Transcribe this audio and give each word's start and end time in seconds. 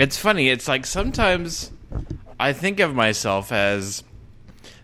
It's 0.00 0.16
funny. 0.16 0.48
It's 0.48 0.66
like 0.66 0.86
sometimes 0.86 1.70
I 2.38 2.52
think 2.54 2.80
of 2.80 2.94
myself 2.94 3.52
as 3.52 4.02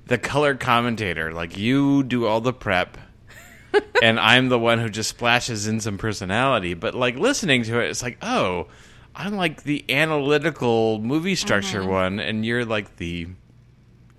the 0.07 0.19
color 0.19 0.55
commentator. 0.55 1.33
Like 1.33 1.57
you 1.57 2.03
do 2.03 2.27
all 2.27 2.43
the 2.43 2.53
prep, 2.53 2.99
and 4.03 4.21
I'm 4.21 4.51
the 4.51 4.59
one 4.59 4.79
who 4.79 4.91
just 4.91 5.09
splashes 5.09 5.67
in 5.67 5.81
some 5.81 5.97
personality. 5.97 6.75
But 6.75 6.95
like 6.95 7.17
listening 7.17 7.63
to 7.65 7.81
it, 7.81 7.89
it's 7.89 8.03
like, 8.03 8.19
oh, 8.21 8.67
I'm 9.15 9.37
like 9.37 9.63
the 9.63 9.85
analytical 9.89 11.01
movie 11.01 11.35
structure 11.35 11.81
Mm-hmm. 11.81 11.91
one, 11.91 12.21
and 12.21 12.45
you're 12.45 12.67
like 12.67 12.97
the 12.97 13.29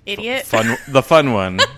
Idiot. 0.07 0.46
fun, 0.46 0.78
the 0.88 1.04
fun 1.04 1.32
one. 1.34 1.60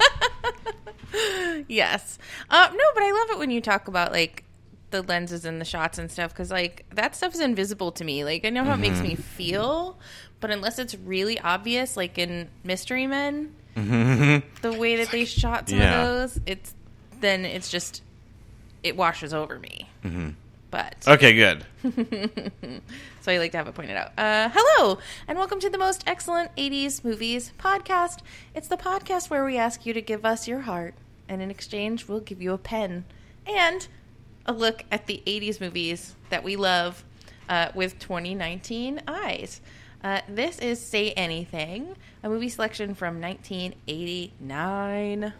Yes. 1.68 2.18
Uh, 2.50 2.68
no, 2.71 2.83
but 2.96 3.04
I 3.04 3.11
love 3.11 3.29
it 3.32 3.38
when 3.38 3.51
you 3.51 3.61
talk 3.61 3.88
about 3.88 4.11
like 4.11 4.43
the 4.92 5.02
lenses 5.02 5.46
and 5.46 5.60
the 5.60 5.66
shots 5.66 5.98
and 5.98 6.11
stuff 6.11 6.32
because 6.34 6.52
like 6.52 6.86
that 6.93 7.16
stuff 7.16 7.34
is 7.34 7.39
invisible 7.39 7.92
to 7.93 8.04
me. 8.04 8.24
Like 8.24 8.46
I 8.46 8.50
know 8.50 8.64
how 8.64 8.74
it 8.74 8.78
makes 8.78 9.02
me 9.02 9.14
mm-hmm. 9.14 9.21
feel, 9.21 9.97
but 10.39 10.52
unless 10.52 10.80
it's 10.80 10.96
really 10.96 11.39
obvious, 11.39 11.96
like 11.97 12.18
in 12.18 12.50
Mystery 12.64 13.07
Men, 13.07 13.54
mm-hmm. 13.75 14.47
the 14.61 14.74
way 14.74 14.96
that 14.97 15.11
they 15.11 15.25
shot 15.25 15.70
some 15.70 15.80
Yeah. 15.80 16.02
of 16.02 16.07
those, 16.07 16.42
it's 16.46 16.74
then 17.21 17.46
it's 17.46 17.70
just 17.70 18.02
it 18.83 18.96
washes 18.96 19.33
over 19.33 19.60
me. 19.60 19.89
Mm-hmm. 20.04 20.30
But 20.71 21.08
Okay, 21.08 21.33
good. 21.33 21.66
so 23.21 23.32
I 23.32 23.38
like 23.38 23.52
to 23.52 23.58
have 23.58 23.68
it 23.68 23.74
pointed 23.74 23.97
out. 23.97 24.11
Uh, 24.18 24.50
hello, 24.54 25.00
and 25.28 25.38
welcome 25.38 25.60
to 25.61 25.69
the 25.69 25.80
most 25.80 26.04
excellent 26.06 26.56
80s 26.56 27.04
movies 27.04 27.54
podcast. 27.58 28.19
It's 28.54 28.68
the 28.68 28.78
podcast 28.78 29.30
where 29.30 29.44
we 29.44 29.58
ask 29.58 29.86
you 29.86 29.94
to 29.94 30.02
give 30.02 30.25
us 30.25 30.47
your 30.47 30.61
heart, 30.61 30.94
and 31.28 31.42
in 31.42 31.50
exchange, 31.50 32.08
we'll 32.08 32.19
give 32.19 32.42
you 32.42 32.53
a 32.53 32.58
pen 32.59 33.06
and 33.50 33.88
a 34.50 34.52
look 34.52 34.83
at 34.92 35.05
the 35.05 35.22
80s 35.28 35.61
movies 35.61 36.16
that 36.31 36.44
we 36.44 36.55
love 36.55 37.05
uh, 37.47 37.69
with 37.75 38.00
2019 38.00 39.00
eyes. 39.08 39.61
Uh, 40.03 40.22
this 40.28 40.58
is 40.58 40.83
Say 40.83 41.11
Anything, 41.11 41.95
a 42.23 42.30
movie 42.30 42.50
selection 42.50 42.95
from 42.95 43.22
1989. 43.22 45.23
I'm 45.23 45.33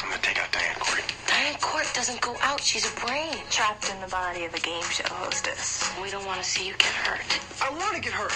gonna 0.00 0.16
take 0.22 0.40
out 0.40 0.52
Diane 0.52 0.76
Court. 0.78 1.02
Diane 1.26 1.58
Court 1.60 1.90
doesn't 1.92 2.20
go 2.20 2.36
out. 2.40 2.60
She's 2.60 2.86
a 2.86 2.94
brain. 3.04 3.34
trapped 3.50 3.90
in 3.90 4.00
the 4.00 4.06
body 4.08 4.44
of 4.44 4.54
a 4.54 4.60
game 4.60 4.84
show 4.84 5.02
hostess. 5.08 5.90
We 6.00 6.08
don't 6.10 6.24
want 6.24 6.40
to 6.40 6.48
see 6.48 6.68
you 6.68 6.74
get 6.74 6.92
hurt. 6.92 7.40
I 7.60 7.70
want 7.70 7.96
to 7.96 8.00
get 8.00 8.12
hurt. 8.12 8.30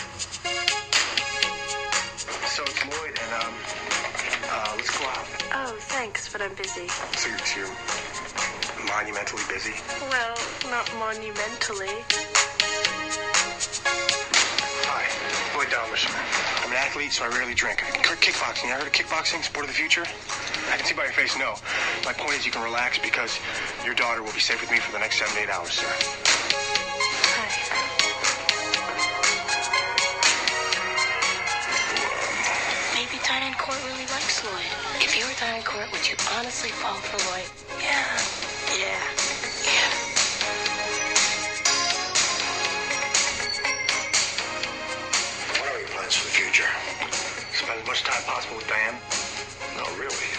So 2.48 2.64
it's 2.64 2.84
Lloyd, 2.84 3.16
and 3.22 3.44
um, 3.44 3.54
uh, 4.50 4.72
let's 4.76 4.98
go 4.98 5.04
out. 5.04 5.26
Oh, 5.54 5.76
thanks, 5.78 6.32
but 6.32 6.42
I'm 6.42 6.54
busy. 6.54 6.88
So 6.88 7.28
you're, 7.28 7.38
so 7.38 7.60
you're 7.60 7.68
monumentally 8.94 9.42
busy. 9.48 9.74
Well, 10.10 10.36
not 10.70 10.90
monumentally. 10.98 11.94
Hi, 14.90 15.04
Lloyd 15.56 15.70
Dobler. 15.70 15.98
I'm 16.64 16.70
an 16.72 16.76
athlete, 16.76 17.12
so 17.12 17.24
I 17.24 17.28
rarely 17.28 17.54
drink. 17.54 17.78
Kick- 18.02 18.20
Kickboxing. 18.34 18.64
You 18.66 18.70
ever 18.74 18.84
heard 18.84 18.88
of 18.88 18.92
kickboxing? 18.92 19.42
Sport 19.44 19.64
of 19.64 19.70
the 19.70 19.76
future? 19.76 20.04
I 20.72 20.76
can 20.76 20.84
see 20.86 20.94
by 20.94 21.04
your 21.04 21.12
face, 21.12 21.36
no. 21.38 21.54
My 22.04 22.12
point 22.12 22.34
is, 22.38 22.44
you 22.46 22.52
can 22.52 22.62
relax 22.62 22.98
because 22.98 23.38
your 23.84 23.94
daughter 23.94 24.22
will 24.22 24.32
be 24.32 24.40
safe 24.40 24.60
with 24.60 24.70
me 24.70 24.78
for 24.78 24.92
the 24.92 24.98
next 24.98 25.18
seven, 25.18 25.36
eight 25.42 25.48
hours, 25.50 25.72
sir. 25.72 25.86
Hi. 27.38 29.00
Maybe 32.94 33.16
Diane 33.24 33.54
Court 33.54 33.78
really 33.86 34.06
likes 34.12 34.44
Lloyd. 34.44 34.70
If 35.02 35.16
you 35.16 35.24
were 35.24 35.34
Diane 35.40 35.62
Court, 35.62 35.90
would 35.92 36.06
you 36.08 36.14
honestly 36.36 36.70
fall 36.70 36.94
for 36.94 37.16
Lloyd? 37.30 37.48
Yeah. 37.80 37.90
Yeah. 37.90 38.29
With 48.56 48.66
Diane? 48.68 48.98
No, 49.78 49.84
really. 49.98 50.30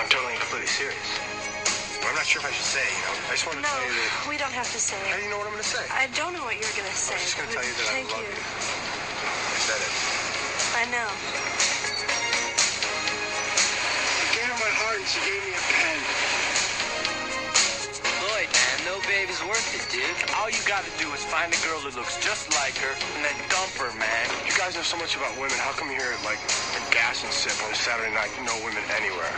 I'm 0.00 0.08
totally 0.08 0.34
and 0.36 0.42
completely 0.42 0.68
serious. 0.68 1.08
I'm 2.04 2.14
not 2.16 2.24
sure 2.24 2.40
if 2.40 2.48
I 2.48 2.52
should 2.54 2.64
say, 2.64 2.84
you 2.84 3.02
know. 3.04 3.14
I 3.28 3.32
just 3.36 3.44
wanted 3.44 3.64
to 3.64 3.68
No, 3.68 3.74
tell 3.76 3.84
you 3.84 3.92
that. 4.00 4.26
we 4.30 4.36
don't 4.40 4.54
have 4.56 4.70
to 4.72 4.80
say 4.80 4.96
How 5.12 5.16
do 5.16 5.22
you 5.24 5.30
know 5.30 5.36
what 5.40 5.46
I'm 5.50 5.52
going 5.56 5.64
to 5.64 5.72
say? 5.76 5.84
I 5.92 6.08
don't 6.16 6.32
know 6.32 6.44
what 6.48 6.56
you're 6.56 6.72
gonna 6.72 6.88
say. 6.96 7.12
I 7.12 7.20
was 7.20 7.26
just 7.28 7.36
going 7.36 7.48
to 7.52 7.54
tell 7.54 7.66
you 7.66 7.74
that 7.76 7.86
Thank 7.92 8.08
I 8.08 8.16
love 8.16 8.24
you. 8.24 8.32
you. 8.32 8.40
I 8.40 9.58
said 9.60 9.80
it. 9.82 9.92
I 10.78 10.84
know. 10.88 11.08
She 14.16 14.26
gave 14.40 14.48
me 14.48 14.56
my 14.56 14.72
heart 14.80 14.96
and 15.02 15.08
she 15.08 15.20
gave 15.20 15.42
me 15.44 15.52
a 15.52 15.62
pen. 15.68 16.47
Lloyd, 19.28 19.36
man, 19.36 19.48
no 19.48 19.52
babe 19.52 19.60
is 19.60 19.60
worth 19.60 19.68
it, 19.76 19.84
dude. 19.92 20.36
All 20.36 20.48
you 20.48 20.60
gotta 20.64 20.88
do 20.98 21.12
is 21.12 21.24
find 21.24 21.52
a 21.52 21.60
girl 21.60 21.80
who 21.80 21.92
looks 21.96 22.16
just 22.24 22.48
like 22.56 22.76
her 22.78 22.94
and 23.16 23.24
then 23.24 23.36
dump 23.48 23.72
her, 23.76 23.92
man. 23.98 24.26
You 24.46 24.52
guys 24.56 24.74
know 24.74 24.82
so 24.82 24.96
much 24.96 25.16
about 25.16 25.34
women. 25.36 25.56
How 25.58 25.72
come 25.72 25.90
you're 25.90 26.00
here 26.00 26.12
at 26.16 26.24
like 26.24 26.40
a 26.76 26.82
gas 26.90 27.24
and 27.24 27.32
sip 27.32 27.56
on 27.64 27.72
a 27.72 27.76
Saturday 27.76 28.12
night? 28.14 28.30
No 28.44 28.54
women 28.64 28.82
anywhere. 28.96 29.32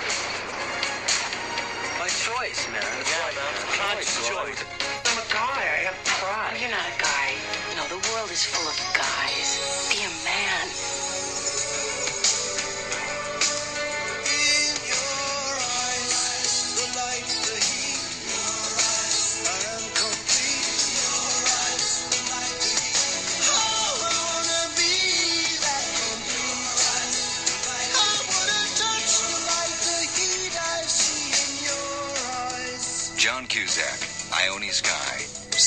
My 1.99 2.09
choice, 2.09 2.67
man. 2.73 2.83
Yeah, 2.83 3.35
man. 3.35 3.53
Conscious 3.77 4.29
choice. 4.29 4.65
I'm 5.11 5.19
a 5.19 5.27
guy. 5.29 5.59
I 5.59 5.79
have 5.91 5.99
pride. 6.07 6.57
you're 6.61 6.71
not 6.71 6.87
a 6.87 6.97
guy. 6.97 7.35
No, 7.77 7.85
the 7.91 8.01
world 8.15 8.31
is 8.31 8.45
full 8.45 8.67
of 8.67 8.77
guys. 8.95 9.59
Be 9.91 10.01
a 10.07 10.13
man. 10.25 11.00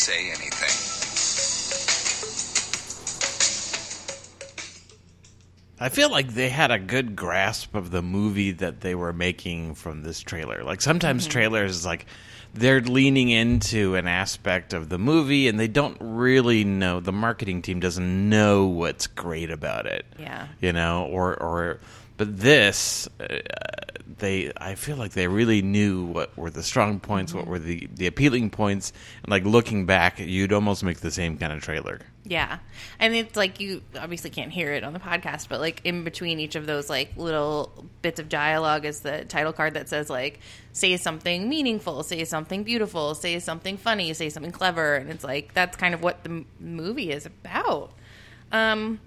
Say 0.03 0.31
Anything. 0.31 0.93
I 5.79 5.87
feel 5.87 6.11
like 6.11 6.33
they 6.33 6.49
had 6.49 6.71
a 6.71 6.77
good 6.77 7.15
grasp 7.15 7.73
of 7.73 7.89
the 7.89 8.01
movie 8.01 8.51
that 8.51 8.81
they 8.81 8.95
were 8.95 9.13
making 9.13 9.75
from 9.75 10.03
this 10.03 10.19
trailer. 10.19 10.61
Like 10.65 10.81
sometimes 10.81 11.25
trailers 11.25 11.71
is 11.71 11.85
like 11.85 12.05
they're 12.53 12.81
leaning 12.81 13.29
into 13.29 13.95
an 13.95 14.07
aspect 14.07 14.73
of 14.73 14.89
the 14.89 14.97
movie 14.97 15.47
and 15.47 15.57
they 15.57 15.69
don't 15.69 15.95
really 16.01 16.65
know 16.65 16.99
the 16.99 17.13
marketing 17.13 17.61
team 17.61 17.79
doesn't 17.79 18.29
know 18.29 18.65
what's 18.65 19.07
great 19.07 19.51
about 19.51 19.85
it. 19.85 20.05
Yeah. 20.19 20.47
You 20.59 20.73
know, 20.73 21.05
or 21.05 21.41
or 21.41 21.79
but 22.17 22.37
this 22.37 23.07
uh, 23.21 23.39
they 24.05 24.51
I 24.57 24.75
feel 24.75 24.97
like 24.97 25.11
they 25.11 25.27
really 25.27 25.61
knew 25.61 26.05
what 26.05 26.37
were 26.37 26.49
the 26.49 26.63
strong 26.63 26.99
points, 26.99 27.33
what 27.33 27.47
were 27.47 27.59
the 27.59 27.87
the 27.93 28.07
appealing 28.07 28.49
points, 28.49 28.93
and 29.23 29.31
like 29.31 29.45
looking 29.45 29.85
back, 29.85 30.19
you'd 30.19 30.53
almost 30.53 30.83
make 30.83 30.99
the 30.99 31.11
same 31.11 31.37
kind 31.37 31.53
of 31.53 31.61
trailer. 31.61 32.01
Yeah. 32.25 32.59
And 32.99 33.13
it's 33.13 33.35
like 33.35 33.59
you 33.59 33.81
obviously 33.99 34.29
can't 34.29 34.51
hear 34.51 34.71
it 34.71 34.83
on 34.83 34.93
the 34.93 34.99
podcast, 34.99 35.49
but 35.49 35.59
like 35.59 35.81
in 35.83 36.03
between 36.03 36.39
each 36.39 36.55
of 36.55 36.65
those 36.65 36.89
like 36.89 37.17
little 37.17 37.85
bits 38.01 38.19
of 38.19 38.29
dialogue 38.29 38.85
is 38.85 39.01
the 39.01 39.25
title 39.25 39.51
card 39.51 39.73
that 39.73 39.89
says 39.89 40.09
like 40.09 40.39
say 40.71 40.95
something 40.97 41.49
meaningful, 41.49 42.03
say 42.03 42.23
something 42.23 42.63
beautiful, 42.63 43.15
say 43.15 43.39
something 43.39 43.77
funny, 43.77 44.13
say 44.13 44.29
something 44.29 44.51
clever, 44.53 44.95
and 44.95 45.09
it's 45.09 45.23
like 45.23 45.53
that's 45.53 45.75
kind 45.75 45.93
of 45.93 46.01
what 46.01 46.23
the 46.23 46.29
m- 46.29 46.45
movie 46.59 47.11
is 47.11 47.25
about. 47.25 47.91
Um 48.51 48.99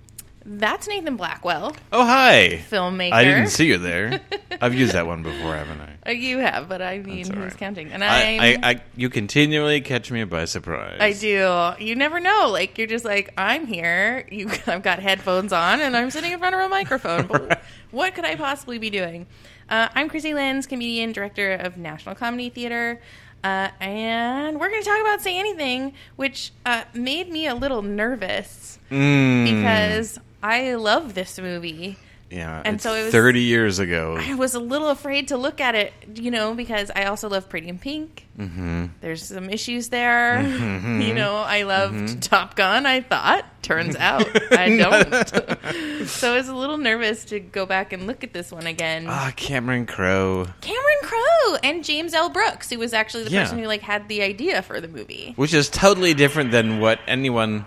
that's 0.49 0.87
Nathan 0.89 1.17
Blackwell, 1.17 1.75
Oh 1.93 2.05
hi, 2.05 2.63
filmmaker. 2.71 3.13
I 3.13 3.25
didn't 3.25 3.49
see 3.49 3.67
you 3.67 3.79
there. 3.79 4.21
I've 4.61 4.75
used 4.75 4.93
that 4.95 5.07
one 5.07 5.23
before, 5.23 5.55
haven't 5.57 5.81
I? 5.81 6.11
Uh, 6.11 6.13
You 6.13 6.39
have, 6.39 6.69
but 6.69 6.81
I 6.81 6.99
mean, 6.99 7.19
That's 7.19 7.31
all 7.31 7.37
who's 7.37 7.45
right. 7.53 7.59
counting? 7.59 7.93
And 7.93 8.03
I, 8.05 8.37
I, 8.39 8.59
I, 8.63 8.81
you 8.97 9.11
continually 9.11 9.81
catch 9.81 10.11
me 10.11 10.23
by 10.25 10.45
surprise. 10.45 10.99
I 11.01 11.13
do. 11.13 11.73
You 11.85 11.97
never 11.97 12.21
know. 12.21 12.49
Like 12.51 12.79
you're 12.79 12.87
just 12.87 13.05
like 13.05 13.35
I'm 13.37 13.67
here. 13.67 14.27
You, 14.31 14.49
I've 14.67 14.83
got 14.83 15.01
headphones 15.01 15.53
on, 15.53 15.81
and 15.81 15.97
I'm 15.97 16.11
sitting 16.11 16.33
in 16.33 16.39
front 16.39 16.55
of 16.55 16.61
a 16.61 16.69
microphone. 16.69 17.27
But 17.27 17.63
what 17.91 18.15
could 18.15 18.25
I 18.25 18.37
possibly 18.37 18.79
be 18.79 18.89
doing? 18.91 19.27
Uh, 19.69 19.89
I'm 19.95 20.09
Chrissy 20.09 20.33
Lenz, 20.33 20.67
comedian, 20.67 21.11
director 21.13 21.53
of 21.55 21.77
National 21.77 22.15
Comedy 22.15 22.51
Theater, 22.51 23.01
uh, 23.43 23.69
and 23.81 24.61
we're 24.61 24.69
going 24.71 24.81
to 24.81 24.89
talk 24.89 25.01
about 25.01 25.21
Say 25.23 25.37
Anything, 25.39 25.93
which 26.15 26.53
uh, 26.65 26.85
made 26.95 27.29
me 27.31 27.47
a 27.49 27.55
little 27.55 27.83
nervous 27.83 28.79
Mm, 28.91 29.45
because 29.45 30.21
I 30.47 30.75
love 30.75 31.15
this 31.15 31.39
movie. 31.39 31.97
yeah, 32.31 32.63
and 32.65 32.75
it's 32.77 32.83
so 32.85 32.95
it 32.95 33.05
was- 33.05 33.13
thirty 33.13 33.43
years 33.43 33.79
ago. 33.79 34.17
I 34.21 34.35
was 34.35 34.55
a 34.55 34.61
little 34.61 34.89
afraid 34.91 35.29
to 35.29 35.37
look 35.37 35.61
at 35.61 35.75
it, 35.75 35.93
you 36.15 36.31
know, 36.31 36.55
because 36.55 36.91
I 36.95 37.05
also 37.05 37.29
love 37.29 37.49
Pretty 37.49 37.69
in 37.69 37.79
Pink. 37.79 38.27
Mm-hmm. 38.39 38.87
There's 39.01 39.23
some 39.25 39.49
issues 39.49 39.89
there. 39.89 40.43
You 40.43 41.15
know, 41.15 41.37
I 41.37 41.63
loved 41.63 42.23
Top 42.23 42.55
Gun, 42.55 42.85
I 42.85 43.01
thought. 43.01 43.45
Turns 43.63 43.97
out 44.11 44.29
I 44.53 44.77
don't. 44.77 46.07
so 46.09 46.33
I 46.35 46.37
was 46.37 46.49
a 46.49 46.55
little 46.55 46.79
nervous 46.79 47.25
to 47.27 47.41
go 47.41 47.65
back 47.67 47.93
and 47.93 48.07
look 48.07 48.23
at 48.23 48.33
this 48.33 48.53
one 48.53 48.67
again. 48.67 49.07
Ah, 49.09 49.33
Cameron 49.35 49.87
Crowe, 49.87 50.47
Cameron 50.61 51.01
Crowe 51.03 51.57
and 51.65 51.83
James 51.85 52.13
L. 52.15 52.29
Brooks, 52.31 52.71
who 52.71 52.79
was 52.79 52.93
actually 52.93 53.25
the 53.25 53.31
Yeah. 53.31 53.43
person 53.45 53.59
who 53.59 53.67
like 53.67 53.81
had 53.83 54.09
the 54.09 54.23
idea 54.23 54.63
for 54.63 54.81
the 54.81 54.89
movie. 54.89 55.33
which 55.37 55.55
is 55.55 55.69
totally 55.71 56.15
different 56.15 56.51
than 56.53 56.79
what 56.81 57.01
anyone. 57.09 57.65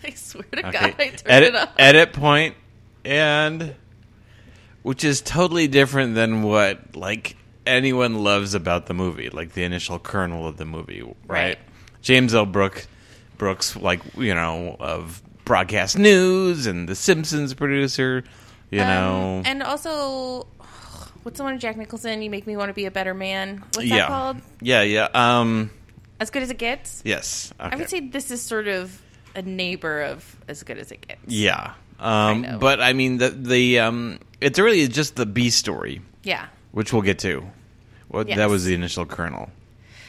I 0.04 0.10
swear 0.10 0.44
to 0.52 0.68
Okay. 0.68 0.72
God, 0.72 0.94
I 0.98 1.08
turned 1.08 1.22
edit, 1.26 1.48
it 1.50 1.54
up. 1.54 1.74
edit 1.78 2.12
point, 2.12 2.54
and 3.04 3.74
which 4.82 5.04
is 5.04 5.20
totally 5.20 5.68
different 5.68 6.14
than 6.14 6.42
what 6.42 6.96
like 6.96 7.36
anyone 7.66 8.22
loves 8.22 8.54
about 8.54 8.86
the 8.86 8.94
movie, 8.94 9.28
like 9.30 9.52
the 9.52 9.62
initial 9.64 9.98
kernel 9.98 10.46
of 10.46 10.56
the 10.56 10.64
movie, 10.64 11.02
right? 11.02 11.14
Right. 11.28 11.58
James 12.02 12.34
L. 12.34 12.46
Brook, 12.46 12.86
Brooks, 13.38 13.76
like 13.76 14.00
you 14.16 14.34
know, 14.34 14.76
of 14.80 15.22
broadcast 15.44 15.98
news 15.98 16.66
and 16.66 16.88
The 16.88 16.94
Simpsons 16.94 17.52
producer, 17.54 18.24
you 18.70 18.78
know, 18.78 19.38
Um, 19.38 19.42
and 19.46 19.62
also, 19.62 20.46
what's 21.24 21.36
the 21.38 21.44
one 21.44 21.58
Jack 21.58 21.76
Nicholson? 21.76 22.22
You 22.22 22.30
make 22.30 22.46
me 22.46 22.56
want 22.56 22.70
to 22.70 22.74
be 22.74 22.86
a 22.86 22.90
better 22.90 23.12
man. 23.14 23.58
What's 23.58 23.76
that 23.78 23.84
yeah, 23.86 24.06
called? 24.06 24.36
yeah, 24.62 24.82
yeah. 24.82 25.08
Um, 25.12 25.70
As 26.18 26.30
good 26.30 26.42
as 26.42 26.50
it 26.50 26.58
gets. 26.58 27.02
yes, 27.04 27.52
okay. 27.60 27.70
I 27.70 27.76
would 27.76 27.90
say 27.90 28.00
this 28.00 28.30
is 28.30 28.40
sort 28.40 28.68
of 28.68 29.00
a 29.34 29.42
neighbor 29.42 30.02
of 30.02 30.36
as 30.48 30.62
good 30.62 30.78
as 30.78 30.90
it 30.92 31.06
gets. 31.06 31.20
yeah. 31.26 31.74
Um, 31.98 32.44
of. 32.46 32.60
but 32.60 32.80
I 32.80 32.94
mean 32.94 33.18
the 33.18 33.28
the 33.30 33.78
um, 33.80 34.18
it's 34.40 34.58
really 34.58 34.88
just 34.88 35.16
the 35.16 35.26
B 35.26 35.50
story, 35.50 36.00
Yeah. 36.22 36.46
which 36.72 36.92
we'll 36.94 37.02
get 37.02 37.18
to. 37.20 37.44
Well, 38.08 38.26
Yes. 38.26 38.38
that 38.38 38.48
was 38.48 38.64
the 38.64 38.72
initial 38.74 39.04
kernel. 39.04 39.50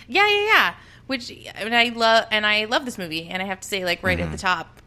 Yeah, 0.07 0.25
yeah, 0.27 0.45
yeah. 0.45 0.73
Which 1.07 1.31
and 1.55 1.75
I 1.75 1.89
love 1.89 2.27
and 2.31 2.45
I 2.45 2.63
love 2.65 2.85
this 2.85 2.97
movie 2.97 3.27
and 3.27 3.41
I 3.41 3.45
have 3.45 3.59
to 3.59 3.67
say 3.67 3.83
like 3.83 4.03
right 4.03 4.17
Mm-hmm. 4.17 4.27
at 4.27 4.31
the 4.31 4.37
top 4.37 4.81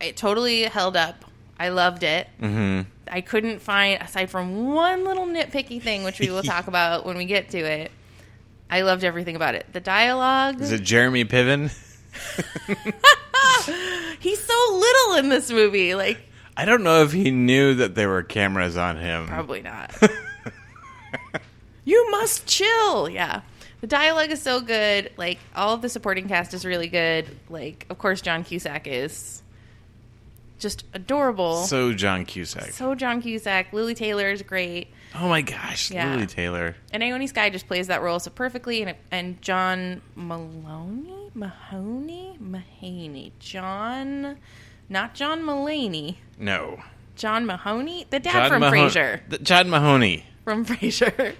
it 0.00 0.16
totally 0.16 0.62
held 0.62 0.96
up. 0.96 1.24
I 1.58 1.68
loved 1.68 2.02
it. 2.02 2.26
Mm-hmm. 2.40 2.88
I 3.06 3.20
couldn't 3.20 3.60
find 3.60 4.00
aside 4.02 4.30
from 4.30 4.72
one 4.72 5.04
little 5.04 5.26
nitpicky 5.26 5.80
thing 5.82 6.04
which 6.04 6.18
we 6.20 6.30
will 6.30 6.42
talk 6.54 6.66
about 6.68 7.04
when 7.04 7.18
we 7.18 7.26
get 7.26 7.50
to 7.50 7.58
it. 7.58 7.92
I 8.70 8.80
loved 8.80 9.04
everything 9.04 9.36
about 9.36 9.54
it. 9.54 9.66
The 9.74 9.80
dialogue. 9.80 10.60
Is 10.62 10.72
it 10.72 10.82
Jeremy 10.82 11.26
Piven? 11.26 11.70
He's 14.20 14.42
so 14.42 14.68
little 14.72 15.16
in 15.16 15.28
this 15.28 15.50
movie. 15.50 15.94
Like 15.94 16.18
I 16.56 16.64
don't 16.64 16.82
know 16.84 17.02
if 17.02 17.12
he 17.12 17.30
knew 17.30 17.74
that 17.74 17.94
there 17.94 18.08
were 18.08 18.22
cameras 18.22 18.76
on 18.76 18.96
him. 18.96 19.26
Probably 19.26 19.62
not. 19.62 19.92
you 21.84 22.10
must 22.10 22.46
chill. 22.46 23.08
Yeah. 23.08 23.42
The 23.80 23.86
dialogue 23.86 24.30
is 24.30 24.40
so 24.40 24.60
good. 24.60 25.10
Like 25.16 25.38
all 25.54 25.74
of 25.74 25.82
the 25.82 25.88
supporting 25.88 26.28
cast 26.28 26.54
is 26.54 26.64
really 26.64 26.88
good. 26.88 27.26
Like 27.48 27.86
of 27.90 27.98
course 27.98 28.20
John 28.20 28.44
Cusack 28.44 28.86
is 28.86 29.42
just 30.58 30.84
adorable. 30.94 31.62
So, 31.64 31.90
So 31.90 31.94
John 31.94 32.24
Cusack. 32.24 32.70
So 32.72 32.94
John 32.94 33.20
Cusack, 33.20 33.72
Lili 33.72 33.94
Taylor 33.94 34.30
is 34.30 34.40
great, 34.42 34.88
oh 35.14 35.28
my 35.28 35.42
gosh, 35.42 35.90
Yeah. 35.90 36.12
Lili 36.14 36.26
Taylor. 36.26 36.76
and 36.92 37.00
Naomi 37.00 37.26
Skye 37.26 37.50
just 37.50 37.66
plays 37.66 37.86
that 37.88 38.02
role 38.02 38.18
so 38.20 38.30
perfectly. 38.30 38.82
And 38.82 38.96
and 39.10 39.40
John 39.42 40.02
Maloney, 40.14 41.30
Mahoney, 41.34 42.36
Mahaney, 42.42 43.32
John, 43.38 44.36
not 44.88 45.14
John 45.14 45.42
Mulaney, 45.42 46.16
No, 46.38 46.82
John 47.16 47.46
Mahoney, 47.46 48.06
the 48.10 48.20
dad 48.20 48.32
John 48.32 48.48
from 48.50 48.60
Mahon- 48.60 48.88
Frasier. 48.90 49.20
Th- 49.30 49.42
John 49.42 49.70
Mahoney. 49.70 50.24
from 50.44 50.64
Frasier. 50.66 51.34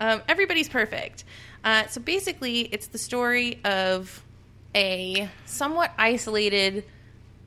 Um, 0.00 0.22
everybody's 0.28 0.68
perfect. 0.68 1.24
Uh, 1.64 1.86
so 1.88 2.00
basically, 2.00 2.60
it's 2.62 2.86
the 2.86 2.96
story 2.98 3.58
of 3.64 4.24
a 4.74 5.28
somewhat 5.44 5.92
isolated, 5.98 6.84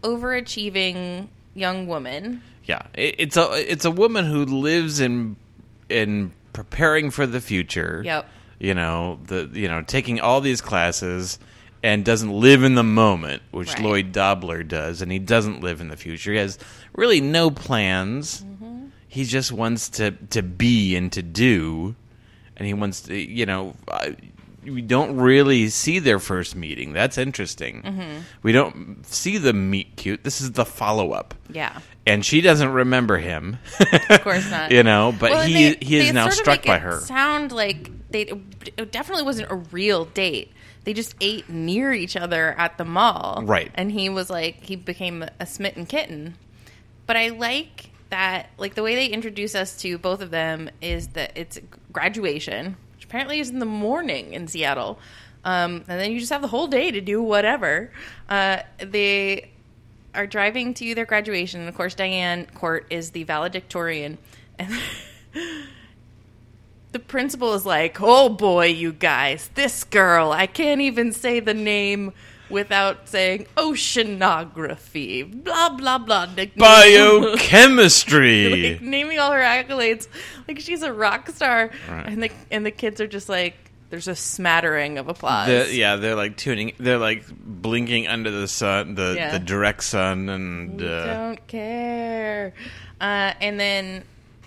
overachieving 0.04 1.28
young 1.56 1.88
woman. 1.88 2.42
Yeah, 2.66 2.84
it, 2.94 3.16
it's 3.18 3.38
a 3.38 3.50
it's 3.72 3.86
a 3.86 3.92
woman 3.92 4.26
who 4.26 4.46
lives 4.46 5.00
in 5.00 5.36
in 5.90 6.32
preparing 6.54 7.12
for 7.12 7.26
the 7.26 7.42
future. 7.42 8.02
Yep. 8.06 8.30
You 8.60 8.74
know 8.74 9.20
the 9.26 9.50
you 9.54 9.68
know 9.68 9.82
taking 9.82 10.20
all 10.22 10.40
these 10.40 10.62
classes 10.62 11.40
and 11.82 12.06
doesn't 12.06 12.32
live 12.32 12.64
in 12.64 12.76
the 12.76 12.84
moment, 12.84 13.42
which 13.52 13.74
Right. 13.74 13.82
Lloyd 13.84 14.12
Dobler 14.14 14.64
does, 14.64 15.02
and 15.02 15.12
he 15.12 15.20
doesn't 15.20 15.62
live 15.62 15.82
in 15.82 15.90
the 15.90 15.98
future. 15.98 16.32
He 16.32 16.38
has 16.38 16.58
really 16.96 17.20
no 17.20 17.52
plans. 17.52 18.42
Mm-hmm. 18.42 18.86
He 19.08 19.26
just 19.26 19.52
wants 19.52 19.90
to 19.90 20.12
to 20.12 20.42
be 20.42 20.96
and 20.96 21.12
to 21.12 21.22
do, 21.22 21.96
and 22.56 22.66
he 22.68 22.74
wants 22.74 23.02
to 23.02 23.16
you 23.16 23.46
know. 23.46 23.76
I, 23.90 24.16
we 24.66 24.82
don't 24.82 25.18
really 25.18 25.68
see 25.68 26.00
their 26.00 26.20
first 26.20 26.56
meeting. 26.56 26.94
That's 26.94 27.18
interesting. 27.18 27.82
Mm-hmm. 27.82 28.20
We 28.44 28.54
don't 28.54 29.06
see 29.06 29.38
the 29.38 29.52
meet 29.52 29.98
cute. 29.98 30.24
This 30.24 30.40
is 30.40 30.54
the 30.54 30.64
follow 30.64 31.12
up 31.12 31.34
Yeah, 31.50 31.80
and 32.06 32.26
she 32.26 32.42
doesn't 32.42 32.70
remember 32.72 33.18
him. 33.18 33.58
of 34.10 34.22
course 34.22 34.50
not. 34.50 34.72
you 34.72 34.84
know, 34.84 35.14
but 35.18 35.32
Well, 35.32 35.46
he 35.46 35.74
they- 35.74 35.86
he 35.86 35.98
is 35.98 36.14
now 36.14 36.24
sort 36.24 36.34
of 36.34 36.38
struck 36.40 36.66
by 36.66 36.76
it 36.78 36.82
her. 36.82 37.00
Sound 37.02 37.52
like 37.52 37.90
they 38.12 38.32
it 38.78 38.92
definitely 38.92 39.24
wasn't 39.24 39.50
a 39.52 39.56
real 39.56 40.06
date. 40.06 40.52
They 40.84 40.94
just 40.94 41.16
ate 41.22 41.48
near 41.50 41.94
each 41.94 42.18
other 42.18 42.54
at 42.58 42.78
the 42.78 42.84
mall, 42.86 43.42
Right. 43.46 43.72
And 43.76 43.92
he 43.92 44.10
was 44.10 44.30
like 44.30 44.64
he 44.64 44.76
became 44.76 45.26
a 45.40 45.46
smitten 45.46 45.86
kitten. 45.86 46.36
But 47.06 47.16
I 47.18 47.30
like 47.30 47.90
that, 48.10 48.50
like 48.58 48.76
the 48.76 48.84
way 48.84 48.96
they 48.96 49.08
introduce 49.08 49.56
us 49.56 49.78
to 49.82 49.98
both 49.98 50.22
of 50.22 50.30
them 50.30 50.70
is 50.82 51.08
that 51.10 51.32
it's 51.36 51.60
graduation, 51.92 52.76
which 52.96 53.06
apparently 53.06 53.40
is 53.40 53.50
in 53.50 53.60
the 53.60 53.66
morning 53.66 54.34
in 54.34 54.48
Seattle. 54.48 55.00
Um, 55.46 55.84
and 55.88 56.00
then 56.00 56.12
you 56.12 56.20
just 56.20 56.32
have 56.32 56.42
the 56.42 56.48
whole 56.48 56.68
day 56.68 56.92
to 56.92 57.02
do 57.02 57.22
whatever. 57.22 57.92
Uh, 58.30 58.60
they 58.78 59.52
are 60.16 60.28
driving 60.28 60.74
to 60.76 60.96
their 60.96 61.06
graduation. 61.06 61.62
And 61.62 61.70
of 61.70 61.76
course, 61.76 61.96
Diane 61.96 62.48
Court 62.54 62.86
is 62.90 63.12
the 63.12 63.24
valedictorian. 63.24 64.18
And 64.60 64.74
the 66.92 67.00
principal 67.00 67.54
is 67.54 67.66
like, 67.66 68.02
oh 68.02 68.30
boy, 68.30 68.68
you 68.68 68.94
guys, 68.94 69.50
this 69.56 69.84
girl, 69.84 70.32
I 70.32 70.48
can't 70.48 70.82
even 70.82 71.12
say 71.12 71.40
the 71.40 71.54
name 71.54 72.14
without 72.50 73.10
saying 73.10 73.48
oceanography, 73.58 75.44
blah, 75.44 75.70
blah, 75.70 75.98
blah. 75.98 76.28
Biochemistry. 76.56 78.74
like, 78.80 78.82
naming 78.82 79.20
all 79.20 79.32
her 79.32 79.42
accolades 79.42 80.08
like 80.48 80.60
she's 80.60 80.84
a 80.84 80.94
rock 80.94 81.30
star. 81.30 81.72
Right. 81.90 82.08
And, 82.08 82.24
the, 82.24 82.32
and 82.52 82.66
the 82.66 82.72
kids 82.72 83.02
are 83.02 83.08
just 83.08 83.28
like, 83.28 83.63
there's 83.94 84.08
a 84.08 84.16
smattering 84.16 84.98
of 84.98 85.08
applause. 85.08 85.48
The- 85.48 85.72
yeah, 85.72 85.98
they're 85.98 86.16
like 86.16 86.36
tuning. 86.36 86.74
They're 86.80 86.98
like 86.98 87.26
blinking 87.30 88.08
under 88.08 88.32
the 88.32 88.48
sun, 88.48 88.96
the 88.96 89.14
Yeah. 89.16 89.32
the 89.34 89.38
direct 89.38 89.84
sun, 89.84 90.30
and 90.30 90.82
uh, 90.82 91.06
don't 91.14 91.46
care. 91.48 92.56
Uh, 93.00 93.34
and 93.40 93.60
then, 93.60 94.04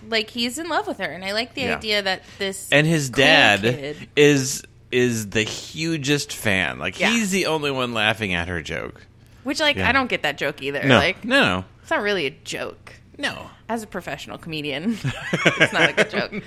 like, 0.09 0.31
he's 0.31 0.59
in 0.59 0.69
love 0.69 0.89
with 0.89 0.99
her, 0.99 1.05
and 1.05 1.25
I 1.25 1.33
like 1.33 1.55
the 1.55 1.61
Yeah. 1.61 1.77
idea 1.77 2.03
that 2.03 2.23
this 2.41 2.69
and 2.73 2.89
his 2.89 3.09
cool 3.11 3.23
dad 3.23 3.61
kid- 3.61 4.09
is 4.17 4.65
is 4.91 5.31
the 5.31 5.43
hugest 5.45 6.33
fan. 6.33 6.81
Like 6.81 6.99
Yeah. 6.99 7.11
he's 7.11 7.31
the 7.31 7.47
only 7.47 7.71
one 7.71 7.95
laughing 7.95 8.35
at 8.35 8.49
her 8.49 8.63
joke. 8.63 9.07
which, 9.45 9.61
like. 9.61 9.77
I 9.79 9.93
don't 9.93 10.09
get 10.11 10.23
that 10.25 10.39
joke 10.39 10.61
either. 10.61 10.83
No, 10.83 10.97
Like, 10.99 11.25
no, 11.25 11.41
no, 11.59 11.65
it's 11.83 11.91
not 11.93 12.03
really 12.03 12.27
a 12.27 12.31
joke. 12.43 12.95
no. 13.17 13.49
As 13.69 13.85
a 13.85 13.87
professional 13.87 14.39
comedian, 14.39 14.99
it's 15.33 15.73
not 15.73 15.91
a 15.91 15.93
good 15.93 16.11
joke. 16.11 16.43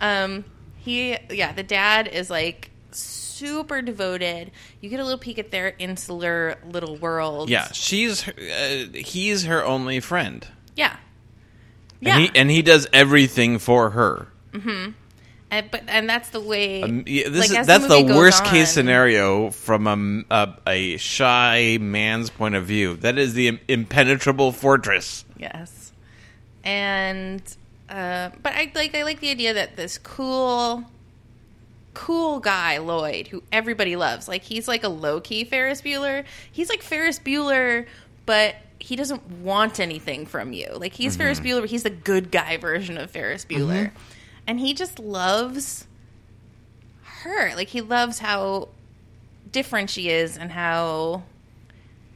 Um, 0.00 0.44
he, 0.84 1.16
yeah, 1.30 1.52
the 1.52 1.62
dad 1.62 2.08
is 2.08 2.30
like 2.30 2.70
super 2.90 3.80
devoted. 3.82 4.50
You 4.80 4.90
get 4.90 5.00
a 5.00 5.04
little 5.04 5.18
peek 5.18 5.38
at 5.38 5.50
their 5.50 5.74
insular 5.78 6.58
little 6.70 6.96
world. 6.96 7.48
Yeah, 7.50 7.68
she's 7.72 8.26
uh, 8.28 8.88
he's 8.94 9.44
her 9.44 9.64
only 9.64 10.00
friend. 10.00 10.46
yeah, 10.76 10.96
And 12.00 12.06
yeah. 12.08 12.18
he 12.18 12.30
and 12.34 12.50
he 12.50 12.62
does 12.62 12.86
everything 12.92 13.58
for 13.58 13.90
her. 13.90 14.28
and, 14.52 15.70
but 15.70 15.82
and 15.88 16.08
that's 16.08 16.30
the 16.30 16.40
way. 16.40 16.82
Um, 16.82 17.04
yeah, 17.06 17.28
this 17.28 17.50
like, 17.50 17.60
is, 17.60 17.66
that's 17.66 17.86
the, 17.86 18.02
goes 18.02 18.16
worst 18.16 18.44
case 18.44 18.70
scenario 18.72 19.50
from 19.50 20.24
a 20.30 20.56
a 20.66 20.96
shy 20.98 21.78
man's 21.80 22.30
point 22.30 22.54
of 22.54 22.64
view. 22.66 22.96
That 22.96 23.18
is 23.18 23.34
the 23.34 23.58
impenetrable 23.68 24.52
fortress. 24.52 25.24
Yes, 25.38 25.92
and 26.64 27.42
uh, 27.90 28.30
but 28.42 28.52
I 28.54 28.70
like 28.74 28.94
I 28.94 29.02
like 29.02 29.20
the 29.20 29.30
idea 29.30 29.52
that 29.52 29.74
this 29.74 29.98
cool, 29.98 30.84
cool 31.92 32.38
guy 32.38 32.78
Lloyd, 32.78 33.26
who 33.26 33.42
everybody 33.50 33.96
loves, 33.96 34.28
like 34.28 34.44
he's 34.44 34.68
like 34.68 34.84
a 34.84 34.88
low 34.88 35.20
key 35.20 35.42
Ferris 35.42 35.82
Bueller. 35.82 36.24
He's 36.50 36.68
like 36.68 36.82
Ferris 36.82 37.18
Bueller, 37.18 37.86
but 38.26 38.54
he 38.78 38.94
doesn't 38.94 39.28
want 39.42 39.80
anything 39.80 40.24
from 40.24 40.52
you. 40.52 40.68
Like 40.72 40.94
he's 40.94 41.16
Ferris 41.16 41.40
Bueller, 41.40 41.60
but 41.60 41.70
he's 41.70 41.82
the 41.82 41.90
good 41.90 42.30
guy 42.30 42.56
version 42.56 42.96
of 42.96 43.10
Ferris 43.10 43.44
Bueller, 43.44 43.90
and 44.46 44.60
he 44.60 44.72
just 44.72 45.00
loves 45.00 45.88
her. 47.02 47.54
Like 47.56 47.68
he 47.68 47.80
loves 47.80 48.20
how 48.20 48.68
different 49.50 49.90
she 49.90 50.10
is 50.10 50.38
and 50.38 50.52
how 50.52 51.24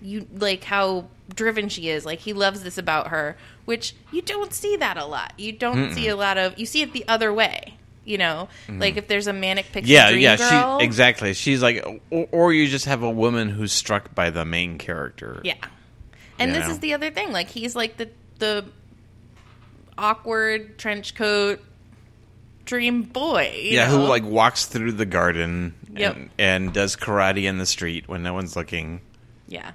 you 0.00 0.28
like 0.37 0.62
how 0.62 1.07
driven 1.35 1.69
she 1.69 1.88
is. 1.88 2.04
Like 2.07 2.21
he 2.21 2.33
loves 2.33 2.62
this 2.62 2.78
about 2.78 3.09
her, 3.09 3.37
which 3.64 3.94
you 4.12 4.23
don't 4.23 4.52
see 4.52 4.76
that 4.76 4.97
a 4.97 5.04
lot. 5.06 5.33
You 5.38 5.52
don't 5.52 5.92
see 5.94 6.09
a 6.09 6.16
lot 6.16 6.38
of. 6.38 6.59
You 6.59 6.66
see 6.66 6.83
it 6.83 6.92
the 6.92 7.06
other 7.09 7.33
way. 7.33 7.75
You 8.06 8.18
know, 8.18 8.49
like 8.68 8.99
if 8.99 9.09
there's 9.09 9.26
a 9.28 9.33
manic 9.33 9.73
pixie 9.73 9.90
Yeah, 9.92 10.11
dream 10.11 10.21
yeah, 10.23 10.37
girl. 10.37 10.78
she 10.78 10.85
exactly. 10.85 11.33
She's 11.33 11.62
like, 11.62 11.83
or, 12.11 12.28
or 12.33 12.52
you 12.52 12.68
just 12.68 12.85
have 12.85 13.02
a 13.02 13.11
woman 13.11 13.49
who's 13.49 13.73
struck 13.73 14.14
by 14.14 14.28
the 14.28 14.44
main 14.44 14.76
character. 14.76 15.40
Yeah, 15.42 15.54
and 16.38 16.50
You 16.50 16.59
this 16.59 16.66
know? 16.66 16.73
is 16.75 16.78
the 16.80 16.92
other 16.92 17.11
thing. 17.11 17.33
Like 17.33 17.49
he's 17.49 17.75
like 17.75 17.97
the 17.97 18.11
the 18.40 18.66
awkward 19.97 20.78
trench 20.78 21.14
coat 21.14 21.61
dream 22.64 23.02
boy. 23.02 23.52
you 23.56 23.73
yeah, 23.73 23.87
know? 23.90 24.00
who 24.02 24.06
like 24.09 24.25
walks 24.25 24.66
through 24.66 24.92
the 24.92 25.06
garden 25.06 25.75
Yep. 25.97 26.16
and, 26.16 26.30
and 26.38 26.73
does 26.73 26.97
karate 26.97 27.44
in 27.44 27.59
the 27.59 27.66
street 27.66 28.09
when 28.09 28.23
no 28.23 28.35
one's 28.35 28.56
looking. 28.56 29.00
Yeah. 29.47 29.73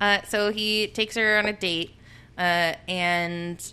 Uh, 0.00 0.22
so 0.28 0.52
he 0.52 0.86
takes 0.86 1.16
her 1.16 1.36
on 1.38 1.46
a 1.46 1.52
date, 1.52 1.90
uh, 2.38 2.74
and 2.88 3.72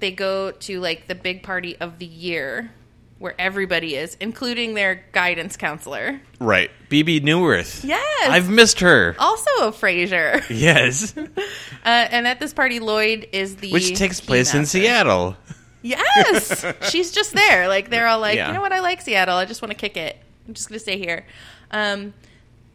they 0.00 0.10
go 0.10 0.50
to 0.52 0.80
like 0.80 1.06
the 1.08 1.14
big 1.14 1.42
party 1.42 1.76
of 1.78 1.98
the 1.98 2.06
year 2.06 2.70
where 3.18 3.34
everybody 3.38 3.96
is, 3.96 4.16
including 4.18 4.72
their 4.74 5.04
guidance 5.12 5.56
counselor. 5.56 6.20
Right. 6.38 6.70
Bebe 6.88 7.20
Neuwirth. 7.20 7.84
Yes. 7.84 8.30
I've 8.30 8.48
missed 8.48 8.80
her. 8.80 9.14
Also 9.18 9.50
a 9.60 9.72
Frasier. 9.72 10.42
Yes. 10.50 11.14
Uh, 11.82 12.06
and 12.10 12.26
at 12.26 12.38
this 12.38 12.52
party, 12.52 12.78
Lloyd 12.78 13.26
is 13.32 13.56
the 13.56 13.72
Which 13.72 13.96
takes 13.96 14.20
place 14.20 14.52
in. 14.52 14.66
Seattle. 14.66 15.34
Yes, 15.80 16.62
she's 16.90 17.10
just 17.10 17.32
there. 17.32 17.68
Like 17.68 17.88
they're 17.88 18.06
all 18.06 18.20
like, 18.20 18.36
Yeah. 18.36 18.48
you 18.48 18.52
know 18.52 18.60
what? 18.60 18.70
I 18.74 18.80
like 18.80 19.00
Seattle. 19.00 19.34
I 19.36 19.46
just 19.46 19.62
want 19.62 19.70
to 19.70 19.76
kick 19.78 19.96
it. 19.96 20.18
I'm 20.46 20.52
just 20.52 20.68
gonna 20.68 20.78
stay 20.78 20.98
here. 20.98 21.24
Um, 21.70 22.12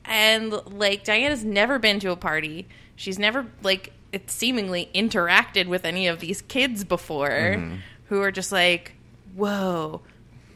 and 0.06 0.52
like 0.76 1.04
Diana's 1.04 1.44
never 1.44 1.78
been 1.78 2.00
to 2.00 2.10
a 2.10 2.16
party. 2.16 2.68
She's 2.96 3.20
never 3.20 3.46
like 3.64 3.92
it's 4.12 4.34
seemingly 4.34 4.90
interacted 4.96 5.68
with 5.68 5.84
any 5.86 6.08
of 6.08 6.20
these 6.20 6.42
kids 6.42 6.84
before, 6.84 7.30
Mm-hmm. 7.30 7.76
who 8.08 8.22
are 8.22 8.32
just 8.32 8.52
like, 8.52 8.94
whoa, 9.36 10.02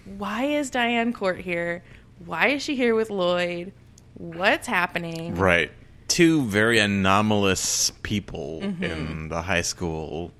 why 0.05 0.45
is 0.45 0.69
Diane 0.69 1.11
Court 1.13 1.39
here? 1.41 1.83
Why 2.25 2.47
is 2.49 2.61
she 2.63 2.75
here 2.75 2.95
with 2.95 3.09
Lloyd? 3.09 3.73
What's 4.15 4.67
happening? 4.67 5.35
Right. 5.35 5.71
Two 6.07 6.43
very 6.43 6.79
anomalous 6.79 7.91
people 8.03 8.61
Mm-hmm. 8.63 8.83
in 8.83 9.27
the 9.29 9.41
high 9.41 9.61
school 9.61 10.31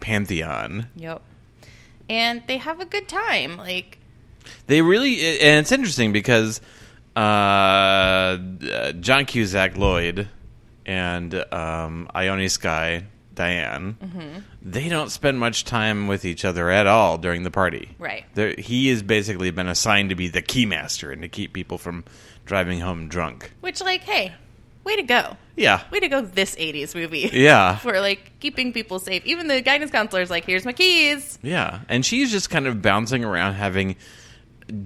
pantheon. 0.00 0.88
Yep. 0.96 1.22
And 2.10 2.42
they 2.46 2.58
have 2.58 2.80
a 2.80 2.84
good 2.84 3.08
time. 3.08 3.56
Like 3.56 3.98
They 4.66 4.82
really, 4.82 5.40
and 5.40 5.60
it's 5.60 5.72
interesting 5.72 6.12
because 6.12 6.60
uh, 7.16 7.18
uh, 7.18 8.92
John 9.00 9.24
Cusack, 9.24 9.76
Lloyd, 9.76 10.28
and 10.86 11.34
um, 11.52 12.08
Ione 12.14 12.48
Skye, 12.48 13.04
Diane, 13.34 13.96
Mm-hmm. 14.02 14.38
they 14.62 14.88
don't 14.88 15.10
spend 15.10 15.38
much 15.40 15.64
time 15.64 16.06
with 16.06 16.24
each 16.24 16.44
other 16.44 16.70
at 16.70 16.86
all 16.86 17.18
during 17.18 17.42
the 17.42 17.50
party. 17.50 17.88
Right. 17.98 18.24
They're, 18.34 18.54
he 18.56 18.88
has 18.90 19.02
basically 19.02 19.50
been 19.50 19.68
assigned 19.68 20.10
to 20.10 20.14
be 20.14 20.28
the 20.28 20.42
keymaster 20.42 21.12
and 21.12 21.22
to 21.22 21.28
keep 21.28 21.52
people 21.52 21.78
from 21.78 22.04
driving 22.46 22.80
home 22.80 23.08
drunk. 23.08 23.50
Which, 23.60 23.80
like, 23.80 24.02
hey, 24.02 24.32
way 24.84 24.96
to 24.96 25.02
go. 25.02 25.36
Yeah. 25.56 25.82
Way 25.90 26.00
to 26.00 26.08
go, 26.08 26.20
this 26.20 26.54
80s 26.56 26.94
movie. 26.94 27.30
Yeah. 27.32 27.76
For, 27.78 27.98
like, 28.00 28.32
keeping 28.40 28.72
people 28.72 28.98
safe. 28.98 29.24
Even 29.26 29.48
the 29.48 29.60
guidance 29.60 29.90
counselor's 29.90 30.30
like, 30.30 30.44
here's 30.44 30.64
my 30.64 30.72
keys. 30.72 31.38
Yeah. 31.42 31.80
And 31.88 32.04
she's 32.06 32.30
just 32.30 32.50
kind 32.50 32.66
of 32.66 32.82
bouncing 32.82 33.24
around 33.24 33.54
having 33.54 33.96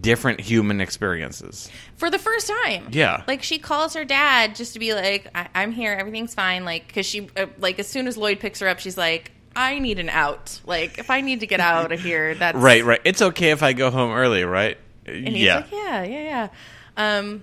different 0.01 0.41
human 0.41 0.81
experiences. 0.81 1.71
For 1.97 2.11
the 2.11 2.19
first 2.19 2.51
time. 2.65 2.89
Yeah. 2.91 3.23
Like, 3.27 3.43
she 3.43 3.59
calls 3.59 3.95
her 3.95 4.05
dad 4.05 4.55
just 4.57 4.73
to 4.75 4.79
be 4.79 4.95
like, 4.95 5.29
I- 5.35 5.49
I'm 5.55 5.73
here, 5.73 5.93
everything's 5.93 6.35
fine. 6.35 6.65
Like, 6.65 6.87
because 6.87 7.07
she, 7.07 7.29
uh, 7.37 7.47
like, 7.59 7.79
as 7.79 7.89
soon 7.89 8.07
as 8.07 8.17
Lloyd 8.17 8.41
picks 8.41 8.61
her 8.61 8.69
up, 8.69 8.79
she's 8.79 8.97
like, 8.97 9.33
I 9.55 9.79
need 9.79 9.99
an 9.99 10.09
out. 10.09 10.61
Like, 10.67 10.99
if 10.99 11.11
I 11.11 11.21
need 11.21 11.41
to 11.41 11.47
get 11.47 11.61
out 11.61 11.93
of 11.93 12.01
here, 12.01 12.35
that's. 12.35 12.57
Right, 12.69 12.85
right. 12.85 13.01
It's 13.05 13.23
okay 13.23 13.51
if 13.51 13.63
I 13.63 13.73
go 13.73 13.91
home 13.91 14.13
early, 14.13 14.45
right? 14.45 14.79
And 15.07 15.29
he's 15.29 15.45
yeah. 15.45 15.57
like, 15.57 15.73
yeah, 15.73 16.03
yeah, 16.05 16.23
yeah. 16.23 16.49
Um, 16.97 17.43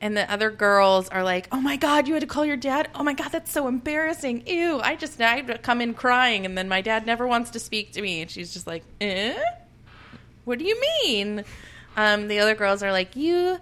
and 0.00 0.16
the 0.16 0.30
other 0.30 0.50
girls 0.50 1.08
are 1.08 1.22
like, 1.22 1.48
oh 1.52 1.60
my 1.60 1.76
God, 1.76 2.08
you 2.08 2.14
had 2.14 2.20
to 2.20 2.26
call 2.26 2.44
your 2.44 2.56
dad? 2.56 2.90
Oh 2.94 3.04
my 3.04 3.14
God, 3.14 3.30
that's 3.30 3.52
so 3.52 3.68
embarrassing. 3.68 4.46
Ew, 4.46 4.80
I 4.80 4.96
just, 4.96 5.20
I 5.20 5.42
come 5.58 5.80
in 5.80 5.94
crying, 5.94 6.44
and 6.44 6.58
then 6.58 6.68
my 6.68 6.80
dad 6.80 7.06
never 7.06 7.26
wants 7.26 7.50
to 7.52 7.60
speak 7.60 7.92
to 7.92 8.02
me. 8.02 8.20
And 8.22 8.30
she's 8.30 8.52
just 8.52 8.66
like, 8.66 8.82
eh? 9.00 9.40
What 10.44 10.58
do 10.58 10.64
you 10.64 10.80
mean? 11.04 11.44
Um, 11.96 12.28
the 12.28 12.38
other 12.38 12.54
girls 12.54 12.82
are 12.82 12.92
like, 12.92 13.14
you, 13.16 13.58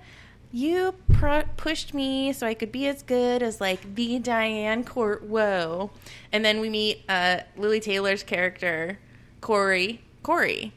you 0.53 0.95
pr- 1.13 1.49
pushed 1.57 1.95
me 1.95 2.33
so 2.33 2.47
I 2.47 2.55
could 2.55 2.73
be 2.73 2.87
as 2.87 3.03
good 3.03 3.43
as 3.43 3.61
like 3.61 3.95
the 3.95 4.19
Diane 4.19 4.85
Court. 4.85 5.25
Whoa! 5.25 5.91
And 6.33 6.45
then 6.45 6.61
we 6.61 6.71
meet 6.71 7.03
uh, 7.09 7.41
Lili 7.57 7.81
Taylor's 7.81 8.23
character, 8.23 8.99
Corey. 9.41 10.01
Corey, 10.23 10.73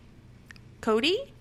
Cody, 0.80 1.34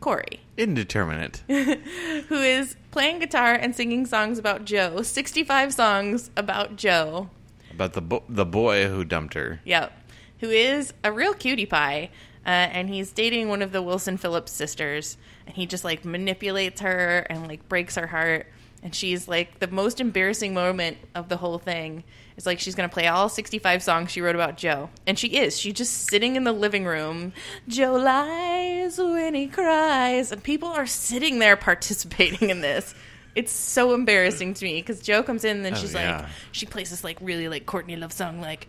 Corey 0.00 0.40
Indeterminate. 0.56 1.42
who 1.48 2.36
is 2.36 2.76
playing 2.92 3.18
guitar 3.18 3.54
and 3.54 3.74
singing 3.74 4.06
songs 4.06 4.38
about 4.38 4.64
Joe. 4.64 5.02
65 5.02 5.74
songs 5.74 6.30
about 6.36 6.76
Joe. 6.76 7.30
About 7.72 7.94
the 7.94 8.00
bo- 8.00 8.22
the 8.28 8.44
boy 8.44 8.86
who 8.86 9.04
dumped 9.04 9.34
her. 9.34 9.60
Yep. 9.64 9.92
Who 10.40 10.50
is 10.50 10.92
a 11.02 11.10
real 11.10 11.34
cutie 11.34 11.66
pie. 11.66 12.10
Uh, 12.44 12.48
and 12.50 12.88
he's 12.88 13.12
dating 13.12 13.48
one 13.48 13.62
of 13.62 13.72
the 13.72 13.80
Wilson 13.82 14.16
Phillips 14.16 14.52
sisters. 14.52 15.16
And 15.46 15.54
he 15.56 15.66
just 15.66 15.84
like 15.84 16.04
manipulates 16.04 16.80
her 16.80 17.18
and 17.30 17.46
like 17.46 17.68
breaks 17.68 17.94
her 17.96 18.06
heart. 18.06 18.46
And 18.84 18.92
she's 18.92 19.28
like 19.28 19.60
the 19.60 19.68
most 19.68 20.00
embarrassing 20.00 20.54
moment 20.54 20.98
of 21.14 21.28
the 21.28 21.36
whole 21.36 21.58
thing 21.60 22.02
is 22.36 22.46
like 22.46 22.58
she's 22.58 22.74
going 22.74 22.88
to 22.88 22.92
play 22.92 23.06
all 23.06 23.28
65 23.28 23.80
songs 23.80 24.10
she 24.10 24.20
wrote 24.20 24.34
about 24.34 24.56
Joe. 24.56 24.90
And 25.06 25.16
she 25.16 25.28
is. 25.28 25.56
She's 25.56 25.74
just 25.74 26.08
sitting 26.10 26.34
in 26.34 26.42
the 26.42 26.52
living 26.52 26.84
room. 26.84 27.32
Joe 27.68 27.94
lies 27.94 28.98
when 28.98 29.34
he 29.34 29.46
cries. 29.46 30.32
And 30.32 30.42
people 30.42 30.68
are 30.68 30.86
sitting 30.86 31.38
there 31.38 31.56
participating 31.56 32.50
in 32.50 32.60
this. 32.60 32.92
It's 33.36 33.52
so 33.52 33.94
embarrassing 33.94 34.54
to 34.54 34.64
me 34.64 34.80
because 34.80 35.00
Joe 35.00 35.22
comes 35.22 35.44
in 35.44 35.58
and 35.58 35.64
then 35.64 35.74
Oh, 35.74 35.76
she's 35.76 35.94
yeah. 35.94 36.22
like, 36.22 36.26
she 36.50 36.66
plays 36.66 36.90
this 36.90 37.04
like 37.04 37.18
really 37.20 37.48
like 37.48 37.66
Courtney 37.66 37.96
Love 37.96 38.12
song 38.12 38.40
like 38.40 38.66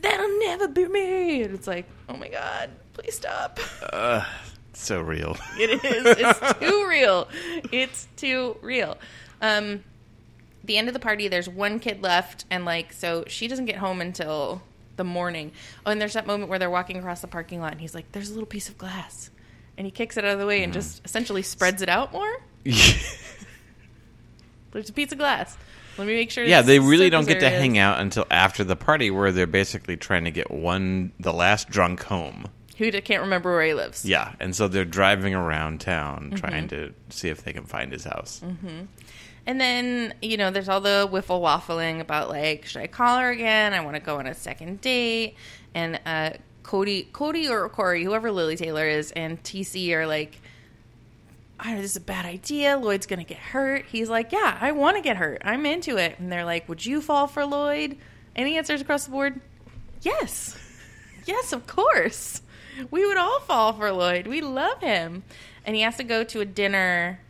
that'll 0.00 0.38
never 0.38 0.68
be 0.68 0.86
me 0.86 1.42
and 1.42 1.54
it's 1.54 1.66
like 1.66 1.84
oh 2.08 2.16
my 2.16 2.28
god 2.28 2.70
please 2.98 3.16
stop. 3.16 3.58
So 4.72 5.00
real. 5.00 5.36
it 5.58 5.84
is. 5.84 6.16
It's 6.18 6.58
too 6.60 6.86
real. 6.88 7.28
It's 7.72 8.08
too 8.16 8.56
real. 8.62 8.96
Um 9.40 9.84
the 10.64 10.76
end 10.76 10.88
of 10.88 10.94
the 10.94 11.00
party 11.00 11.28
there's 11.28 11.48
one 11.48 11.78
kid 11.80 12.02
left 12.02 12.44
and 12.50 12.64
like 12.64 12.92
so 12.92 13.24
she 13.26 13.48
doesn't 13.48 13.64
get 13.64 13.76
home 13.76 14.00
until 14.00 14.62
the 14.96 15.04
morning. 15.04 15.52
Oh 15.86 15.90
and 15.90 16.00
there's 16.00 16.12
that 16.12 16.26
moment 16.26 16.50
where 16.50 16.58
they're 16.58 16.70
walking 16.70 16.96
across 16.96 17.20
the 17.20 17.26
parking 17.26 17.60
lot 17.60 17.72
and 17.72 17.80
he's 17.80 17.94
like 17.94 18.10
there's 18.12 18.30
a 18.30 18.34
little 18.34 18.46
piece 18.46 18.68
of 18.68 18.78
glass. 18.78 19.30
And 19.76 19.86
he 19.86 19.90
kicks 19.92 20.16
it 20.16 20.24
out 20.24 20.32
of 20.32 20.40
the 20.40 20.46
way 20.46 20.64
and 20.64 20.72
just 20.72 21.00
essentially 21.04 21.42
spreads 21.42 21.82
it 21.82 21.88
out 21.88 22.12
more. 22.12 22.36
There's 24.72 24.90
a 24.90 24.92
piece 24.92 25.12
of 25.12 25.18
glass. 25.18 25.56
Let 25.96 26.06
me 26.06 26.14
make 26.14 26.30
sure 26.30 26.44
yeah, 26.44 26.62
they 26.62 26.78
really 26.78 27.10
don't 27.10 27.26
get 27.26 27.40
to 27.40 27.50
hang 27.50 27.78
out 27.78 28.00
until 28.00 28.26
after 28.30 28.64
the 28.64 28.76
party 28.76 29.10
where 29.10 29.32
they're 29.32 29.46
basically 29.46 29.96
trying 29.96 30.24
to 30.24 30.30
get 30.30 30.50
one 30.50 31.12
the 31.18 31.32
last 31.32 31.68
drunk 31.68 32.02
home. 32.04 32.46
Who 32.78 32.90
can't 32.92 33.22
remember 33.22 33.52
where 33.52 33.64
he 33.64 33.74
lives 33.74 34.04
Yeah, 34.04 34.32
and 34.40 34.54
so 34.56 34.68
they're 34.68 34.84
driving 34.84 35.34
around 35.34 35.80
town 35.80 36.30
Mm-hmm. 36.30 36.36
trying 36.36 36.68
to 36.68 36.94
see 37.10 37.28
if 37.28 37.42
they 37.44 37.52
can 37.52 37.64
find 37.64 37.92
his 37.92 38.04
house. 38.04 38.40
And 39.46 39.58
then, 39.60 40.12
you 40.20 40.36
know, 40.36 40.50
there's 40.50 40.68
all 40.68 40.80
the 40.80 41.08
wiffle 41.10 41.40
waffling 41.40 42.00
about 42.00 42.28
like, 42.28 42.66
should 42.66 42.82
I 42.82 42.86
call 42.86 43.18
her 43.18 43.30
again? 43.30 43.72
I 43.72 43.80
want 43.80 43.96
to 43.96 44.00
go 44.02 44.18
on 44.18 44.26
a 44.26 44.34
second 44.34 44.80
date. 44.82 45.36
And 45.74 45.98
uh, 46.04 46.30
Cody, 46.62 47.08
Cody 47.12 47.48
or 47.48 47.66
Corey, 47.70 48.04
whoever 48.04 48.30
Lili 48.30 48.56
Taylor 48.56 48.86
is, 48.86 49.10
and 49.12 49.42
TC 49.42 49.90
are 49.94 50.06
like, 50.06 50.38
I 51.58 51.72
know 51.74 51.80
this 51.80 51.92
is 51.92 51.96
a 51.96 52.00
bad 52.00 52.26
idea. 52.26 52.76
Lloyd's 52.76 53.06
gonna 53.06 53.24
get 53.24 53.38
hurt. 53.38 53.86
He's 53.86 54.08
like, 54.10 54.32
yeah, 54.32 54.56
I 54.60 54.72
want 54.72 54.96
to 54.96 55.02
get 55.02 55.16
hurt. 55.16 55.40
I'm 55.44 55.64
into 55.66 55.96
it. 55.96 56.18
And 56.18 56.30
they're 56.30 56.44
like, 56.44 56.68
would 56.68 56.84
you 56.84 57.00
fall 57.00 57.26
for 57.26 57.44
Lloyd? 57.46 57.96
Any 58.36 58.58
answers 58.58 58.80
across 58.82 59.06
the 59.06 59.10
board? 59.12 59.40
Yes, 60.02 60.56
yes, 61.24 61.52
of 61.52 61.66
course. 61.66 62.42
We 62.90 63.06
would 63.06 63.16
all 63.16 63.40
fall 63.40 63.72
for 63.72 63.90
Lloyd. 63.92 64.26
We 64.26 64.40
love 64.40 64.80
him, 64.80 65.22
and 65.64 65.74
he 65.76 65.82
has 65.82 65.96
to 65.96 66.04
go 66.04 66.24
to 66.24 66.40
a 66.40 66.44
dinner 66.44 67.20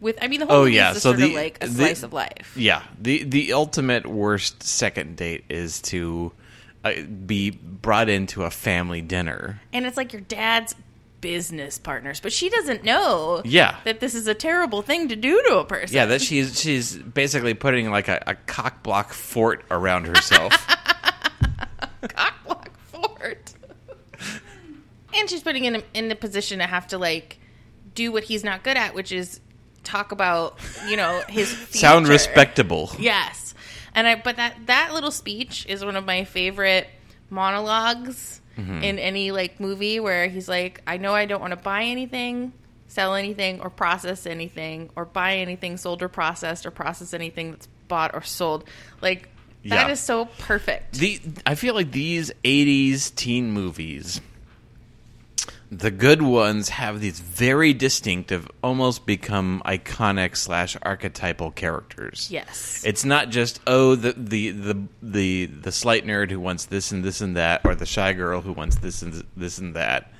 with. 0.00 0.18
I 0.22 0.28
mean, 0.28 0.40
the 0.40 0.46
whole 0.46 0.56
Oh, 0.56 0.64
movie 0.64 0.76
yeah, 0.76 0.90
is 0.92 1.02
so 1.02 1.10
sort 1.10 1.18
the- 1.18 1.26
of 1.26 1.32
like 1.34 1.58
a 1.62 1.66
the- 1.68 1.74
slice 1.74 2.02
of 2.02 2.12
life. 2.12 2.54
Yeah, 2.56 2.82
the 3.00 3.24
the 3.24 3.52
ultimate 3.52 4.06
worst 4.06 4.62
second 4.62 5.16
date 5.16 5.44
is 5.48 5.80
to 5.82 6.32
uh, 6.84 6.92
be 7.02 7.50
brought 7.50 8.08
into 8.08 8.44
a 8.44 8.50
family 8.50 9.00
dinner. 9.02 9.60
and 9.72 9.84
it's 9.86 9.96
like 9.96 10.12
your 10.12 10.22
dad's 10.22 10.74
business 11.20 11.78
partners, 11.78 12.20
but 12.20 12.32
she 12.32 12.48
doesn't 12.48 12.84
know. 12.84 13.42
Yeah. 13.44 13.74
that 13.82 13.98
this 13.98 14.14
is 14.14 14.28
a 14.28 14.34
terrible 14.34 14.82
thing 14.82 15.08
to 15.08 15.16
do 15.16 15.42
to 15.48 15.58
a 15.58 15.64
person. 15.64 15.96
Yeah, 15.96 16.06
that 16.06 16.20
she's 16.22 16.60
she's 16.60 16.96
basically 16.96 17.54
putting 17.54 17.90
like 17.90 18.06
a, 18.06 18.22
a 18.28 18.34
cock 18.36 18.84
block 18.84 19.12
fort 19.12 19.64
around 19.70 20.06
herself. 20.06 20.52
cockblock 22.02 22.34
fort. 22.46 22.67
And 25.18 25.28
she's 25.30 25.42
putting 25.42 25.64
him 25.64 25.82
in 25.94 26.08
the 26.08 26.14
position 26.16 26.58
to 26.60 26.66
have 26.66 26.86
to 26.88 26.98
like 26.98 27.38
do 27.94 28.12
what 28.12 28.24
he's 28.24 28.44
not 28.44 28.62
good 28.62 28.76
at, 28.76 28.94
which 28.94 29.12
is 29.12 29.40
talk 29.84 30.12
about 30.12 30.58
you 30.88 30.96
know 30.96 31.22
his 31.28 31.48
Sound 31.70 32.08
respectable. 32.08 32.90
Yes, 32.98 33.54
and 33.94 34.06
I 34.06 34.14
but 34.16 34.36
that 34.36 34.54
that 34.66 34.92
little 34.94 35.10
speech 35.10 35.66
is 35.66 35.84
one 35.84 35.96
of 35.96 36.04
my 36.04 36.24
favorite 36.24 36.88
monologues 37.30 38.40
Mm-hmm. 38.58 38.82
in 38.82 38.98
any 38.98 39.30
like 39.30 39.60
movie 39.60 40.00
where 40.00 40.26
he's 40.26 40.48
like, 40.48 40.82
I 40.84 40.96
know 40.96 41.14
I 41.14 41.26
don't 41.26 41.40
want 41.40 41.52
to 41.52 41.56
buy 41.56 41.84
anything, 41.84 42.52
sell 42.88 43.14
anything, 43.14 43.60
or 43.60 43.70
process 43.70 44.26
anything, 44.26 44.90
or 44.96 45.04
buy 45.04 45.36
anything 45.36 45.76
sold 45.76 46.02
or 46.02 46.08
processed, 46.08 46.66
or 46.66 46.72
process 46.72 47.14
anything 47.14 47.52
that's 47.52 47.68
bought 47.86 48.16
or 48.16 48.22
sold. 48.22 48.64
Like 49.00 49.28
that 49.66 49.86
Yeah. 49.86 49.90
is 49.92 50.00
so 50.00 50.24
perfect. 50.40 50.98
The 50.98 51.20
I 51.46 51.54
feel 51.54 51.74
like 51.74 51.92
these 51.92 52.32
'80s 52.42 53.14
teen 53.14 53.52
movies, 53.52 54.20
the 55.70 55.90
good 55.90 56.22
ones 56.22 56.70
have 56.70 57.00
these 57.00 57.20
very 57.20 57.74
distinctive, 57.74 58.48
almost 58.62 59.04
become 59.04 59.62
iconic 59.66 60.36
slash 60.36 60.76
archetypal 60.82 61.50
characters. 61.50 62.28
Yes. 62.30 62.82
It's 62.86 63.04
not 63.04 63.28
just 63.28 63.60
oh 63.66 63.94
the 63.94 64.12
the 64.12 64.50
the 64.50 64.82
the 65.02 65.46
the 65.46 65.72
slight 65.72 66.06
nerd 66.06 66.30
who 66.30 66.40
wants 66.40 66.66
this 66.66 66.90
and 66.90 67.04
this 67.04 67.20
and 67.20 67.36
that, 67.36 67.62
or 67.64 67.74
the 67.74 67.86
shy 67.86 68.12
girl 68.14 68.40
who 68.40 68.52
wants 68.52 68.76
this 68.76 69.02
and 69.02 69.24
this 69.36 69.58
and 69.58 69.76
that. 69.76 70.12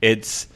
It's 0.00 0.46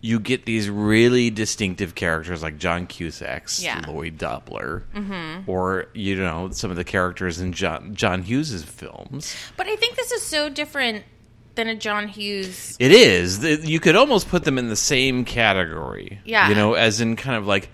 you 0.00 0.20
get 0.20 0.46
these 0.46 0.70
really 0.70 1.28
distinctive 1.28 1.94
characters 1.94 2.42
like 2.42 2.56
John 2.56 2.86
Cusack's 2.86 3.62
Yeah. 3.62 3.82
Lloyd 3.86 4.16
Dobler, 4.16 4.84
mm-hmm. 4.94 5.50
or 5.50 5.88
you 5.92 6.16
know 6.16 6.50
some 6.50 6.70
of 6.70 6.76
the 6.76 6.84
characters 6.84 7.40
in 7.40 7.52
John 7.52 7.94
John 7.94 8.22
Hughes's 8.22 8.64
films. 8.64 9.34
But 9.56 9.66
I 9.66 9.76
think 9.76 9.96
this 9.96 10.12
is 10.12 10.22
so 10.22 10.48
different 10.48 11.04
than 11.58 11.68
a 11.68 11.74
John 11.74 12.08
Hughes. 12.08 12.76
It 12.80 12.90
is. 12.92 13.44
You 13.68 13.78
could 13.80 13.94
almost 13.96 14.28
put 14.28 14.44
them 14.44 14.56
in 14.58 14.68
the 14.68 14.76
same 14.76 15.24
category. 15.26 16.20
Yeah. 16.24 16.48
You 16.48 16.54
know, 16.54 16.74
as 16.74 17.00
in 17.02 17.16
kind 17.16 17.36
of 17.36 17.46
like 17.46 17.68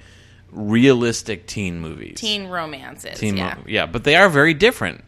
realistic 0.51 1.47
teen 1.47 1.81
movies. 1.81 2.17
Teen 2.19 2.47
romances. 2.49 3.19
Teen 3.19 3.37
yeah. 3.37 3.55
mo- 3.57 3.65
yeah, 3.67 3.87
but 3.87 4.05
they 4.05 4.17
are 4.17 4.29
very 4.29 4.55
different. 4.55 5.05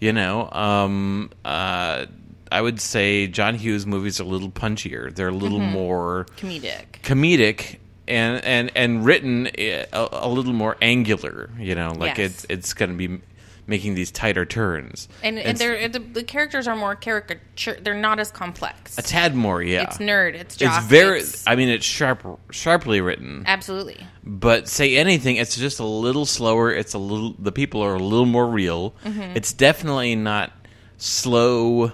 You 0.00 0.12
know, 0.12 0.50
um, 0.50 1.30
uh, 1.44 2.06
I 2.50 2.60
would 2.60 2.80
say 2.80 3.26
John 3.26 3.54
Hughes 3.54 3.86
movies 3.86 4.20
are 4.20 4.24
a 4.24 4.26
little 4.26 4.50
punchier. 4.50 5.14
They're 5.14 5.28
a 5.28 5.32
little 5.32 5.58
Mm-hmm. 5.60 5.72
more 5.72 6.26
Comedic. 6.36 7.00
comedic 7.02 7.78
and 8.06 8.42
and 8.44 8.70
and 8.74 9.04
written 9.04 9.48
eh, 9.56 9.86
a, 9.92 10.08
a 10.12 10.28
little 10.28 10.52
more 10.52 10.76
angular. 10.82 11.50
You 11.58 11.74
know, 11.74 11.92
like 11.92 12.18
Yes. 12.18 12.30
it's 12.30 12.46
it's 12.50 12.74
going 12.74 12.90
to 12.90 12.96
be 12.96 13.20
making 13.66 13.94
these 13.94 14.10
tighter 14.10 14.44
turns 14.44 15.08
And, 15.22 15.38
and 15.38 15.56
they're, 15.56 15.88
the, 15.88 15.98
the 15.98 16.22
characters 16.22 16.68
are 16.68 16.76
more 16.76 16.94
caricature. 16.94 17.78
They're 17.80 17.94
not 17.94 18.20
as 18.20 18.30
complex. 18.30 18.98
a 18.98 19.02
tad 19.02 19.34
more. 19.34 19.62
Yeah, 19.62 19.84
It's 19.84 19.98
nerd. 19.98 20.34
It's 20.34 20.56
jock. 20.56 20.78
It's 20.78 20.86
very. 20.86 21.18
it's- 21.20 21.44
I 21.46 21.56
mean, 21.56 21.68
it's 21.70 21.84
sharp, 21.86 22.22
sharply 22.50 23.00
written. 23.00 23.44
absolutely. 23.46 23.98
But 24.22 24.68
say 24.68 24.96
anything, 24.96 25.36
it's 25.36 25.56
just 25.56 25.80
a 25.80 25.84
little 25.84 26.26
slower. 26.26 26.70
It's 26.72 26.94
a 26.94 26.98
little. 26.98 27.34
The 27.38 27.52
people 27.52 27.82
are 27.82 27.94
a 27.94 27.98
little 28.02 28.26
more 28.26 28.46
real. 28.46 28.94
Mm-hmm. 29.04 29.36
It's 29.36 29.52
definitely 29.52 30.14
not 30.16 30.52
slow 30.98 31.92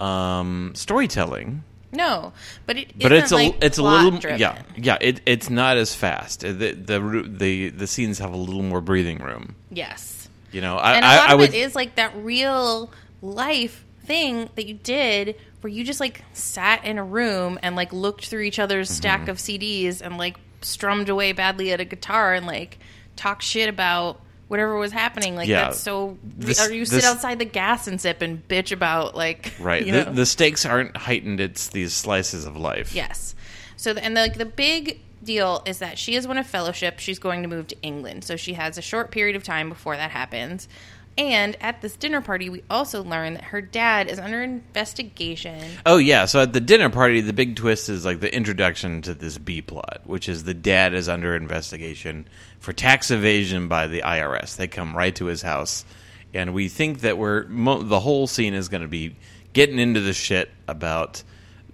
um, 0.00 0.72
storytelling. 0.74 1.62
No, 1.92 2.32
but 2.66 2.76
it. 2.76 2.98
But 2.98 3.12
it's 3.12 3.30
a 3.30 3.34
like, 3.36 3.58
it's 3.62 3.78
a 3.78 3.82
little 3.82 4.18
driven. 4.18 4.40
yeah 4.40 4.62
yeah 4.76 4.98
it, 5.00 5.20
it's 5.26 5.48
not 5.48 5.76
as 5.76 5.94
fast 5.94 6.40
the, 6.40 6.52
the 6.72 7.24
the 7.28 7.68
the 7.68 7.86
scenes 7.86 8.18
have 8.18 8.32
a 8.32 8.36
little 8.36 8.64
more 8.64 8.80
breathing 8.80 9.18
room 9.18 9.54
Yes, 9.70 10.13
you 10.54 10.60
know 10.60 10.76
I 10.76 10.94
and 10.94 11.04
a 11.04 11.08
I, 11.08 11.16
lot 11.16 11.30
I 11.30 11.32
of 11.34 11.38
would 11.40 11.48
it 11.50 11.54
is 11.56 11.74
like 11.74 11.96
that 11.96 12.12
real 12.16 12.90
life 13.22 13.84
thing 14.04 14.48
that 14.54 14.66
you 14.66 14.74
did 14.74 15.36
where 15.60 15.72
you 15.72 15.82
just 15.84 16.00
like 16.00 16.22
sat 16.34 16.84
in 16.84 16.98
a 16.98 17.04
room 17.04 17.58
and 17.62 17.74
like 17.74 17.92
looked 17.92 18.26
through 18.26 18.42
each 18.42 18.58
other's 18.58 18.88
Mm-hmm. 18.88 18.96
stack 18.96 19.28
of 19.28 19.38
CDs 19.38 20.00
and 20.02 20.18
like 20.18 20.36
strummed 20.60 21.08
away 21.08 21.32
badly 21.32 21.72
at 21.72 21.80
a 21.80 21.84
guitar 21.84 22.34
and 22.34 22.46
like 22.46 22.78
talk 23.16 23.40
shit 23.42 23.68
about 23.68 24.20
whatever 24.48 24.76
was 24.76 24.92
happening. 24.92 25.36
Like 25.36 25.48
Yeah. 25.48 25.64
that's 25.64 25.80
so. 25.80 26.18
This- 26.22 26.60
or 26.66 26.72
you 26.72 26.84
sit 26.84 26.96
this- 26.96 27.04
outside 27.06 27.38
the 27.38 27.46
gas 27.46 27.86
and 27.86 27.98
sip 27.98 28.20
and 28.20 28.46
bitch 28.46 28.72
about 28.72 29.16
like 29.16 29.54
right 29.58 29.84
You 29.86 29.92
the, 29.92 30.04
know? 30.04 30.12
the 30.12 30.26
stakes 30.26 30.66
aren't 30.66 30.96
heightened 30.96 31.40
it's 31.40 31.68
these 31.68 31.94
slices 31.94 32.44
of 32.44 32.56
life 32.58 32.94
Yes. 32.94 33.34
So, 33.84 33.92
the, 33.92 34.02
and 34.02 34.16
the, 34.16 34.22
like 34.22 34.38
the 34.38 34.46
big 34.46 35.02
deal 35.22 35.62
is 35.66 35.80
that 35.80 35.98
she 35.98 36.14
is 36.14 36.26
won 36.26 36.38
a 36.38 36.44
fellowship. 36.44 37.00
She's 37.00 37.18
going 37.18 37.42
to 37.42 37.48
move 37.48 37.66
to 37.68 37.76
England, 37.82 38.24
so 38.24 38.34
she 38.34 38.54
has 38.54 38.78
a 38.78 38.82
short 38.82 39.10
period 39.10 39.36
of 39.36 39.44
time 39.44 39.68
before 39.68 39.94
that 39.94 40.10
happens. 40.10 40.68
And 41.18 41.54
at 41.60 41.82
this 41.82 41.94
dinner 41.94 42.22
party, 42.22 42.48
we 42.48 42.64
also 42.70 43.04
learn 43.04 43.34
that 43.34 43.44
her 43.44 43.60
dad 43.60 44.08
is 44.08 44.18
under 44.18 44.42
investigation. 44.42 45.62
Oh 45.84 45.98
yeah, 45.98 46.24
so 46.24 46.40
at 46.40 46.54
the 46.54 46.62
dinner 46.62 46.88
party, 46.88 47.20
the 47.20 47.34
big 47.34 47.56
twist 47.56 47.90
is 47.90 48.06
like 48.06 48.20
the 48.20 48.34
introduction 48.34 49.02
to 49.02 49.12
this 49.12 49.36
B 49.36 49.60
plot, 49.60 50.00
which 50.04 50.30
is 50.30 50.44
the 50.44 50.54
dad 50.54 50.94
is 50.94 51.06
under 51.06 51.36
investigation 51.36 52.26
for 52.60 52.72
tax 52.72 53.10
evasion 53.10 53.68
by 53.68 53.86
the 53.86 54.00
IRS. 54.00 54.56
They 54.56 54.66
come 54.66 54.96
right 54.96 55.14
to 55.16 55.26
his 55.26 55.42
house, 55.42 55.84
and 56.32 56.54
we 56.54 56.70
think 56.70 57.00
that 57.00 57.18
we're 57.18 57.46
mo- 57.48 57.82
the 57.82 58.00
whole 58.00 58.28
scene 58.28 58.54
is 58.54 58.70
going 58.70 58.80
to 58.80 58.88
be 58.88 59.14
getting 59.52 59.78
into 59.78 60.00
the 60.00 60.14
shit 60.14 60.48
about. 60.66 61.22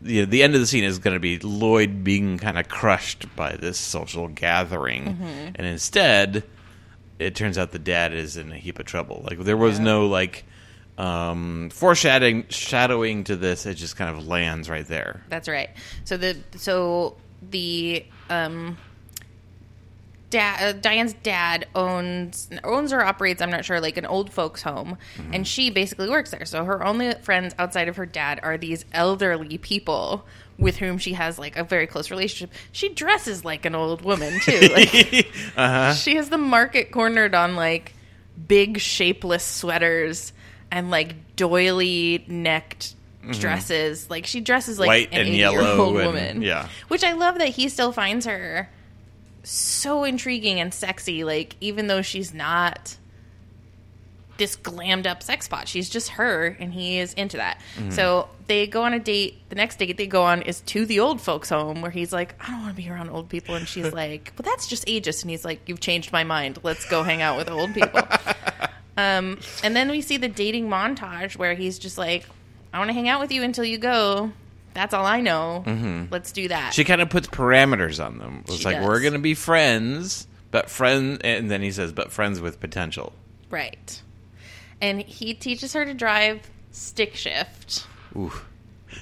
You 0.03 0.23
know, 0.23 0.27
the 0.27 0.43
end 0.43 0.55
of 0.55 0.61
the 0.61 0.67
scene 0.67 0.85
is 0.85 0.99
going 0.99 1.15
to 1.15 1.21
be 1.21 1.39
Lloyd 1.39 2.03
being 2.03 2.39
kind 2.39 2.59
of 2.59 2.69
crushed 2.69 3.35
by 3.37 3.57
this 3.57 3.79
social 3.79 4.29
gathering, 4.29 5.19
and 5.55 5.67
instead, 5.67 6.45
it 7.19 7.35
turns 7.35 7.59
out 7.59 7.73
the 7.73 7.79
dad 7.79 8.13
is 8.15 8.37
in 8.37 8.51
a 8.51 8.57
heap 8.57 8.79
of 8.79 8.87
trouble. 8.87 9.23
Like 9.29 9.39
there 9.41 9.57
was 9.57 9.79
no 9.79 10.07
like 10.07 10.45
um, 10.97 11.71
foreshadowing 11.71 12.47
shadowing 12.49 13.25
to 13.25 13.37
this. 13.37 13.67
It 13.67 13.75
just 13.75 13.97
kind 13.97 14.17
of 14.17 14.27
lands 14.27 14.69
right 14.69 14.87
there. 14.87 15.25
That's 15.29 15.49
right. 15.49 15.71
So 16.05 16.17
the 16.17 16.37
so 16.57 17.17
the 17.51 18.05
um, 18.29 18.77
dad, 20.31 20.63
uh, 20.63 20.79
Diane's 20.81 21.13
dad 21.13 21.67
owns 21.75 22.49
owns 22.65 22.93
or 22.93 23.03
operates. 23.03 23.43
I'm 23.43 23.51
not 23.51 23.65
sure, 23.65 23.81
like 23.81 23.97
an 23.97 24.07
old 24.07 24.33
folks 24.33 24.63
home, 24.63 24.97
mm-hmm. 25.17 25.35
and 25.35 25.47
she 25.47 25.71
basically 25.71 26.09
works 26.09 26.31
there. 26.31 26.45
So 26.45 26.65
her 26.65 26.85
only 26.85 27.13
friends 27.15 27.55
outside 27.59 27.89
of 27.89 27.97
her 27.97 28.07
dad 28.07 28.41
are 28.43 28.57
these 28.57 28.85
elderly 28.93 29.59
people 29.59 30.25
with 30.59 30.77
whom 30.77 30.99
she 30.99 31.15
has 31.15 31.39
like 31.39 31.57
a 31.57 31.65
very 31.65 31.87
close 31.87 32.11
relationship. 32.11 32.55
She 32.73 32.91
dresses 32.91 33.45
like 33.45 33.65
an 33.65 33.75
old 33.75 34.03
woman 34.03 34.39
too. 34.41 34.61
Like, 34.71 35.27
uh-huh. 35.57 35.95
She 35.95 36.15
has 36.17 36.29
the 36.29 36.39
market 36.39 36.93
cornered 36.93 37.35
on 37.35 37.57
like 37.57 37.95
big 38.47 38.79
shapeless 38.79 39.45
sweaters 39.45 40.33
and 40.71 40.91
like 40.91 41.35
doily 41.35 42.25
necked 42.29 42.95
mm-hmm. 43.23 43.33
dresses. 43.33 44.09
Like 44.09 44.27
she 44.27 44.41
dresses 44.41 44.79
like 44.79 44.87
White 44.87 45.09
an 45.13 45.21
and 45.21 45.29
80-year-old 45.31 45.67
yellow 45.67 45.97
and- 45.97 46.07
woman. 46.07 46.43
yeah. 46.43 46.69
Which 46.89 47.03
I 47.03 47.15
love 47.15 47.39
that 47.39 47.49
he 47.49 47.69
still 47.69 47.91
finds 47.91 48.27
her 48.27 48.69
so 49.43 50.05
intriguing 50.05 50.61
and 50.61 50.73
sexy. 50.73 51.25
Like 51.25 51.57
even 51.61 51.87
though 51.87 52.03
she's 52.03 52.35
not 52.35 52.97
this 54.41 54.57
glammed 54.57 55.07
up 55.07 55.23
sex 55.23 55.47
pot, 55.47 55.69
she's 55.69 55.91
just 55.91 56.11
her, 56.11 56.57
and 56.59 56.73
he 56.73 56.99
is 56.99 57.13
into 57.15 57.37
that. 57.37 57.61
Mm-hmm. 57.77 57.91
So 57.91 58.29
they 58.47 58.67
go 58.67 58.83
on 58.83 58.95
a 58.95 58.99
date. 58.99 59.39
The 59.51 59.55
next 59.55 59.79
date 59.79 59.97
they 59.97 60.07
go 60.07 60.23
on 60.23 60.43
is 60.43 60.63
to 60.63 60.87
the 60.87 61.01
old 61.01 61.21
folks' 61.21 61.51
home, 61.51 61.83
where 61.83 61.91
he's 61.91 62.13
like, 62.13 62.35
"I 62.41 62.51
don't 62.51 62.63
want 62.63 62.75
to 62.75 62.83
be 62.83 62.89
around 62.89 63.11
old 63.11 63.29
people," 63.29 63.55
and 63.55 63.69
she's 63.69 63.93
like, 63.93 64.33
"Well, 64.37 64.51
that's 64.51 64.67
just 64.67 64.87
ageist," 64.87 65.23
and 65.23 65.31
he's 65.31 65.45
like, 65.45 65.69
"You've 65.69 65.81
changed 65.81 66.11
my 66.11 66.25
mind. 66.25 66.59
Let's 66.63 66.89
go 66.89 67.03
hang 67.03 67.23
out 67.23 67.37
with 67.37 67.51
old 67.51 67.75
people." 67.75 68.01
um, 68.97 69.39
and 69.63 69.77
then 69.77 69.91
we 69.91 70.01
see 70.01 70.17
the 70.17 70.29
dating 70.29 70.69
montage 70.69 71.37
where 71.37 71.55
he's 71.55 71.79
just 71.79 71.99
like, 71.99 72.27
"I 72.73 72.79
want 72.79 72.89
to 72.89 72.95
hang 72.95 73.09
out 73.09 73.21
with 73.21 73.31
you 73.31 73.43
until 73.43 73.65
you 73.65 73.79
go." 73.79 74.33
That's 74.75 74.95
all 74.95 75.05
I 75.07 75.21
know. 75.21 76.07
Let's 76.11 76.33
do 76.33 76.49
that. 76.49 76.61
Mm-hmm. 76.61 76.71
She 76.73 76.85
kind 76.85 77.01
of 77.01 77.11
puts 77.11 77.27
parameters 77.29 78.05
on 78.05 78.19
them. 78.19 78.45
It's 78.47 78.59
She 78.59 78.65
like 78.65 78.77
does. 78.77 78.87
we're 78.87 79.01
going 79.01 79.13
to 79.15 79.19
be 79.19 79.35
friends, 79.35 80.27
but 80.51 80.71
friend, 80.71 81.21
and 81.25 81.51
then 81.51 81.61
he 81.63 81.73
says, 81.73 81.93
but 81.93 82.13
friends 82.13 82.41
with 82.41 82.61
potential. 82.61 83.13
Right. 83.51 84.01
And 84.81 85.03
he 85.03 85.35
teaches 85.35 85.73
her 85.73 85.85
to 85.85 85.93
drive 85.95 86.49
stick 86.71 87.17
shift. 87.17 87.87
Ooh, 88.17 88.33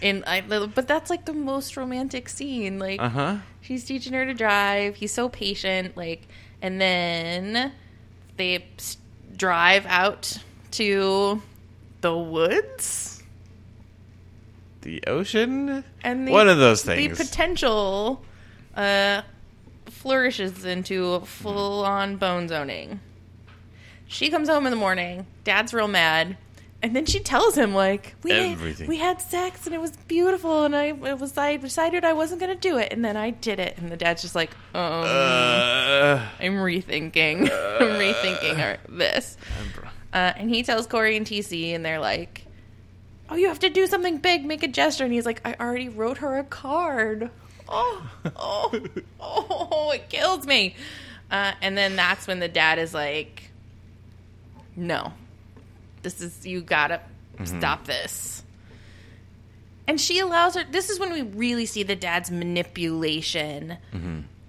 In 0.02 0.24
I, 0.26 0.40
but 0.40 0.88
that's 0.88 1.11
like 1.11 1.24
the 1.26 1.33
most 1.35 1.76
romantic 1.76 2.28
scene. 2.28 2.78
Like 2.78 3.00
uh 3.00 3.09
huh. 3.09 3.37
she's 3.61 3.85
teaching 3.85 4.12
her 4.14 4.24
to 4.26 4.35
drive. 4.35 4.96
He's 4.96 5.12
so 5.12 5.28
patient. 5.28 5.96
Like, 5.96 6.26
and 6.62 6.81
then 6.81 7.72
they 8.37 8.64
s- 8.78 8.96
drive 9.37 9.87
out 9.87 10.37
to 10.72 11.40
the 12.00 12.16
woods, 12.16 13.17
The 14.88 15.03
ocean. 15.07 15.85
and 16.03 16.27
the, 16.27 16.33
One 16.33 16.48
of 16.48 16.57
those 16.57 16.83
things. 16.83 17.18
The 17.18 17.22
potential 17.27 18.24
uh, 18.74 19.20
flourishes 19.85 20.64
into 20.64 21.20
full 21.20 21.85
on 21.85 22.16
bone 22.16 22.48
zoning. 22.48 23.01
She 24.07 24.31
comes 24.31 24.48
home 24.48 24.64
in 24.64 24.70
the 24.70 24.79
morning. 24.79 25.27
Dad's 25.44 25.74
real 25.74 25.88
mad. 25.88 26.38
And 26.81 26.96
then 26.96 27.05
she 27.05 27.20
tells 27.20 27.55
him 27.59 27.74
like 27.74 28.14
we 28.22 28.33
Everything. 28.33 28.88
we 28.88 28.96
had 28.96 29.20
sex 29.20 29.66
and 29.66 29.74
it 29.74 29.81
was 29.81 29.90
beautiful 30.07 30.64
and 30.64 30.74
I 30.74 30.85
it 30.87 31.18
was 31.18 31.37
I 31.37 31.59
decided 31.59 32.03
I 32.05 32.14
wasn't 32.14 32.40
gonna 32.40 32.55
do 32.55 32.79
it 32.79 32.90
and 32.90 33.05
then 33.05 33.16
I 33.16 33.29
did 33.31 33.59
it 33.59 33.77
and 33.77 33.90
the 33.92 33.96
dad's 33.96 34.22
just 34.22 34.37
like 34.37 34.53
um 34.74 35.03
Uh, 35.05 36.24
I'm 36.40 36.55
rethinking 36.55 37.42
I'm 37.81 37.98
rethinking 38.01 38.59
our, 38.64 38.79
this 38.88 39.37
uh, 40.14 40.33
and 40.37 40.48
he 40.48 40.62
tells 40.62 40.87
Corey 40.87 41.16
and 41.16 41.27
TC 41.27 41.74
and 41.74 41.85
they're 41.85 41.98
like 41.98 42.46
oh 43.30 43.36
you 43.36 43.48
have 43.48 43.58
to 43.60 43.70
do 43.70 43.86
something 43.86 44.18
big 44.18 44.44
make 44.44 44.62
a 44.62 44.68
gesture. 44.68 45.04
And 45.04 45.12
he's 45.12 45.26
like 45.26 45.40
I 45.44 45.54
already 45.60 45.88
wrote 45.88 46.18
her 46.18 46.38
a 46.38 46.44
card. 46.44 47.30
Oh 47.68 48.10
oh 48.36 48.82
oh 49.20 49.90
it 49.92 50.08
kills 50.08 50.46
me. 50.46 50.74
Uh, 51.30 51.52
and 51.60 51.76
then 51.76 51.94
that's 51.94 52.26
when 52.26 52.38
the 52.40 52.48
dad 52.48 52.78
is 52.78 52.94
like 52.94 53.50
no 54.76 55.12
this 56.02 56.20
is 56.20 56.46
you 56.46 56.60
gotta 56.60 57.00
stop 57.44 57.84
this. 57.84 58.42
And 59.86 60.00
she 60.00 60.18
allows 60.18 60.54
her 60.54 60.64
this 60.70 60.90
is 60.90 60.98
when 60.98 61.12
we 61.12 61.22
really 61.22 61.66
see 61.66 61.82
the 61.82 61.96
dad's 61.96 62.30
manipulation 62.30 63.78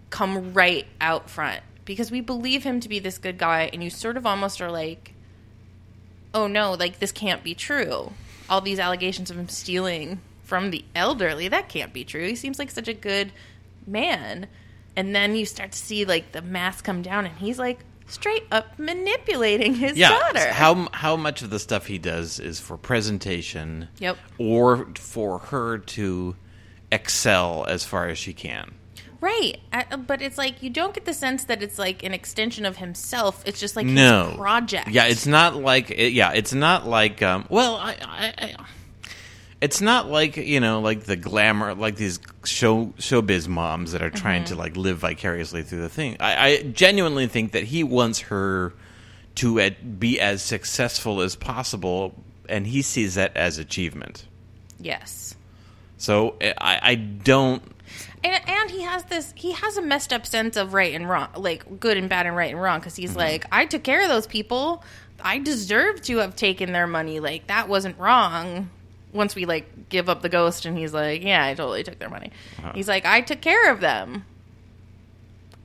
come 0.09 0.53
right 0.53 0.85
out 1.01 1.29
front. 1.29 1.61
Because 1.85 2.11
we 2.11 2.21
believe 2.21 2.63
him 2.63 2.79
to 2.81 2.89
be 2.89 2.99
this 2.99 3.17
good 3.17 3.37
guy 3.37 3.69
and 3.73 3.83
you 3.83 3.89
sort 3.89 4.15
of 4.15 4.25
almost 4.25 4.61
are 4.61 4.71
like 4.71 5.13
oh 6.33 6.45
no 6.47 6.73
like 6.73 6.99
this 6.99 7.11
can't 7.11 7.43
be 7.43 7.55
true 7.55 8.11
all 8.49 8.62
these 8.62 8.79
allegations 8.79 9.29
of 9.29 9.38
him 9.38 9.49
stealing 9.49 10.19
from 10.43 10.71
the 10.71 10.83
elderly. 10.95 11.47
That 11.47 11.69
can't 11.69 11.93
be 11.93 12.03
true. 12.03 12.27
He 12.27 12.35
seems 12.35 12.59
like 12.59 12.71
such 12.71 12.88
a 12.88 12.93
good 12.93 13.31
man. 13.85 14.47
And 14.95 15.15
then 15.15 15.35
you 15.35 15.45
start 15.45 15.71
to 15.73 15.77
see 15.77 16.05
like 16.05 16.31
the 16.31 16.41
mask 16.41 16.83
come 16.83 17.01
down, 17.01 17.25
and 17.25 17.38
he's 17.38 17.59
like 17.59 17.79
straight 18.07 18.43
up 18.51 18.77
manipulating 18.79 19.75
his 19.75 19.97
yeah. 19.97 20.09
daughter. 20.09 20.51
How 20.51 20.89
how 20.91 21.15
much 21.15 21.41
of 21.41 21.51
the 21.51 21.59
stuff 21.59 21.85
he 21.85 21.97
does 21.99 22.39
is 22.39 22.59
for 22.59 22.75
presentation, 22.77 23.88
Yep. 23.99 24.17
or 24.38 24.88
for 24.95 25.39
her 25.39 25.77
to 25.77 26.35
excel 26.91 27.65
as 27.67 27.85
far 27.85 28.07
as 28.07 28.17
she 28.17 28.33
can. 28.33 28.73
Right, 29.21 29.60
uh, 29.73 29.97
but 29.97 30.21
it's 30.21 30.38
like 30.38 30.63
you 30.63 30.69
don't 30.69 30.93
get 30.93 31.03
the 31.05 31.13
sense 31.13 31.43
that 31.45 31.62
it's 31.62 31.77
like 31.77 32.03
an 32.03 32.13
extension 32.13 32.65
of 32.65 32.77
himself. 32.77 33.43
It's 33.45 33.60
just 33.60 33.75
like 33.75 33.86
no 33.86 34.27
his 34.29 34.38
project. 34.38 34.88
Yeah, 34.89 35.05
it's 35.05 35.27
not 35.27 35.55
like 35.55 35.91
it, 35.91 36.13
yeah, 36.13 36.32
it's 36.32 36.53
not 36.53 36.88
like 36.88 37.21
um. 37.21 37.45
Well, 37.49 37.75
I, 37.75 37.97
I, 38.01 38.34
I, 38.38 38.55
it's 39.62 39.82
not 39.82 40.08
like 40.08 40.38
you 40.38 40.62
know, 40.62 40.79
like 40.79 41.03
the 41.03 41.17
glamour, 41.17 41.73
like 41.75 41.97
these 41.97 42.19
show 42.45 42.93
showbiz 42.97 43.47
moms 43.49 43.91
that 43.91 44.01
are 44.01 44.10
trying 44.10 44.43
Mm-hmm. 44.43 44.53
to 44.53 44.60
like 44.60 44.77
live 44.77 44.99
vicariously 44.99 45.63
through 45.63 45.82
the 45.82 45.89
thing. 45.89 46.15
I, 46.21 46.47
I 46.47 46.62
genuinely 46.63 47.27
think 47.27 47.51
that 47.51 47.65
he 47.65 47.84
wants 47.84 48.19
her 48.21 48.73
to 49.36 49.60
at, 49.60 49.99
be 49.99 50.19
as 50.21 50.41
successful 50.41 51.19
as 51.21 51.36
possible, 51.36 52.13
and 52.47 52.65
he 52.65 52.82
sees 52.82 53.15
that 53.15 53.36
as 53.36 53.58
achievement. 53.58 54.25
yes. 54.79 55.36
So 55.97 56.38
I, 56.41 56.79
I 56.82 56.95
don't. 56.95 57.62
And, 58.23 58.49
and 58.49 58.71
he 58.71 58.82
has 58.82 59.05
this 59.05 59.34
he 59.36 59.53
has 59.53 59.77
a 59.77 59.82
messed 59.82 60.12
up 60.12 60.25
sense 60.25 60.58
of 60.58 60.73
right 60.73 60.93
and 60.93 61.10
wrong 61.10 61.29
like 61.38 61.79
good 61.79 61.97
and 61.97 62.10
bad 62.10 62.25
and 62.25 62.36
right 62.36 62.51
and 62.51 62.62
wrong 62.62 62.79
because 62.79 62.95
he's 62.95 63.12
mm-hmm. 63.12 63.19
like 63.19 63.45
i 63.51 63.65
took 63.65 63.84
care 63.84 64.01
of 64.01 64.10
those 64.10 64.27
people. 64.27 64.84
I 65.21 65.39
deserve 65.39 66.01
to 66.03 66.17
have 66.19 66.38
taken 66.38 66.71
their 66.71 66.88
money. 66.88 67.19
Like 67.19 67.47
that 67.47 67.67
wasn't 67.67 67.97
wrong. 67.97 68.69
Once 69.12 69.36
we 69.36 69.45
like 69.45 69.89
give 69.89 70.08
up 70.08 70.21
the 70.21 70.29
ghost 70.29 70.65
and 70.65 70.77
he's 70.77 70.93
like 70.93 71.23
yeah 71.23 71.45
i 71.45 71.53
totally 71.53 71.84
took 71.84 71.99
their 71.99 72.10
money. 72.10 72.32
Uh-huh. 72.60 72.73
He's 72.75 72.88
like 72.88 73.05
i 73.05 73.21
took 73.21 73.41
care 73.41 73.71
of 73.71 73.79
them. 73.79 74.25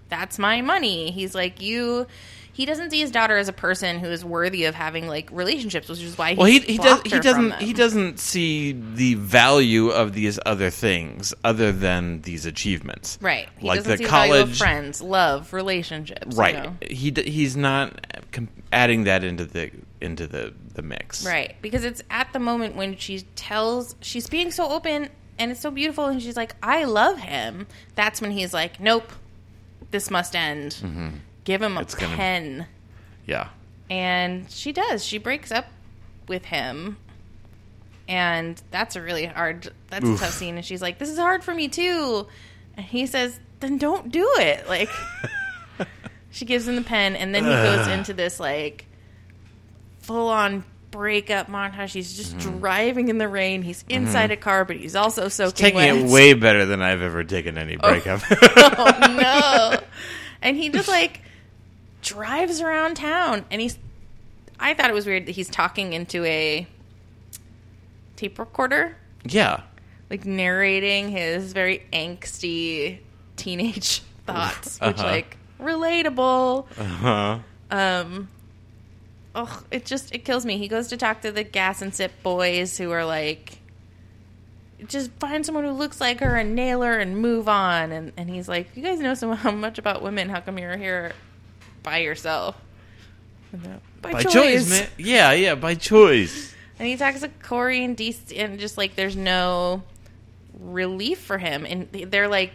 That's 0.08 0.38
my 0.38 0.60
money. 0.60 1.10
He's 1.10 1.34
like 1.34 1.60
you 1.60 2.06
he 2.54 2.64
doesn't 2.64 2.90
see 2.90 3.00
his 3.00 3.10
daughter 3.10 3.36
as 3.36 3.48
a 3.48 3.52
person 3.52 3.98
who 3.98 4.06
is 4.06 4.24
worthy 4.24 4.64
of 4.64 4.74
having 4.74 5.06
like 5.06 5.28
relationships 5.30 5.88
which 5.88 6.00
is 6.00 6.16
why 6.16 6.34
Well, 6.34 6.46
he 6.46 6.60
he 6.60 6.78
does 6.78 7.02
he 7.02 7.18
doesn't 7.20 7.54
he 7.60 7.72
doesn't 7.74 8.18
see 8.18 8.72
the 8.72 9.14
value 9.14 9.88
of 9.90 10.14
these 10.14 10.38
other 10.46 10.70
things 10.70 11.34
other 11.44 11.70
than 11.72 12.22
these 12.22 12.46
achievements. 12.46 13.18
right 13.20 13.48
he 13.58 13.66
like 13.66 13.82
the 13.82 13.96
see 13.98 14.04
the 14.04 14.08
value 14.10 14.32
of 14.34 14.38
college 14.40 14.58
friends 14.58 15.02
love 15.02 15.52
relationships 15.52 16.34
you 16.36 16.40
right 16.42 16.54
know? 16.64 16.74
he 16.88 17.12
he's 17.26 17.56
not 17.56 18.06
adding 18.72 19.04
that 19.04 19.22
into 19.22 19.44
the 19.44 19.70
into 20.00 20.26
the 20.26 20.54
the 20.74 20.82
mix 20.82 21.24
Right, 21.24 21.54
because 21.62 21.84
it's 21.84 22.02
at 22.10 22.32
the 22.32 22.40
moment 22.40 22.74
when 22.74 22.96
she 22.96 23.20
tells 23.36 23.94
she's 24.00 24.28
being 24.28 24.50
so 24.50 24.68
open 24.70 25.08
and 25.38 25.50
it's 25.50 25.60
so 25.60 25.70
beautiful, 25.70 26.06
and 26.06 26.22
she's 26.22 26.36
like, 26.36 26.54
"I 26.62 26.84
love 26.84 27.18
him." 27.18 27.66
That's 27.96 28.20
when 28.20 28.30
he's 28.30 28.52
like, 28.54 28.78
"Nope, 28.78 29.12
this 29.90 30.10
must 30.10 30.36
end. 30.36 30.72
Mm-hmm. 30.80 31.08
Give 31.44 31.62
him 31.62 31.72
a 31.72 31.80
Mm-hmm. 31.80 31.82
It's 31.82 31.94
gonna- 31.94 32.16
pen." 32.16 32.66
yeah 33.26 33.48
And 33.90 34.50
she 34.50 34.72
does. 34.72 35.04
She 35.04 35.18
breaks 35.18 35.50
up 35.52 35.66
with 36.28 36.44
him, 36.46 36.96
and 38.08 38.60
that's 38.70 38.96
a 38.96 39.02
really 39.02 39.26
hard. 39.26 39.70
That's 39.90 40.04
Oof. 40.04 40.20
a 40.20 40.24
tough 40.24 40.34
scene. 40.34 40.56
And 40.56 40.64
she's 40.64 40.82
like, 40.82 40.98
"This 40.98 41.08
is 41.10 41.18
hard 41.18 41.44
for 41.44 41.54
me 41.54 41.68
too," 41.68 42.26
and 42.76 42.84
he 42.86 43.06
says, 43.06 43.38
"Then 43.60 43.78
don't 43.78 44.10
do 44.10 44.26
it." 44.38 44.68
Like, 44.68 44.88
she 46.30 46.44
gives 46.44 46.66
him 46.66 46.76
the 46.76 46.82
pen, 46.82 47.14
and 47.16 47.34
then 47.34 47.44
he 47.44 47.50
goes 47.50 47.86
into 47.88 48.12
this 48.14 48.40
like 48.40 48.86
full 50.00 50.28
on 50.28 50.64
breakup 50.90 51.48
montage. 51.48 51.92
He's 51.92 52.16
just 52.16 52.38
driving 52.38 53.08
in 53.08 53.18
the 53.18 53.28
rain. 53.28 53.62
He's 53.62 53.84
inside 53.88 54.30
a 54.30 54.36
car, 54.36 54.64
but 54.64 54.76
he's 54.76 54.94
also 54.96 55.28
soaking 55.28 55.56
taking 55.56 55.76
wet. 55.76 55.96
it 55.96 56.06
way 56.06 56.32
better 56.34 56.64
than 56.66 56.80
I've 56.82 57.02
ever 57.02 57.24
taken 57.24 57.58
any 57.58 57.76
breakup 57.76 58.20
oh 58.30 59.16
no! 59.18 59.80
And 60.42 60.58
he 60.58 60.68
just 60.68 60.88
like 60.88 61.20
drives 62.04 62.60
around 62.60 62.94
town, 62.96 63.44
and 63.50 63.60
he's. 63.60 63.78
I 64.60 64.74
thought 64.74 64.88
it 64.88 64.94
was 64.94 65.04
weird 65.06 65.26
that 65.26 65.32
he's 65.32 65.48
talking 65.48 65.92
into 65.94 66.24
a 66.24 66.66
tape 68.16 68.38
recorder, 68.38 68.96
yeah 69.24 69.62
like 70.10 70.24
narrating 70.26 71.08
his 71.08 71.52
very 71.52 71.82
angsty 71.92 72.98
teenage 73.36 74.00
thoughts, 74.26 74.78
which 74.80 74.98
Uh-huh. 74.98 75.06
like 75.06 75.36
relatable. 75.60 76.66
uh-huh. 76.78 77.38
Um, 77.70 78.28
oh, 79.34 79.62
it 79.72 79.84
just 79.86 80.14
it 80.14 80.24
kills 80.24 80.44
me. 80.46 80.58
He 80.58 80.68
goes 80.68 80.88
to 80.88 80.96
talk 80.96 81.22
to 81.22 81.32
the 81.32 81.42
gas 81.42 81.82
and 81.82 81.92
sip 81.94 82.12
boys 82.22 82.76
who 82.78 82.90
are 82.92 83.04
like, 83.04 83.58
just 84.86 85.10
find 85.18 85.44
someone 85.44 85.64
who 85.64 85.70
looks 85.72 86.00
like 86.00 86.20
her 86.20 86.36
and 86.36 86.54
nail 86.54 86.82
her 86.82 86.98
and 87.00 87.16
move 87.18 87.48
on. 87.48 87.90
And 87.90 88.12
and 88.16 88.28
he's 88.30 88.48
like, 88.48 88.68
you 88.76 88.82
guys 88.82 89.00
know 89.00 89.14
so 89.14 89.34
much 89.52 89.78
about 89.78 90.02
women. 90.02 90.28
How 90.28 90.40
come 90.40 90.58
you're 90.58 90.76
here 90.76 91.12
by 91.84 91.98
yourself? 91.98 92.56
By, 94.02 94.12
by 94.12 94.22
choice. 94.24 94.32
choice 94.32 94.70
man 94.70 94.88
yeah 94.98 95.32
yeah 95.32 95.54
by 95.54 95.76
choice 95.76 96.54
And 96.78 96.88
he 96.88 96.96
talks 96.96 97.20
to 97.20 97.28
Corey 97.28 97.84
and 97.84 97.96
Dee, 97.96 98.16
and 98.34 98.58
just 98.58 98.76
like 98.76 98.96
there's 98.96 99.14
no 99.14 99.84
relief 100.58 101.20
for 101.20 101.38
him. 101.38 101.64
And 101.64 101.88
they're 101.92 102.28
like, 102.28 102.52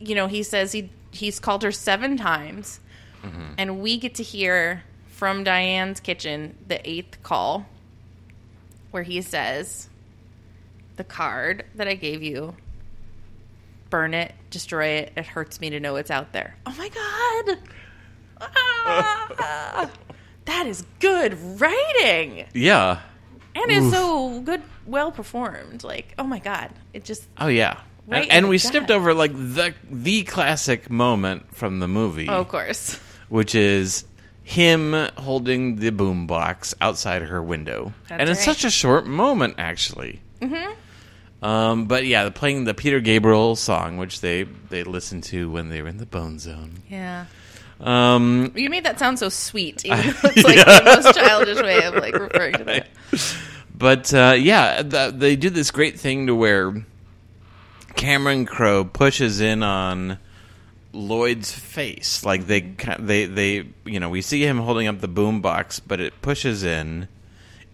you 0.00 0.14
know, 0.14 0.26
he 0.26 0.42
says 0.42 0.72
he 0.72 0.90
he's 1.10 1.38
called 1.38 1.62
her 1.62 1.72
seven 1.72 2.16
times, 2.16 2.80
mm-hmm. 3.22 3.52
and 3.56 3.80
we 3.80 3.96
get 3.96 4.16
to 4.16 4.22
hear 4.22 4.82
from 5.06 5.44
Diane's 5.44 6.00
kitchen 6.00 6.56
the 6.66 6.88
eighth 6.88 7.22
call, 7.22 7.66
where 8.90 9.04
he 9.04 9.22
says, 9.22 9.88
"The 10.96 11.04
card 11.04 11.64
that 11.74 11.88
I 11.88 11.94
gave 11.94 12.22
you." 12.22 12.56
Burn 13.90 14.12
it, 14.12 14.34
destroy 14.50 14.86
it. 14.86 15.12
It 15.16 15.24
hurts 15.24 15.62
me 15.62 15.70
to 15.70 15.80
know 15.80 15.96
it's 15.96 16.10
out 16.10 16.32
there. 16.32 16.56
Oh 16.66 16.74
my 16.76 16.90
god! 16.90 17.58
Ah! 18.40 19.90
that 20.46 20.66
is 20.66 20.84
good 21.00 21.36
writing 21.60 22.46
yeah 22.54 23.00
and 23.54 23.70
it's 23.70 23.90
so 23.90 24.40
good 24.40 24.62
well 24.86 25.10
performed 25.12 25.84
like 25.84 26.14
oh 26.18 26.24
my 26.24 26.38
god 26.38 26.70
it 26.92 27.04
just 27.04 27.26
oh 27.38 27.48
yeah 27.48 27.80
Right 28.06 28.22
and, 28.22 28.32
and 28.32 28.48
we 28.48 28.56
gut. 28.56 28.66
skipped 28.66 28.90
over 28.90 29.12
like 29.12 29.32
the 29.34 29.74
the 29.90 30.22
classic 30.22 30.88
moment 30.90 31.54
from 31.54 31.80
the 31.80 31.88
movie 31.88 32.28
oh 32.28 32.40
of 32.40 32.48
course 32.48 32.98
which 33.28 33.54
is 33.54 34.04
him 34.42 34.94
holding 35.18 35.76
the 35.76 35.90
boombox 35.90 36.72
outside 36.80 37.20
her 37.20 37.42
window, 37.42 37.92
That's 38.08 38.18
and 38.22 38.30
it's 38.30 38.38
right. 38.46 38.56
such 38.56 38.64
a 38.64 38.70
short 38.70 39.06
moment, 39.06 39.56
actually. 39.58 40.22
Mm-hmm. 40.40 41.44
Um, 41.44 41.84
but 41.84 42.06
yeah, 42.06 42.30
playing 42.30 42.64
the 42.64 42.72
Peter 42.72 42.98
Gabriel 43.00 43.56
song, 43.56 43.98
which 43.98 44.22
they 44.22 44.44
they 44.44 44.84
listened 44.84 45.24
to 45.24 45.50
when 45.50 45.68
they 45.68 45.82
were 45.82 45.88
in 45.88 45.98
the 45.98 46.06
Bone 46.06 46.38
Zone. 46.38 46.82
yeah 46.88 47.26
Um, 47.80 48.52
you 48.56 48.70
made 48.70 48.84
that 48.84 48.98
sound 48.98 49.18
so 49.20 49.28
sweet 49.28 49.84
even 49.84 49.98
though 49.98 50.30
it's 50.34 50.42
like 50.42 50.56
the 50.64 50.82
most 50.84 51.16
childish 51.16 51.62
way 51.62 51.84
of 51.84 51.94
like 51.94 52.14
referring 52.14 52.54
to 52.54 52.64
that. 52.64 52.88
But 53.78 54.12
uh, 54.12 54.34
yeah, 54.36 54.82
the, 54.82 55.14
they 55.16 55.36
do 55.36 55.50
this 55.50 55.70
great 55.70 56.00
thing 56.00 56.26
to 56.26 56.34
where 56.34 56.84
Cameron 57.94 58.44
Crowe 58.44 58.84
pushes 58.84 59.40
in 59.40 59.62
on 59.62 60.18
Lloyd's 60.92 61.52
face. 61.52 62.24
Like 62.24 62.46
they 62.46 62.60
they 62.98 63.26
they 63.26 63.68
you 63.84 64.00
know 64.00 64.08
we 64.08 64.20
see 64.20 64.44
him 64.44 64.58
holding 64.58 64.88
up 64.88 65.00
the 65.00 65.08
boombox, 65.08 65.80
but 65.86 66.00
it 66.00 66.20
pushes 66.22 66.64
in, 66.64 67.06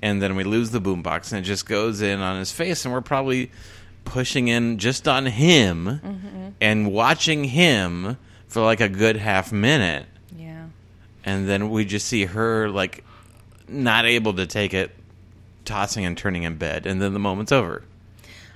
and 0.02 0.20
then 0.20 0.36
we 0.36 0.44
lose 0.44 0.72
the 0.72 0.80
boombox, 0.80 1.32
and 1.32 1.40
it 1.40 1.48
just 1.48 1.64
goes 1.64 2.02
in 2.02 2.20
on 2.20 2.38
his 2.38 2.52
face, 2.52 2.84
and 2.84 2.92
we're 2.92 3.00
probably 3.00 3.50
pushing 4.04 4.48
in 4.48 4.76
just 4.76 5.08
on 5.08 5.24
him 5.24 6.54
and 6.60 6.92
watching 6.92 7.44
him 7.44 8.18
for 8.54 8.62
like 8.62 8.80
a 8.80 8.88
good 8.88 9.16
half 9.16 9.52
minute, 9.52 10.06
yeah 10.38 10.66
and 11.24 11.48
then 11.48 11.70
we 11.70 11.84
just 11.84 12.06
see 12.06 12.24
her 12.24 12.68
like 12.68 13.04
not 13.66 14.04
able 14.04 14.34
to 14.34 14.46
take 14.46 14.72
it, 14.72 14.94
tossing 15.64 16.04
and 16.04 16.16
turning 16.16 16.44
in 16.44 16.56
bed, 16.56 16.86
and 16.86 17.02
then 17.02 17.12
the 17.14 17.18
moment's 17.18 17.50
over. 17.50 17.82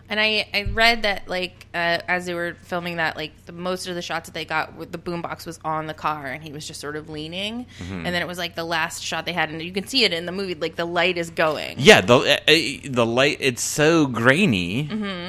And 0.09 0.19
I, 0.19 0.49
I 0.55 0.63
read 0.73 1.03
that 1.03 1.29
like 1.29 1.67
uh, 1.75 1.99
as 2.09 2.27
they 2.27 2.35
were 2.35 2.55
filming 2.63 2.97
that 2.97 3.17
like 3.17 3.33
the 3.47 3.53
most 3.53 3.87
of 3.89 3.95
the 3.95 4.03
shots 4.03 4.29
that 4.29 4.33
they 4.33 4.45
got 4.45 4.75
with 4.75 4.91
the 4.91 4.99
boombox 4.99 5.45
was 5.47 5.61
on 5.65 5.87
the 5.87 5.95
car 5.95 6.27
and 6.27 6.43
he 6.43 6.53
was 6.53 6.67
just 6.67 6.81
sort 6.81 6.97
of 6.97 7.09
leaning. 7.11 7.67
And 7.81 8.07
then 8.07 8.23
it 8.23 8.27
was 8.27 8.39
like 8.39 8.55
the 8.55 8.65
last 8.65 9.03
shot 9.03 9.27
they 9.27 9.33
had. 9.35 9.51
And 9.51 9.61
you 9.61 9.73
can 9.73 9.87
see 9.87 10.05
it 10.05 10.13
in 10.13 10.25
the 10.27 10.33
movie 10.33 10.55
like 10.55 10.77
the 10.77 10.85
light 10.87 11.19
is 11.19 11.31
going. 11.31 11.77
Yeah, 11.79 12.01
the 12.01 12.15
uh, 12.49 12.91
the 12.91 13.05
light 13.07 13.37
it's 13.41 13.63
so 13.63 14.07
grainy. 14.07 14.89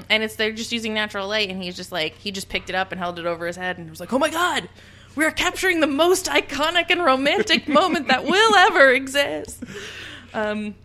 and 0.09 0.23
it's 0.23 0.35
they're 0.35 0.51
just 0.53 0.71
using 0.71 0.93
natural 0.93 1.27
light 1.27 1.49
and 1.49 1.61
he's 1.61 1.75
just 1.75 1.91
like 1.91 2.15
he 2.15 2.31
just 2.31 2.47
picked 2.49 2.69
it 2.69 2.75
up 2.75 2.91
and 2.91 2.99
held 2.99 3.19
it 3.19 3.25
over 3.25 3.47
his 3.47 3.55
head 3.57 3.77
and 3.77 3.89
was 3.89 3.99
like 3.99 4.13
oh 4.13 4.19
my 4.19 4.29
god 4.29 4.69
we're 5.15 5.31
capturing 5.31 5.79
the 5.81 5.87
most 5.87 6.27
iconic 6.27 6.89
and 6.89 7.03
romantic 7.03 7.67
moment 7.79 8.07
that 8.07 8.23
will 8.23 8.55
ever 8.55 8.91
exist. 8.91 9.63
Um 10.33 10.75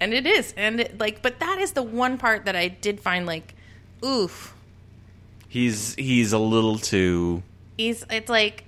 and 0.00 0.14
it 0.14 0.26
is 0.26 0.54
and 0.56 0.80
it, 0.80 0.98
like 0.98 1.22
but 1.22 1.40
that 1.40 1.58
is 1.58 1.72
the 1.72 1.82
one 1.82 2.18
part 2.18 2.44
that 2.44 2.56
i 2.56 2.68
did 2.68 3.00
find 3.00 3.26
like 3.26 3.54
oof 4.04 4.54
He's 5.50 5.94
he's 5.94 6.34
a 6.34 6.38
little 6.38 6.78
too 6.78 7.42
he's 7.78 8.04
it's 8.10 8.28
like 8.28 8.64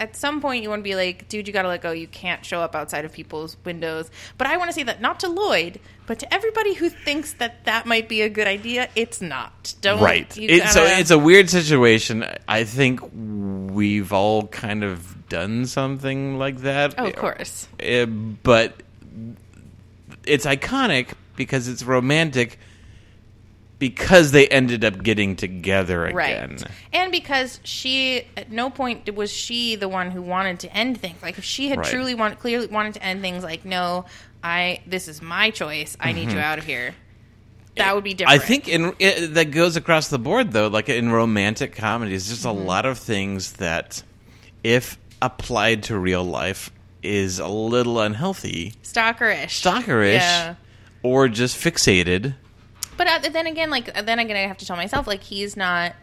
at 0.00 0.16
some 0.16 0.40
point 0.40 0.62
you 0.62 0.70
want 0.70 0.80
to 0.80 0.84
be 0.84 0.96
like, 0.96 1.28
dude, 1.28 1.46
you 1.46 1.52
got 1.52 1.62
to 1.62 1.68
let 1.68 1.82
go. 1.82 1.92
You 1.92 2.08
can't 2.08 2.44
show 2.44 2.60
up 2.62 2.74
outside 2.74 3.04
of 3.04 3.12
people's 3.12 3.56
windows. 3.64 4.10
But 4.38 4.46
I 4.46 4.56
want 4.56 4.70
to 4.70 4.74
say 4.74 4.82
that 4.84 5.02
not 5.02 5.20
to 5.20 5.28
Lloyd, 5.28 5.78
but 6.06 6.18
to 6.20 6.34
everybody 6.34 6.72
who 6.72 6.88
thinks 6.88 7.34
that 7.34 7.66
that 7.66 7.84
might 7.84 8.08
be 8.08 8.22
a 8.22 8.30
good 8.30 8.48
idea. 8.48 8.88
It's 8.96 9.20
not. 9.20 9.74
Don't 9.82 10.00
right. 10.00 10.34
It, 10.38 10.66
so 10.68 10.82
gotta- 10.84 10.98
it's 10.98 11.10
a 11.10 11.18
weird 11.18 11.50
situation. 11.50 12.24
I 12.48 12.64
think 12.64 13.00
we've 13.12 14.12
all 14.12 14.46
kind 14.46 14.82
of 14.82 15.28
done 15.28 15.66
something 15.66 16.38
like 16.38 16.60
that. 16.62 16.94
oh, 16.96 17.06
of 17.06 17.16
course. 17.16 17.68
Uh, 17.78 18.06
but 18.06 18.82
it's 20.30 20.46
iconic 20.46 21.08
because 21.36 21.68
it's 21.68 21.82
romantic 21.82 22.58
because 23.78 24.30
they 24.32 24.46
ended 24.48 24.84
up 24.84 25.02
getting 25.02 25.36
together 25.36 26.04
again. 26.04 26.50
Right. 26.50 26.64
And 26.92 27.10
because 27.10 27.60
she, 27.64 28.24
at 28.36 28.52
no 28.52 28.68
point 28.68 29.14
was 29.14 29.32
she 29.32 29.76
the 29.76 29.88
one 29.88 30.10
who 30.10 30.20
wanted 30.20 30.60
to 30.60 30.76
end 30.76 31.00
things. 31.00 31.22
Like, 31.22 31.38
if 31.38 31.44
she 31.44 31.70
had 31.70 31.78
Right. 31.78 31.88
truly 31.90 32.14
wanted, 32.14 32.38
clearly 32.40 32.66
wanted 32.66 32.94
to 32.94 33.02
end 33.02 33.22
things, 33.22 33.42
like, 33.42 33.64
no, 33.64 34.04
I, 34.44 34.80
this 34.86 35.08
is 35.08 35.22
my 35.22 35.48
choice. 35.50 35.96
I 35.98 36.12
need 36.12 36.30
you 36.30 36.38
out 36.38 36.58
of 36.58 36.64
here. 36.64 36.94
That 37.76 37.94
would 37.94 38.04
be 38.04 38.14
Mm-hmm. 38.14 38.28
I 38.28 38.36
think 38.36 38.68
in 38.68 38.92
it, 38.98 39.34
that 39.34 39.50
goes 39.52 39.76
across 39.76 40.08
the 40.08 40.18
board 40.18 40.52
though. 40.52 40.68
Like 40.68 40.90
in 40.90 41.10
romantic 41.10 41.74
comedies, 41.74 42.28
there's 42.28 42.40
Mm-hmm. 42.44 42.60
a 42.60 42.64
lot 42.66 42.84
of 42.84 42.98
things 42.98 43.54
that, 43.54 44.02
if 44.62 44.98
applied 45.22 45.84
to 45.84 45.98
real 45.98 46.24
life, 46.24 46.70
is 47.02 47.38
a 47.38 47.48
little 47.48 48.00
unhealthy, 48.00 48.74
stalkerish. 48.82 49.46
stalkerish, 49.62 50.14
Yeah. 50.14 50.54
or 51.02 51.28
just 51.28 51.56
fixated. 51.56 52.34
But 52.96 53.06
uh, 53.06 53.28
then 53.30 53.46
again, 53.46 53.70
like 53.70 53.92
then 54.04 54.18
again, 54.18 54.36
I 54.36 54.40
have 54.46 54.58
to 54.58 54.66
tell 54.66 54.76
myself 54.76 55.06
like 55.06 55.22
he's 55.22 55.56
not. 55.56 55.94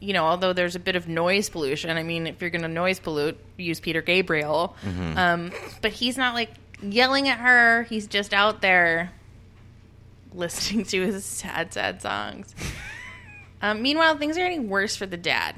You 0.00 0.12
know, 0.12 0.24
although 0.26 0.52
there's 0.52 0.76
a 0.76 0.78
bit 0.78 0.94
of 0.94 1.08
noise 1.08 1.48
pollution. 1.50 1.90
I 1.90 2.04
mean, 2.04 2.28
if 2.28 2.40
you're 2.40 2.50
going 2.50 2.62
to 2.62 2.68
noise 2.68 3.00
pollute, 3.00 3.36
use 3.56 3.80
Peter 3.80 4.00
Gabriel. 4.00 4.76
Mm-hmm. 4.84 5.18
Um, 5.18 5.52
but 5.82 5.90
he's 5.90 6.16
not 6.16 6.34
like 6.34 6.50
yelling 6.80 7.28
at 7.28 7.40
her. 7.40 7.82
He's 7.82 8.06
just 8.06 8.32
out 8.32 8.60
there 8.62 9.10
listening 10.32 10.84
to 10.84 11.04
his 11.04 11.24
sad, 11.24 11.72
sad 11.72 12.00
songs. 12.00 12.54
um, 13.62 13.82
meanwhile, 13.82 14.16
things 14.16 14.36
are 14.36 14.40
getting 14.42 14.68
worse 14.68 14.94
for 14.94 15.04
the 15.06 15.16
dad. 15.16 15.56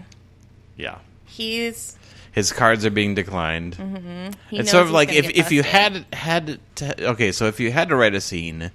Yeah. 0.77 0.99
He's 1.27 1.99
His 2.33 2.53
cards 2.53 2.87
are 2.87 2.91
being 2.91 3.15
declined. 3.15 3.77
Mm-hmm. 3.77 4.57
It's 4.57 4.71
sort 4.71 4.85
of 4.85 4.93
like 4.93 5.13
if, 5.13 5.29
if 5.31 5.51
you 5.51 5.63
had 5.63 6.07
had 6.13 6.61
to, 6.77 7.09
okay, 7.11 7.33
so 7.33 7.47
if 7.47 7.59
you 7.59 7.73
had 7.73 7.89
to 7.89 7.97
write 7.97 8.15
a 8.15 8.21
scene 8.21 8.71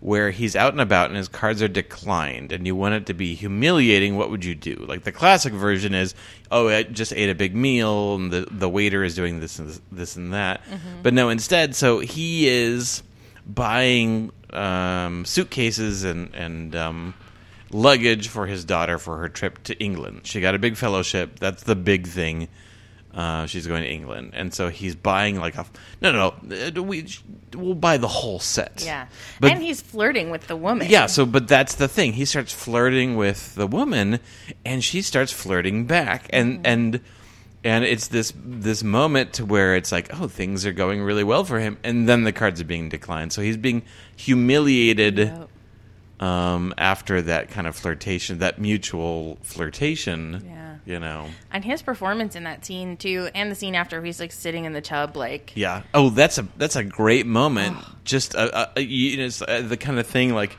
where 0.00 0.30
he's 0.30 0.54
out 0.54 0.72
and 0.72 0.80
about 0.80 1.08
and 1.08 1.16
his 1.16 1.28
cards 1.28 1.62
are 1.62 1.68
declined 1.68 2.52
and 2.52 2.66
you 2.66 2.76
want 2.76 2.94
it 2.94 3.06
to 3.06 3.14
be 3.14 3.34
humiliating, 3.34 4.16
what 4.16 4.30
would 4.30 4.44
you 4.44 4.54
do? 4.54 4.74
Like 4.88 5.04
the 5.04 5.12
classic 5.12 5.52
version 5.52 5.94
is, 5.94 6.14
oh, 6.50 6.68
I 6.68 6.82
just 6.82 7.12
ate 7.12 7.30
a 7.30 7.34
big 7.34 7.54
meal 7.54 8.16
and 8.16 8.30
the 8.30 8.46
the 8.50 8.68
waiter 8.68 9.04
is 9.04 9.14
doing 9.14 9.40
this 9.40 9.58
and 9.58 9.68
this, 9.68 9.80
this 9.92 10.16
and 10.16 10.32
that. 10.32 10.64
Mm-hmm. 10.64 11.02
But 11.02 11.14
no, 11.14 11.28
instead, 11.28 11.74
so 11.74 12.00
he 12.00 12.48
is 12.48 13.02
buying 13.46 14.32
um, 14.50 15.24
suitcases 15.24 16.04
and 16.04 16.34
and 16.34 16.74
um, 16.74 17.14
luggage 17.70 18.28
for 18.28 18.46
his 18.46 18.64
daughter 18.64 18.98
for 18.98 19.18
her 19.18 19.28
trip 19.28 19.62
to 19.64 19.78
England. 19.78 20.22
She 20.24 20.40
got 20.40 20.54
a 20.54 20.58
big 20.58 20.76
fellowship. 20.76 21.38
That's 21.38 21.62
the 21.62 21.76
big 21.76 22.06
thing. 22.06 22.48
Uh, 23.16 23.46
she's 23.46 23.66
going 23.66 23.82
to 23.82 23.88
England, 23.90 24.32
and 24.34 24.52
so 24.52 24.68
he's 24.68 24.94
buying 24.94 25.40
like 25.40 25.56
a 25.56 25.64
no, 26.02 26.12
no, 26.12 26.34
no. 26.44 26.56
uh, 26.78 26.82
We 26.82 27.06
we'll 27.54 27.74
buy 27.74 27.96
the 27.96 28.08
whole 28.08 28.38
set. 28.38 28.82
yeah, 28.84 29.06
but 29.40 29.52
and 29.52 29.62
he's 29.62 29.80
flirting 29.80 30.28
with 30.28 30.46
the 30.48 30.56
woman. 30.56 30.88
yeah. 30.90 31.06
So, 31.06 31.24
but 31.24 31.48
that's 31.48 31.76
the 31.76 31.88
thing. 31.88 32.12
He 32.12 32.26
starts 32.26 32.52
flirting 32.52 33.16
with 33.16 33.54
the 33.54 33.66
woman, 33.66 34.20
and 34.66 34.84
she 34.84 35.00
starts 35.00 35.32
flirting 35.32 35.86
back, 35.86 36.26
and 36.30 36.56
Mm-hmm. 36.56 36.66
and 36.66 37.00
and 37.64 37.84
it's 37.84 38.08
this 38.08 38.34
this 38.36 38.84
moment 38.84 39.32
to 39.32 39.46
where 39.46 39.74
it's 39.76 39.90
like, 39.92 40.10
oh, 40.20 40.28
things 40.28 40.66
are 40.66 40.72
going 40.72 41.02
really 41.02 41.24
well 41.24 41.42
for 41.44 41.58
him, 41.58 41.78
and 41.82 42.06
then 42.06 42.24
the 42.24 42.32
cards 42.32 42.60
are 42.60 42.64
being 42.64 42.90
declined. 42.90 43.32
So 43.32 43.40
he's 43.40 43.56
being 43.56 43.82
humiliated 44.16 45.32
um, 46.20 46.74
after 46.78 47.22
that 47.22 47.50
kind 47.50 47.66
of 47.66 47.74
flirtation, 47.74 48.38
that 48.40 48.58
mutual 48.60 49.38
flirtation. 49.42 50.42
Yeah. 50.46 50.65
You 50.86 51.00
know. 51.00 51.26
and 51.50 51.64
his 51.64 51.82
performance 51.82 52.36
in 52.36 52.44
that 52.44 52.64
scene 52.64 52.96
too, 52.96 53.28
and 53.34 53.50
the 53.50 53.56
scene 53.56 53.74
after 53.74 54.02
he's 54.04 54.20
like 54.20 54.30
sitting 54.32 54.64
in 54.66 54.72
the 54.72 54.80
tub, 54.80 55.16
like 55.16 55.52
Yeah. 55.56 55.82
Oh, 55.92 56.10
that's 56.10 56.38
a 56.38 56.46
that's 56.56 56.76
a 56.76 56.84
great 56.84 57.26
moment. 57.26 57.76
Just 58.04 58.34
a, 58.34 58.56
a, 58.56 58.72
a, 58.76 58.80
you 58.80 59.16
know, 59.16 59.24
it's, 59.24 59.42
uh, 59.42 59.62
the 59.66 59.76
kind 59.76 59.98
of 59.98 60.06
thing 60.06 60.32
like 60.32 60.56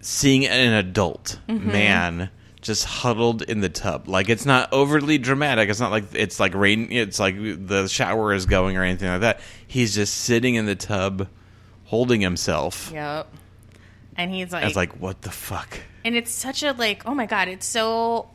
seeing 0.00 0.46
an 0.46 0.72
adult 0.74 1.38
Mm-hmm. 1.48 1.66
man 1.72 2.30
just 2.60 2.84
huddled 2.84 3.42
in 3.42 3.60
the 3.60 3.68
tub. 3.68 4.08
Like 4.08 4.28
it's 4.28 4.44
not 4.46 4.72
overly 4.72 5.18
dramatic. 5.18 5.68
It's 5.68 5.80
not 5.80 5.90
like 5.90 6.14
it's 6.14 6.38
like 6.38 6.54
rain. 6.54 6.88
It's 6.92 7.18
like 7.18 7.36
the 7.36 7.88
shower 7.88 8.32
is 8.32 8.46
going 8.46 8.76
or 8.76 8.84
anything 8.84 9.08
like 9.08 9.20
that. 9.22 9.40
He's 9.66 9.94
just 9.94 10.14
sitting 10.14 10.54
in 10.54 10.66
the 10.66 10.74
tub, 10.76 11.28
holding 11.84 12.20
himself. 12.20 12.90
Yep. 12.92 13.32
And 14.16 14.32
he's 14.32 14.52
like, 14.52 14.64
I 14.64 14.66
was 14.66 14.76
like, 14.76 15.00
what 15.00 15.22
the 15.22 15.30
fuck? 15.30 15.80
and 16.04 16.14
it's 16.16 16.30
such 16.30 16.62
a 16.62 16.72
like, 16.72 17.04
oh 17.06 17.14
my 17.14 17.26
god, 17.26 17.48
it's 17.48 17.66
so 17.66 18.28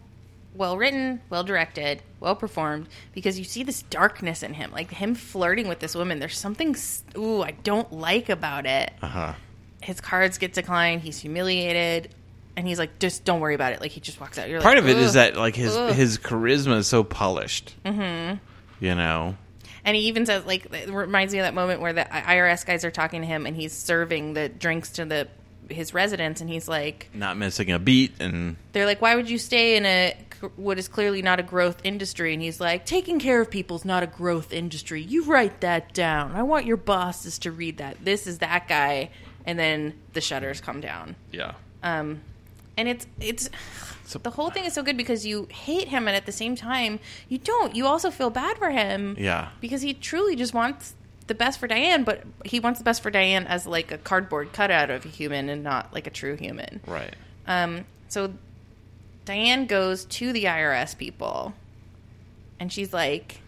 well 0.56 0.78
written, 0.78 1.22
well 1.30 1.44
directed, 1.44 2.02
well 2.20 2.36
performed 2.36 2.88
because 3.14 3.38
you 3.38 3.46
see 3.46 3.64
this 3.64 3.82
darkness 3.84 4.44
in 4.44 4.54
him, 4.54 4.72
like 4.72 4.92
him 4.92 5.16
flirting 5.16 5.68
with 5.68 5.80
this 5.80 5.96
woman. 5.96 6.20
There's 6.20 6.38
something 6.38 6.76
ooh 7.18 7.42
I 7.42 7.52
don't 7.52 7.92
like 7.92 8.30
about 8.30 8.66
it. 8.66 8.92
Uh 9.02 9.08
huh. 9.08 9.34
His 9.82 10.00
cards 10.00 10.38
get 10.38 10.54
declined. 10.54 11.02
He's 11.02 11.20
humiliated, 11.20 12.14
and 12.56 12.68
he's 12.68 12.80
like, 12.80 13.00
just 13.00 13.26
don't 13.26 13.42
worry 13.42 13.56
about 13.56 13.74
it. 13.74 13.82
Like 13.82 13.92
he 13.92 14.00
just 14.00 14.20
walks 14.20 14.38
out. 14.38 14.50
You're 14.50 14.62
Part 14.62 14.76
like, 14.76 14.84
of 14.84 14.90
it 14.90 14.98
is 14.98 15.14
that 15.14 15.36
like 15.36 15.56
his 15.56 15.76
Ugh. 15.76 15.94
his 15.94 16.18
charisma 16.18 16.78
is 16.78 16.88
so 16.88 17.04
polished. 17.04 17.76
Mm-hmm. 17.86 18.38
You 18.80 18.96
know. 18.96 19.38
And 19.86 19.98
he 19.98 20.04
even 20.04 20.26
says, 20.26 20.46
like, 20.46 20.74
it 20.74 20.90
reminds 20.90 21.34
me 21.34 21.40
of 21.40 21.44
that 21.44 21.54
moment 21.54 21.82
where 21.82 21.92
the 21.92 22.06
IRS 22.06 22.66
guys 22.66 22.86
are 22.86 22.92
talking 22.92 23.20
to 23.20 23.28
him, 23.28 23.46
and 23.46 23.54
he's 23.54 23.74
serving 23.74 24.34
the 24.34 24.48
drinks 24.48 24.92
to 24.94 25.04
the 25.04 25.28
his 25.70 25.94
residents, 25.94 26.42
and 26.42 26.50
he's 26.50 26.68
like, 26.68 27.10
Not 27.14 27.38
missing 27.38 27.72
a 27.72 27.80
beat 27.80 28.14
and 28.20 28.56
they're 28.72 28.86
like, 28.86 29.02
why 29.02 29.16
would 29.16 29.30
you 29.30 29.38
stay 29.38 29.78
in 29.78 29.86
a 29.86 30.16
what 30.56 30.78
is 30.80 30.88
clearly 30.88 31.22
not 31.22 31.40
a 31.40 31.44
growth 31.44 31.80
industry? 31.84 32.34
And 32.34 32.42
he's 32.42 32.60
like, 32.60 32.86
taking 32.86 33.20
care 33.20 33.42
of 33.42 33.50
people 33.50 33.78
is 33.78 33.86
not 33.86 34.04
a 34.04 34.08
growth 34.08 34.54
industry. 34.54 35.02
You 35.02 35.24
write 35.24 35.62
that 35.62 35.94
down. 35.94 36.36
I 36.36 36.44
want 36.44 36.66
your 36.66 36.78
bosses 36.78 37.38
to 37.40 37.52
read 37.52 37.78
that. 37.78 38.04
This 38.04 38.28
is 38.28 38.40
that 38.40 38.68
guy, 38.68 39.10
and 39.46 39.58
then 39.58 39.94
the 40.14 40.22
shutters 40.22 40.62
come 40.62 40.82
down. 40.82 41.16
yeah. 41.32 41.54
Um, 41.84 42.22
and 42.78 42.88
it's 42.88 43.06
it's 43.20 43.50
the 44.22 44.30
whole 44.32 44.50
thing 44.50 44.64
is 44.66 44.74
so 44.74 44.82
good 44.84 44.98
because 44.98 45.26
you 45.26 45.48
hate 45.52 45.90
him, 45.90 46.08
and 46.08 46.16
at 46.18 46.26
the 46.26 46.32
same 46.32 46.56
time, 46.56 47.00
you 47.30 47.38
don't. 47.38 47.76
You 47.76 47.86
also 47.86 48.10
feel 48.10 48.30
bad 48.30 48.58
for 48.58 48.72
him. 48.72 49.16
Yeah. 49.20 49.50
because 49.62 49.82
he 49.82 49.94
truly 49.94 50.36
just 50.36 50.54
wants 50.54 50.96
the 51.28 51.36
best 51.36 51.60
for 51.60 51.68
Diane, 51.68 52.04
but 52.04 52.24
he 52.46 52.60
wants 52.60 52.80
the 52.80 52.84
best 52.84 53.04
for 53.04 53.12
Diane 53.12 53.46
as 53.48 53.68
like 53.68 53.92
a 53.92 53.98
cardboard 53.98 54.54
cutout 54.54 54.90
of 54.90 55.06
a 55.06 55.08
human 55.10 55.50
and 55.50 55.64
not 55.64 55.94
like 55.94 56.08
a 56.08 56.10
true 56.10 56.36
human. 56.36 56.82
Right. 56.88 57.16
Um, 57.48 57.86
so 58.08 58.34
Diane 59.26 59.66
goes 59.66 60.06
to 60.06 60.34
the 60.34 60.46
IRS 60.46 60.98
people, 60.98 61.54
and 62.60 62.72
she's 62.72 62.94
like, 62.94 63.42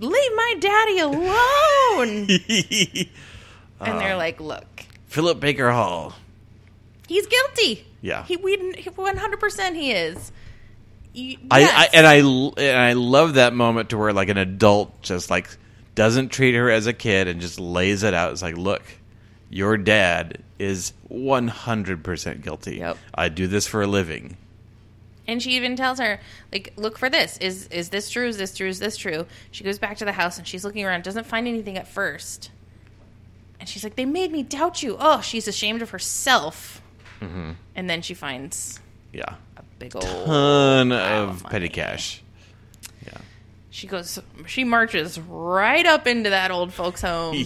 "Leave 0.00 0.32
my 0.36 0.54
daddy 0.60 0.98
alone." 0.98 2.28
and 3.80 4.00
they're 4.00 4.12
um, 4.12 4.18
like, 4.18 4.40
"Look, 4.40 4.84
Philip 5.06 5.40
Baker 5.40 5.70
Hall. 5.70 6.14
he's 7.06 7.26
guilty. 7.26 7.86
Yeah. 8.00 8.24
he 8.24 8.36
we 8.36 8.56
one 8.94 9.16
hundred 9.16 9.40
percent 9.40 9.76
he 9.76 9.92
is." 9.92 10.32
You- 11.14 11.38
I, 11.50 11.60
yes. 11.60 11.72
I 11.74 11.96
and 11.96 12.06
I 12.06 12.16
and 12.62 12.80
I 12.80 12.92
love 12.92 13.34
that 13.34 13.54
moment 13.54 13.90
to 13.90 13.98
where 13.98 14.12
like 14.12 14.28
an 14.28 14.38
adult 14.38 15.00
just 15.02 15.30
like 15.30 15.48
doesn't 15.94 16.28
treat 16.28 16.54
her 16.54 16.70
as 16.70 16.86
a 16.86 16.92
kid 16.92 17.26
and 17.28 17.40
just 17.40 17.58
lays 17.58 18.02
it 18.02 18.14
out. 18.14 18.32
It's 18.32 18.42
like, 18.42 18.56
look, 18.56 18.82
your 19.50 19.76
dad 19.76 20.42
is 20.58 20.92
one 21.08 21.48
hundred 21.48 22.04
percent 22.04 22.42
guilty. 22.42 22.76
Yep. 22.76 22.98
I 23.14 23.30
do 23.30 23.46
this 23.46 23.66
for 23.66 23.82
a 23.82 23.86
living. 23.86 24.36
And 25.28 25.40
she 25.42 25.50
even 25.52 25.76
tells 25.76 25.98
her, 26.00 26.18
like, 26.50 26.72
look 26.76 26.96
for 26.98 27.08
this. 27.10 27.36
Is 27.38 27.68
is 27.68 27.90
this 27.90 28.10
true? 28.10 28.26
Is 28.28 28.38
this 28.38 28.56
true? 28.56 28.68
Is 28.68 28.78
this 28.80 28.96
true? 28.96 29.26
She 29.52 29.62
goes 29.62 29.78
back 29.78 29.98
to 29.98 30.04
the 30.06 30.12
house 30.12 30.38
and 30.38 30.46
she's 30.48 30.64
looking 30.64 30.84
around, 30.84 31.04
doesn't 31.04 31.26
find 31.26 31.46
anything 31.46 31.76
at 31.76 31.86
first. 31.86 32.50
And 33.60 33.68
she's 33.68 33.84
like, 33.84 33.94
they 33.96 34.06
made 34.06 34.32
me 34.32 34.42
doubt 34.42 34.82
you. 34.82 34.96
Oh, 34.98 35.20
she's 35.20 35.46
ashamed 35.46 35.82
of 35.82 35.90
herself. 35.90 36.80
Mm-hmm. 37.20 37.50
And 37.76 37.90
then 37.90 38.00
she 38.02 38.14
finds 38.14 38.80
Yeah, 39.12 39.34
a 39.56 39.62
big 39.78 39.94
old 39.94 40.04
ton 40.04 40.92
of 40.92 41.42
money. 41.42 41.52
petty 41.52 41.68
cash. 41.68 42.22
Yeah. 43.04 43.18
She 43.70 43.86
goes, 43.86 44.18
she 44.46 44.64
marches 44.64 45.18
right 45.20 45.84
up 45.84 46.06
into 46.06 46.30
that 46.30 46.50
old 46.50 46.72
folks' 46.72 47.02
home 47.02 47.36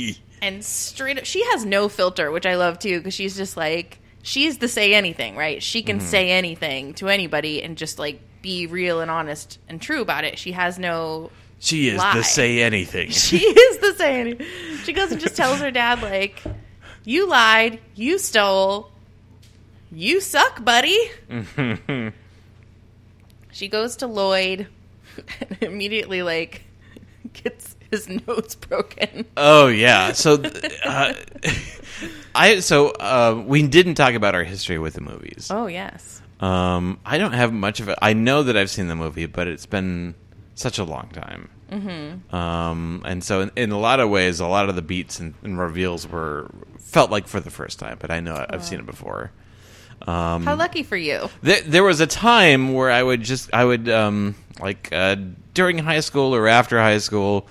and 0.42 0.64
straight 0.64 1.18
up. 1.18 1.24
She 1.24 1.42
has 1.46 1.64
no 1.64 1.88
filter, 1.88 2.30
which 2.30 2.46
I 2.46 2.54
love 2.56 2.78
too, 2.78 2.98
because 2.98 3.14
she's 3.14 3.36
just 3.36 3.56
like, 3.56 3.98
she's 4.22 4.58
the 4.58 4.68
say 4.68 4.94
anything, 4.94 5.36
right? 5.36 5.62
She 5.62 5.80
Mm-hmm. 5.80 5.86
can 5.86 6.00
say 6.00 6.30
anything 6.30 6.94
to 6.94 7.08
anybody 7.08 7.62
and 7.62 7.76
just 7.76 7.98
like 7.98 8.20
be 8.40 8.66
real 8.66 9.00
and 9.00 9.10
honest 9.10 9.58
and 9.68 9.80
true 9.80 10.00
about 10.02 10.24
it. 10.24 10.38
She 10.38 10.52
has 10.52 10.78
no 10.78 11.30
she 11.58 11.88
is 11.88 11.98
Lie. 11.98 12.16
the 12.16 12.24
say 12.24 12.62
anything. 12.62 13.10
she 13.12 13.36
is 13.38 13.78
the 13.78 13.94
same. 13.94 14.38
She 14.84 14.92
goes 14.92 15.12
and 15.12 15.20
just 15.20 15.36
tells 15.36 15.60
her 15.60 15.70
dad, 15.70 16.02
like, 16.02 16.42
you 17.04 17.28
lied, 17.28 17.78
you 17.94 18.18
stole, 18.18 18.90
you 19.92 20.20
suck, 20.20 20.64
buddy. 20.64 20.98
she 23.52 23.68
goes 23.68 23.96
to 23.96 24.06
Lloyd. 24.06 24.66
and 25.50 25.62
immediately 25.62 26.22
like 26.22 26.62
gets 27.34 27.76
his 27.90 28.08
nose 28.08 28.54
broken. 28.54 29.26
Oh 29.36 29.68
yeah. 29.68 30.12
So, 30.12 30.42
uh, 30.84 31.12
I 32.34 32.60
so 32.60 32.90
uh, 32.90 33.42
we 33.46 33.66
didn't 33.66 33.94
talk 33.94 34.14
about 34.14 34.34
our 34.34 34.44
history 34.44 34.78
with 34.78 34.94
the 34.94 35.00
movies. 35.00 35.48
Oh 35.50 35.66
yes. 35.66 36.20
Um, 36.40 36.98
I 37.06 37.18
don't 37.18 37.32
have 37.32 37.52
much 37.52 37.80
of 37.80 37.88
it. 37.88 37.98
I 38.02 38.14
know 38.14 38.42
that 38.42 38.56
I've 38.56 38.70
seen 38.70 38.88
the 38.88 38.96
movie, 38.96 39.26
but 39.26 39.46
it's 39.46 39.66
been 39.66 40.14
such 40.56 40.78
a 40.78 40.84
long 40.84 41.08
time. 41.12 41.50
Mm-hmm. 41.70 42.34
Um, 42.34 43.02
and 43.06 43.22
so, 43.22 43.42
in, 43.42 43.50
in 43.56 43.70
a 43.70 43.78
lot 43.78 44.00
of 44.00 44.10
ways, 44.10 44.40
a 44.40 44.46
lot 44.46 44.68
of 44.68 44.74
the 44.74 44.82
beats 44.82 45.20
and, 45.20 45.34
and 45.42 45.58
reveals 45.58 46.06
were 46.06 46.50
felt 46.78 47.10
like 47.10 47.28
for 47.28 47.40
the 47.40 47.50
first 47.50 47.78
time. 47.78 47.96
But 48.00 48.10
I 48.10 48.20
know 48.20 48.44
I've 48.50 48.64
seen 48.64 48.80
it 48.80 48.86
before. 48.86 49.30
Um, 50.06 50.44
How 50.44 50.56
lucky 50.56 50.82
for 50.82 50.96
you. 50.96 51.30
There, 51.42 51.60
there 51.60 51.84
was 51.84 52.00
a 52.00 52.06
time 52.06 52.74
where 52.74 52.90
I 52.90 53.02
would 53.02 53.22
just 53.22 53.54
I 53.54 53.64
would 53.64 53.88
um, 53.88 54.34
like 54.60 54.88
uh, 54.92 55.16
during 55.54 55.78
high 55.78 56.00
school 56.00 56.34
or 56.34 56.48
after 56.48 56.78
high 56.78 56.98
school 56.98 57.46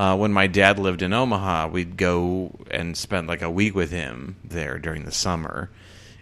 uh, 0.00 0.16
when 0.16 0.32
my 0.32 0.46
dad 0.46 0.78
lived 0.78 1.02
in 1.02 1.12
Omaha, 1.12 1.68
we'd 1.68 1.98
go 1.98 2.52
and 2.70 2.96
spend 2.96 3.28
like 3.28 3.42
a 3.42 3.50
week 3.50 3.74
with 3.74 3.90
him 3.90 4.36
there 4.42 4.78
during 4.78 5.04
the 5.04 5.12
summer. 5.12 5.68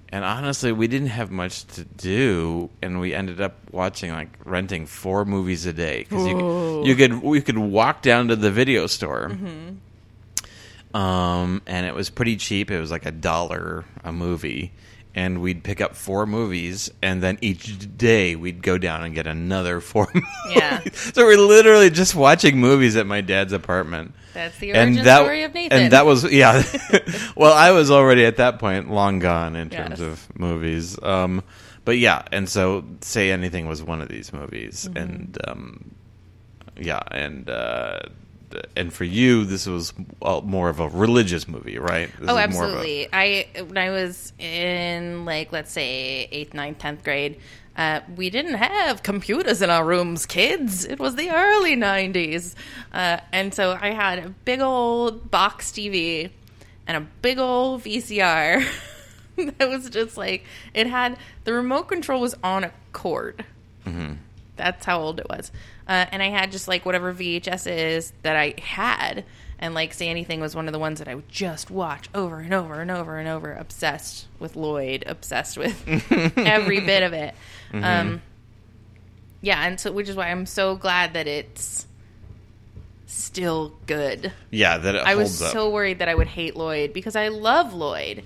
And 0.09 0.25
honestly, 0.25 0.73
we 0.73 0.89
didn't 0.89 1.11
have 1.11 1.31
much 1.31 1.65
to 1.77 1.85
do, 1.85 2.71
and 2.83 2.99
we 2.99 3.15
ended 3.15 3.41
up 3.41 3.55
watching 3.71 4.11
like 4.11 4.31
renting 4.45 4.87
four 4.87 5.25
movies 5.25 5.65
a 5.65 5.73
day. 5.73 6.01
Because 6.01 6.27
you, 6.27 6.87
you 6.87 6.97
could 6.97 7.23
we 7.23 7.41
could 7.41 7.57
walk 7.57 8.03
down 8.03 8.27
to 8.29 8.37
the 8.37 8.51
video 8.51 8.89
store, 8.89 9.31
um, 10.93 11.63
and 11.65 11.87
it 11.87 11.95
was 11.95 12.11
pretty 12.11 12.37
cheap. 12.37 12.73
It 12.73 12.81
was 12.81 12.91
like 12.91 13.07
a 13.07 13.13
dollar 13.13 13.85
a 14.03 14.13
movie, 14.13 14.73
and 15.19 15.41
we'd 15.43 15.65
pick 15.65 15.81
up 15.81 15.97
four 15.97 16.27
movies, 16.27 16.91
and 17.03 17.21
then 17.21 17.39
each 17.41 17.65
day 17.99 18.37
we'd 18.37 18.63
go 18.63 18.79
down 18.79 19.03
and 19.03 19.15
get 19.15 19.27
another 19.27 19.81
four. 19.81 20.07
Yeah. 20.55 20.81
so 20.93 21.25
we're 21.27 21.37
literally 21.37 21.91
just 21.91 22.15
watching 22.15 22.59
movies 22.59 22.95
at 22.97 23.07
my 23.07 23.21
dad's 23.21 23.53
apartment. 23.53 24.15
That's 24.33 24.57
the 24.59 24.71
origin 24.73 24.99
And 24.99 25.07
that, 25.07 25.21
story 25.23 25.43
of 25.43 25.53
Nathan. 25.55 25.79
and 25.79 25.93
that 25.93 26.07
was 26.07 26.23
yeah. 26.31 26.63
well, 27.37 27.53
I 27.53 27.73
was 27.73 27.91
already 27.91 28.25
at 28.25 28.37
that 28.37 28.59
point 28.61 28.91
long 28.91 29.19
gone 29.19 29.57
in 29.57 29.69
terms 29.71 29.99
Yes. 29.99 30.01
of 30.01 30.39
movies. 30.39 30.97
Um, 31.03 31.43
but 31.85 31.99
yeah, 31.99 32.23
and 32.31 32.49
so 32.49 32.85
say 33.01 33.31
anything 33.33 33.67
was 33.67 33.83
one 33.83 34.01
of 34.01 34.09
these 34.09 34.33
movies, 34.33 34.87
Mm-hmm. 34.89 34.97
and 35.03 35.39
um, 35.49 35.95
yeah, 36.81 37.03
and 37.11 37.51
uh, 37.51 38.01
and 38.77 38.93
for 38.93 39.05
you, 39.05 39.45
this 39.45 39.67
was 39.67 39.93
uh, 40.23 40.41
more 40.43 40.69
of 40.69 40.81
a 40.81 40.89
religious 40.89 41.47
movie, 41.49 41.79
right? 41.79 42.09
This 42.19 42.29
Oh, 42.29 42.33
of 42.33 42.39
a- 42.39 42.43
absolutely. 42.43 43.09
I 43.13 43.47
when 43.67 43.77
I 43.79 43.91
was 43.91 44.33
in 44.39 45.25
like 45.25 45.53
let's 45.53 45.71
say 45.73 46.29
eighth, 46.31 46.55
ninth, 46.55 46.79
tenth 46.79 47.05
grade, 47.05 47.39
uh, 47.77 48.01
we 48.17 48.31
didn't 48.31 48.55
have 48.55 49.03
computers 49.03 49.63
in 49.63 49.71
our 49.71 49.85
rooms, 49.85 50.27
kids. 50.27 50.85
It 50.85 50.99
was 50.99 51.15
the 51.17 51.31
early 51.31 51.77
'90s, 51.77 52.55
uh, 52.93 53.19
and 53.33 53.53
so 53.55 53.79
I 53.81 53.91
had 53.91 54.19
a 54.19 54.29
big 54.45 54.61
old 54.61 55.31
box 55.31 55.71
TV 55.71 56.31
and 56.87 56.97
a 56.97 57.01
big 57.23 57.39
old 57.39 57.85
VCR. 57.85 58.65
that 59.37 59.69
was 59.69 59.89
just 59.91 60.17
like 60.17 60.45
it 60.75 60.87
had 60.89 61.17
the 61.45 61.53
remote 61.53 61.85
control 61.89 62.21
was 62.21 62.35
on 62.43 62.65
a 62.65 62.73
cord. 62.93 63.45
That's 64.57 64.85
how 64.85 65.01
old 65.01 65.21
it 65.21 65.29
was. 65.29 65.53
Uh, 65.89 66.05
and 66.13 66.23
I 66.23 66.29
had 66.29 66.53
just 66.53 66.69
like 66.69 66.85
whatever 66.85 67.15
VHSs 67.15 68.13
that 68.23 68.37
I 68.37 68.55
had. 68.61 69.25
And 69.59 69.75
like 69.75 69.93
Say 69.93 70.09
Anything 70.09 70.41
was 70.41 70.55
one 70.55 70.69
of 70.69 70.73
the 70.73 70.79
ones 70.79 71.01
that 71.01 71.09
I 71.09 71.15
would 71.17 71.29
just 71.29 71.69
watch 71.71 72.09
over 72.15 72.39
and 72.39 72.55
over 72.55 72.81
and 72.81 72.91
over 72.91 73.19
and 73.19 73.29
over. 73.29 73.53
Obsessed 73.55 74.27
with 74.39 74.55
Lloyd, 74.55 75.03
obsessed 75.07 75.57
with 75.59 75.83
every 76.37 76.79
bit 76.81 77.03
of 77.03 77.13
it. 77.13 77.35
Um, 77.73 78.23
yeah, 79.41 79.67
and 79.67 79.81
so 79.81 79.91
which 79.91 80.09
is 80.09 80.15
why 80.15 80.29
I'm 80.31 80.47
so 80.47 80.77
glad 80.77 81.15
that 81.15 81.27
it's 81.27 81.87
still 83.07 83.73
good. 83.87 84.33
yeah, 84.51 84.79
that 84.79 84.95
it 84.95 85.03
I 85.05 85.15
was 85.15 85.41
up. 85.43 85.53
so 85.53 85.71
worried 85.71 85.99
that 86.01 86.09
I 86.09 86.15
would 86.15 86.27
hate 86.29 86.55
Lloyd 86.57 86.93
because 86.93 87.17
I 87.17 87.29
love 87.29 87.75
Lloyd, 87.75 88.25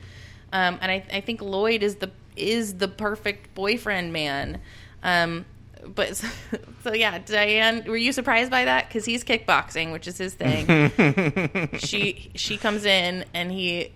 um, 0.53 0.79
and 0.83 0.91
I, 0.91 1.05
I 1.13 1.21
think 1.21 1.41
Lloyd 1.41 1.83
is 1.83 1.97
the 1.97 2.11
is 2.37 2.75
the 2.79 2.89
perfect 2.89 3.55
boyfriend 3.55 4.13
man. 4.13 4.61
Um, 5.03 5.45
but 5.87 6.17
so, 6.17 6.29
so 6.85 6.93
yeah, 6.93 7.19
Diane, 7.19 7.85
were 7.87 7.97
you 7.97 8.13
surprised 8.13 8.51
by 8.51 8.65
that? 8.65 8.89
Because 8.89 9.05
he's 9.05 9.25
kickboxing, 9.25 9.93
which 9.93 10.07
is 10.07 10.19
his 10.19 10.35
thing. 10.35 11.71
she 11.79 12.31
she 12.35 12.57
comes 12.57 12.85
in 12.85 13.25
and 13.35 13.51
he, 13.51 13.93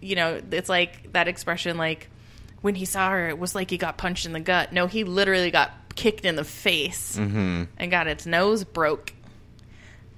you 0.00 0.16
know, 0.16 0.40
it's 0.50 0.68
like 0.68 1.12
that 1.12 1.28
expression 1.28 1.76
like 1.76 2.08
when 2.60 2.74
he 2.74 2.86
saw 2.86 3.10
her, 3.10 3.28
it 3.28 3.38
was 3.38 3.54
like 3.54 3.70
he 3.70 3.76
got 3.76 3.98
punched 3.98 4.24
in 4.24 4.32
the 4.32 4.40
gut. 4.40 4.72
No, 4.72 4.86
he 4.86 5.04
literally 5.04 5.50
got 5.50 5.70
kicked 5.96 6.24
in 6.24 6.36
the 6.36 6.44
face 6.44 7.16
mm-hmm. 7.18 7.64
and 7.76 7.90
got 7.90 8.06
its 8.06 8.26
nose 8.26 8.64
broke. 8.64 9.12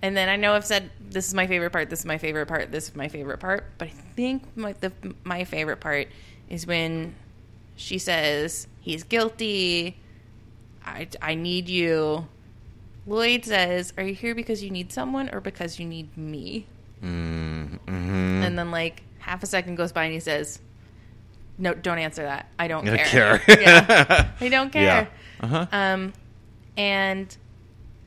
And 0.03 0.17
then 0.17 0.29
I 0.29 0.37
know 0.37 0.53
I've 0.53 0.65
said 0.65 0.91
this 1.01 1.27
is 1.27 1.35
my 1.35 1.47
favorite 1.47 1.71
part, 1.71 1.91
this 1.91 2.01
is 2.01 2.05
my 2.05 2.19
favorite 2.19 2.47
part, 2.47 2.71
this 2.71 2.89
is 2.89 2.95
my 2.95 3.09
favorite 3.09 3.41
part, 3.41 3.65
but 3.79 3.89
I 3.89 3.91
think 3.91 4.45
my 4.57 4.75
the, 4.75 4.93
my 5.25 5.45
favorite 5.45 5.81
part 5.81 6.09
is 6.49 6.67
when 6.67 7.15
she 7.75 7.99
says 7.99 8.69
he's 8.81 9.03
guilty. 9.03 9.97
I 10.87 11.09
I 11.21 11.35
need 11.35 11.69
you. 11.69 12.27
Lloyd 13.07 13.45
says, 13.45 13.93
"Are 13.97 14.03
you 14.03 14.15
here 14.15 14.35
because 14.35 14.63
you 14.63 14.71
need 14.71 14.93
someone 14.93 15.29
or 15.33 15.41
because 15.41 15.79
you 15.79 15.87
need 15.87 16.17
me?" 16.17 16.67
Mm-hmm. 17.03 17.89
And 17.89 18.59
then 18.59 18.71
like 18.71 19.03
half 19.19 19.43
a 19.43 19.47
second 19.47 19.77
goes 19.77 19.93
by 19.93 20.05
and 20.05 20.13
he 20.15 20.21
says, 20.21 20.61
"No, 21.59 21.75
don't 21.75 21.99
answer 21.99 22.23
that. 22.23 22.49
I 22.59 22.69
don't 22.69 22.89
I 22.89 22.99
care. 22.99 23.39
care. 23.39 23.61
yeah, 23.61 24.29
I 24.41 24.49
don't 24.49 24.73
care." 24.73 24.83
Yeah. 24.83 25.07
Uh-huh. 25.41 25.67
Um, 25.73 26.13
and 26.77 27.37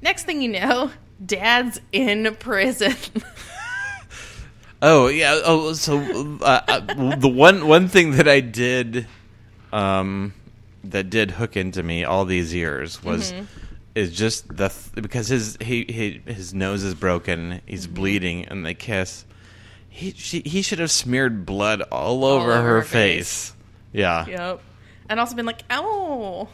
next 0.02 0.24
thing 0.24 0.42
you 0.42 0.50
know, 0.50 0.92
Dad's 1.24 1.80
in 1.92 2.36
prison. 2.40 2.96
Oh 4.82 5.08
yeah. 5.08 5.42
Oh, 5.44 5.74
so 5.74 6.00
uh, 6.42 6.62
uh, 6.68 7.16
the 7.16 7.28
one 7.28 7.68
one 7.68 7.90
thing 7.90 8.12
that 8.12 8.28
I 8.28 8.40
did, 8.40 9.08
um, 9.74 10.34
that 10.84 11.10
did 11.10 11.32
hook 11.32 11.58
into 11.58 11.84
me 11.84 12.04
all 12.04 12.26
these 12.26 12.54
years 12.54 13.04
was 13.04 13.32
mm-hmm. 13.32 13.46
is 13.96 14.16
just 14.16 14.48
the 14.56 14.70
th- 14.70 15.04
because 15.04 15.28
his 15.28 15.58
he, 15.62 15.86
he 15.86 16.22
his 16.32 16.54
nose 16.54 16.84
is 16.84 16.96
broken, 16.96 17.62
he's 17.66 17.86
mm-hmm. 17.86 17.96
bleeding, 17.96 18.46
and 18.46 18.66
they 18.66 18.74
kiss. 18.74 19.26
He 19.90 20.12
she, 20.12 20.42
he 20.46 20.62
should 20.62 20.80
have 20.80 20.92
smeared 20.92 21.46
blood 21.46 21.82
all 21.92 22.24
over 22.24 22.52
over 22.52 22.62
her 22.62 22.76
her 22.78 22.82
face. 22.84 23.54
Yeah. 23.92 24.26
Yep. 24.26 24.62
And 25.10 25.20
also 25.20 25.36
been 25.36 25.46
like, 25.46 25.64
ow. 25.72 26.48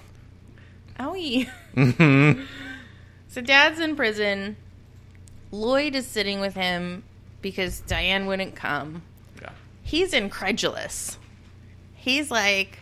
Owie. 0.99 1.49
Mm-hmm. 1.75 2.43
so 3.27 3.41
dad's 3.41 3.79
in 3.79 3.95
prison. 3.95 4.55
Lloyd 5.51 5.95
is 5.95 6.07
sitting 6.07 6.39
with 6.39 6.55
him 6.55 7.03
because 7.41 7.81
Diane 7.81 8.25
wouldn't 8.25 8.55
come. 8.55 9.03
Yeah. 9.41 9.51
He's 9.83 10.13
incredulous. 10.13 11.17
He's 11.93 12.31
like, 12.31 12.79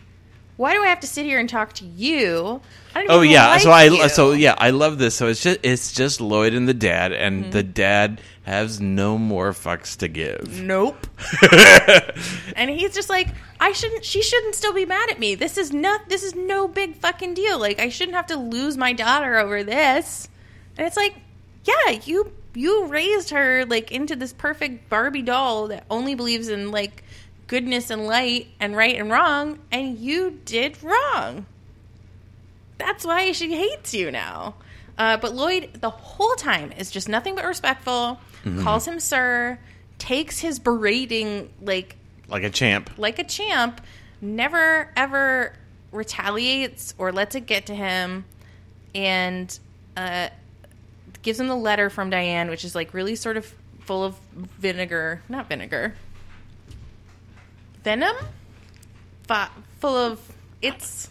why 0.56 0.72
do 0.74 0.82
I 0.82 0.86
have 0.88 1.00
to 1.00 1.06
sit 1.06 1.24
here 1.24 1.38
and 1.40 1.48
talk 1.48 1.72
to 1.74 1.84
you? 1.84 2.60
I 2.94 3.00
don't 3.02 3.10
Oh 3.10 3.20
yeah, 3.22 3.48
like 3.48 3.60
so 3.62 3.70
I 3.70 3.84
you." 3.84 4.08
so 4.08 4.32
yeah, 4.32 4.54
I 4.58 4.70
love 4.70 4.98
this. 4.98 5.14
So 5.14 5.26
it's 5.28 5.42
just 5.42 5.60
it's 5.62 5.92
just 5.92 6.20
Lloyd 6.20 6.54
and 6.54 6.68
the 6.68 6.74
dad, 6.74 7.12
and 7.12 7.42
Mm-hmm. 7.42 7.50
the 7.50 7.62
dad 7.62 8.20
has 8.44 8.80
no 8.80 9.16
more 9.18 9.52
fucks 9.52 9.96
to 9.98 10.08
give. 10.08 10.60
Nope. 10.62 11.06
and 12.56 12.70
he's 12.70 12.94
just 12.94 13.08
like, 13.08 13.28
I 13.60 13.72
shouldn't. 13.72 14.04
She 14.04 14.22
shouldn't 14.22 14.54
still 14.54 14.72
be 14.72 14.84
mad 14.84 15.10
at 15.10 15.18
me. 15.18 15.34
This 15.34 15.56
is 15.58 15.72
not. 15.72 16.08
This 16.08 16.22
is 16.22 16.34
no 16.34 16.68
big 16.68 16.96
fucking 16.96 17.34
deal. 17.34 17.58
Like 17.58 17.78
I 17.80 17.88
shouldn't 17.88 18.16
have 18.16 18.26
to 18.26 18.36
lose 18.36 18.76
my 18.76 18.92
daughter 18.92 19.36
over 19.38 19.62
this. 19.64 20.28
And 20.76 20.86
it's 20.86 20.96
like, 20.96 21.14
yeah, 21.64 21.98
you 22.04 22.32
you 22.54 22.86
raised 22.86 23.30
her 23.30 23.64
like 23.66 23.90
into 23.92 24.16
this 24.16 24.32
perfect 24.32 24.88
Barbie 24.88 25.22
doll 25.22 25.68
that 25.68 25.84
only 25.90 26.14
believes 26.14 26.48
in 26.48 26.70
like 26.70 27.02
goodness 27.46 27.90
and 27.90 28.06
light 28.06 28.48
and 28.60 28.76
right 28.76 28.96
and 28.96 29.10
wrong, 29.10 29.58
and 29.72 29.98
you 29.98 30.40
did 30.44 30.82
wrong. 30.82 31.46
That's 32.78 33.04
why 33.04 33.32
she 33.32 33.54
hates 33.54 33.94
you 33.94 34.10
now. 34.10 34.54
Uh, 34.98 35.16
but 35.16 35.34
Lloyd, 35.34 35.70
the 35.80 35.90
whole 35.90 36.34
time, 36.36 36.72
is 36.72 36.90
just 36.90 37.08
nothing 37.08 37.34
but 37.34 37.44
respectful. 37.44 38.20
Calls 38.62 38.86
him 38.86 39.00
sir, 39.00 39.58
takes 39.98 40.38
his 40.40 40.58
berating 40.58 41.50
like 41.62 41.96
Like 42.28 42.42
a 42.42 42.50
champ. 42.50 42.90
like 42.98 43.18
a 43.18 43.24
champ. 43.24 43.80
Never 44.20 44.90
ever 44.96 45.54
retaliates 45.92 46.94
or 46.98 47.10
lets 47.12 47.34
it 47.34 47.46
get 47.46 47.66
to 47.66 47.74
him, 47.74 48.24
and 48.94 49.58
uh, 49.96 50.28
gives 51.22 51.40
him 51.40 51.48
the 51.48 51.56
letter 51.56 51.88
from 51.90 52.10
Diane, 52.10 52.50
which 52.50 52.64
is 52.64 52.74
like 52.74 52.92
really 52.94 53.16
sort 53.16 53.36
of 53.36 53.52
full 53.80 54.04
of 54.04 54.16
vinegar, 54.58 55.22
not 55.28 55.48
vinegar, 55.48 55.94
venom, 57.84 58.16
full 59.78 59.96
of 59.96 60.20
it's 60.60 61.08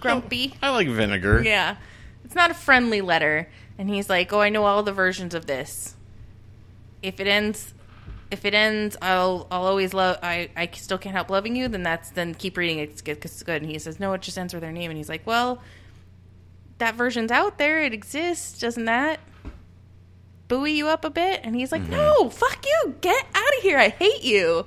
grumpy. 0.00 0.54
I 0.60 0.70
like 0.70 0.88
vinegar. 0.88 1.42
Yeah. 1.44 1.76
It's 2.24 2.34
not 2.34 2.50
a 2.50 2.54
friendly 2.54 3.00
letter. 3.00 3.48
And 3.78 3.88
he's 3.88 4.08
like, 4.10 4.32
Oh, 4.32 4.40
I 4.40 4.48
know 4.48 4.64
all 4.64 4.82
the 4.82 4.92
versions 4.92 5.34
of 5.34 5.46
this. 5.46 5.94
If 7.02 7.20
it 7.20 7.26
ends 7.26 7.74
if 8.30 8.44
it 8.46 8.54
ends, 8.54 8.96
I'll 9.02 9.46
I'll 9.50 9.66
always 9.66 9.92
love 9.92 10.18
I, 10.22 10.48
I 10.56 10.68
still 10.72 10.98
can't 10.98 11.14
help 11.14 11.30
loving 11.30 11.54
you, 11.54 11.68
then 11.68 11.82
that's 11.82 12.10
then 12.10 12.34
keep 12.34 12.56
reading 12.56 12.78
it, 12.78 12.90
it's 12.90 13.02
good, 13.02 13.24
it's 13.24 13.42
good. 13.42 13.62
And 13.62 13.70
he 13.70 13.78
says, 13.78 14.00
No, 14.00 14.12
it 14.14 14.22
just 14.22 14.38
ends 14.38 14.54
with 14.54 14.62
their 14.62 14.72
name 14.72 14.90
and 14.90 14.96
he's 14.96 15.08
like, 15.08 15.26
Well 15.26 15.62
that 16.82 16.96
version's 16.96 17.30
out 17.30 17.58
there. 17.58 17.80
It 17.80 17.94
exists. 17.94 18.58
Doesn't 18.58 18.86
that 18.86 19.20
buoy 20.48 20.72
you 20.72 20.88
up 20.88 21.04
a 21.04 21.10
bit? 21.10 21.40
And 21.44 21.54
he's 21.54 21.70
like, 21.70 21.82
mm-hmm. 21.82 21.92
no, 21.92 22.28
fuck 22.28 22.64
you. 22.66 22.96
Get 23.00 23.24
out 23.34 23.56
of 23.56 23.62
here. 23.62 23.78
I 23.78 23.88
hate 23.88 24.24
you. 24.24 24.66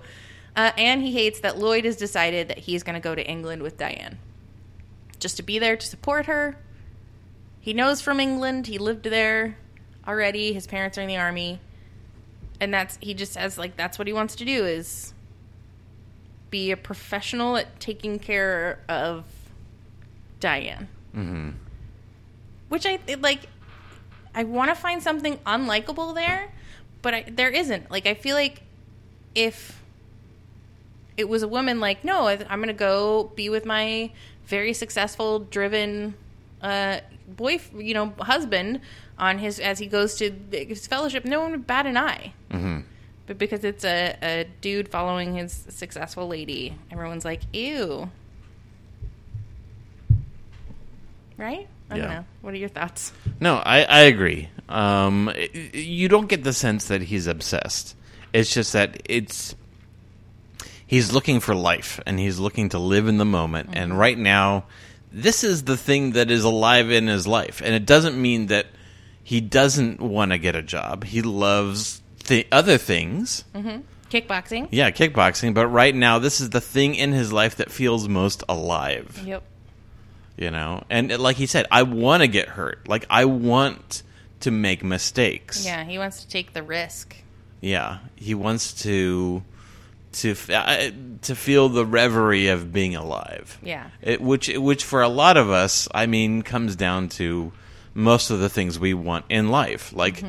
Uh, 0.55 0.71
and 0.77 1.01
he 1.01 1.11
hates 1.11 1.41
that 1.41 1.57
Lloyd 1.57 1.85
has 1.85 1.97
decided 1.97 2.47
that 2.47 2.59
he's 2.59 2.83
going 2.83 2.93
to 2.93 3.01
go 3.01 3.13
to 3.13 3.25
England 3.25 3.61
with 3.61 3.77
Diane 3.77 4.17
just 5.19 5.37
to 5.37 5.43
be 5.43 5.59
there 5.59 5.75
to 5.75 5.85
support 5.85 6.27
her. 6.27 6.57
He 7.59 7.73
knows 7.73 8.01
from 8.01 8.19
England. 8.19 8.67
He 8.67 8.77
lived 8.77 9.05
there 9.05 9.57
already. 10.07 10.53
His 10.53 10.67
parents 10.67 10.97
are 10.97 11.01
in 11.01 11.07
the 11.07 11.17
army. 11.17 11.59
And 12.59 12.73
that's 12.73 12.97
he 13.01 13.13
just 13.13 13.33
says 13.33 13.57
like 13.57 13.75
that's 13.75 13.97
what 13.97 14.07
he 14.07 14.13
wants 14.13 14.35
to 14.35 14.45
do 14.45 14.65
is 14.65 15.13
be 16.49 16.71
a 16.71 16.77
professional 16.77 17.57
at 17.57 17.79
taking 17.79 18.19
care 18.19 18.79
of 18.87 19.25
Diane. 20.39 20.87
Mm-hmm. 21.15 21.49
Which 22.69 22.85
I 22.85 22.99
like. 23.19 23.41
I 24.33 24.43
want 24.43 24.69
to 24.69 24.75
find 24.75 25.01
something 25.01 25.37
unlikable 25.45 26.13
there, 26.13 26.51
but 27.01 27.13
I, 27.13 27.25
there 27.27 27.49
isn't. 27.49 27.89
Like 27.89 28.05
I 28.05 28.13
feel 28.13 28.35
like 28.35 28.61
if 29.33 29.81
it 31.17 31.29
was 31.29 31.43
a 31.43 31.47
woman 31.47 31.79
like, 31.79 32.03
no, 32.03 32.27
I'm 32.27 32.59
going 32.59 32.67
to 32.67 32.73
go 32.73 33.31
be 33.35 33.49
with 33.49 33.65
my 33.65 34.11
very 34.47 34.73
successful, 34.73 35.39
driven 35.39 36.13
uh, 36.61 36.99
boy, 37.27 37.59
you 37.77 37.93
know, 37.93 38.13
husband 38.19 38.81
on 39.17 39.37
his 39.39 39.59
as 39.59 39.79
he 39.79 39.87
goes 39.87 40.15
to 40.15 40.31
his 40.51 40.85
fellowship. 40.87 41.25
No 41.25 41.41
one 41.41 41.51
would 41.51 41.67
bat 41.67 41.85
an 41.85 41.97
eye. 41.97 42.33
Mm-hmm. 42.51 42.79
But 43.27 43.37
because 43.39 43.63
it's 43.63 43.83
a, 43.83 44.15
a 44.21 44.45
dude 44.61 44.89
following 44.89 45.35
his 45.35 45.51
successful 45.69 46.27
lady, 46.27 46.77
everyone's 46.91 47.25
like, 47.25 47.41
ew. 47.53 48.09
Right? 51.37 51.67
I 51.89 51.97
don't 51.97 52.03
Yeah. 52.09 52.15
know. 52.19 52.25
What 52.41 52.53
are 52.53 52.57
your 52.57 52.69
thoughts? 52.69 53.11
No, 53.39 53.55
I, 53.55 53.83
I 53.83 53.99
agree. 54.01 54.49
Um, 54.69 55.31
you 55.73 56.07
don't 56.07 56.27
get 56.27 56.43
the 56.43 56.53
sense 56.53 56.85
that 56.85 57.01
he's 57.03 57.27
obsessed. 57.27 57.95
It's 58.33 58.53
just 58.53 58.73
that 58.73 59.01
it's 59.05 59.55
he's 60.87 61.11
looking 61.11 61.39
for 61.39 61.55
life 61.55 61.99
and 62.05 62.19
he's 62.19 62.39
looking 62.39 62.69
to 62.69 62.79
live 62.79 63.07
in 63.07 63.17
the 63.17 63.25
moment. 63.25 63.69
And 63.73 63.97
right 63.97 64.17
now, 64.17 64.65
this 65.11 65.43
is 65.43 65.63
the 65.63 65.77
thing 65.77 66.11
that 66.11 66.29
is 66.31 66.43
alive 66.43 66.91
in 66.91 67.07
his 67.07 67.25
life. 67.27 67.61
And 67.63 67.73
it 67.73 67.85
doesn't 67.85 68.19
mean 68.21 68.47
that 68.47 68.67
he 69.23 69.41
doesn't 69.41 69.99
want 70.01 70.31
to 70.31 70.37
get 70.37 70.55
a 70.55 70.61
job. 70.61 71.03
He 71.05 71.21
loves 71.21 72.01
the 72.27 72.45
other 72.51 72.77
things. 72.77 73.43
Kickboxing. 74.11 74.67
Yeah, 74.71 74.91
kickboxing. 74.91 75.53
But 75.53 75.67
right 75.67 75.95
now, 75.95 76.19
this 76.19 76.39
is 76.41 76.51
the 76.51 76.61
thing 76.61 76.95
in 76.95 77.11
his 77.11 77.33
life 77.33 77.55
that 77.55 77.71
feels 77.71 78.07
most 78.07 78.43
alive 78.47 79.21
Yep. 79.25 79.43
you 80.37 80.51
know 80.51 80.83
and 80.89 81.11
uh, 81.11 81.17
like 81.17 81.37
he 81.37 81.45
said 81.45 81.65
i 81.71 81.81
want 81.83 82.21
to 82.21 82.27
get 82.27 82.49
hurt 82.49 82.87
like 82.89 83.05
i 83.09 83.23
want 83.25 84.03
to 84.41 84.51
make 84.51 84.83
mistakes 84.83 85.65
Yeah, 85.65 85.83
he 85.85 85.97
wants 85.97 86.21
to 86.23 86.27
take 86.27 86.51
the 86.53 86.61
risk. 86.61 87.15
yeah 87.61 87.99
he 88.17 88.35
wants 88.35 88.73
to 88.83 89.43
to 90.15 90.35
uh, 90.49 90.91
to 91.21 91.35
feel 91.35 91.69
the 91.69 91.85
reverie 91.85 92.47
of 92.47 92.71
being 92.71 92.95
alive. 92.95 93.57
Yeah. 93.63 93.87
it, 94.01 94.21
which 94.21 94.47
which 94.49 94.83
for 94.83 95.01
a 95.01 95.09
lot 95.09 95.37
of 95.37 95.49
us 95.49 95.87
i 95.93 96.05
mean 96.05 96.41
comes 96.41 96.75
down 96.75 97.09
to 97.09 97.51
most 97.93 98.29
of 98.29 98.39
the 98.39 98.49
things 98.49 98.77
we 98.77 98.93
want 98.93 99.25
in 99.29 99.49
life. 99.49 99.93
Like 99.93 100.23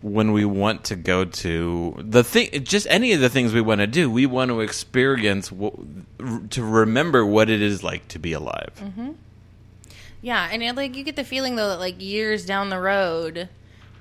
when 0.00 0.32
we 0.32 0.44
want 0.46 0.84
to 0.84 0.96
go 0.96 1.26
to 1.26 1.94
the 1.98 2.24
thing 2.24 2.64
just 2.64 2.86
any 2.88 3.12
of 3.12 3.20
the 3.20 3.28
things 3.28 3.52
we 3.52 3.60
want 3.60 3.82
to 3.82 3.86
do 3.86 4.10
we 4.10 4.24
want 4.24 4.48
to 4.50 4.60
experience 4.60 5.48
to 5.50 6.64
remember 6.64 7.26
what 7.26 7.50
it 7.50 7.60
is 7.60 7.82
like 7.82 8.08
to 8.08 8.18
be 8.18 8.32
alive. 8.32 8.72
Yeah, 10.22 10.48
and 10.50 10.62
it, 10.62 10.74
like 10.76 10.96
you 10.96 11.04
get 11.04 11.16
the 11.16 11.24
feeling 11.24 11.56
though 11.56 11.68
that 11.68 11.80
like 11.80 12.00
years 12.00 12.46
down 12.46 12.70
the 12.70 12.80
road, 12.80 13.48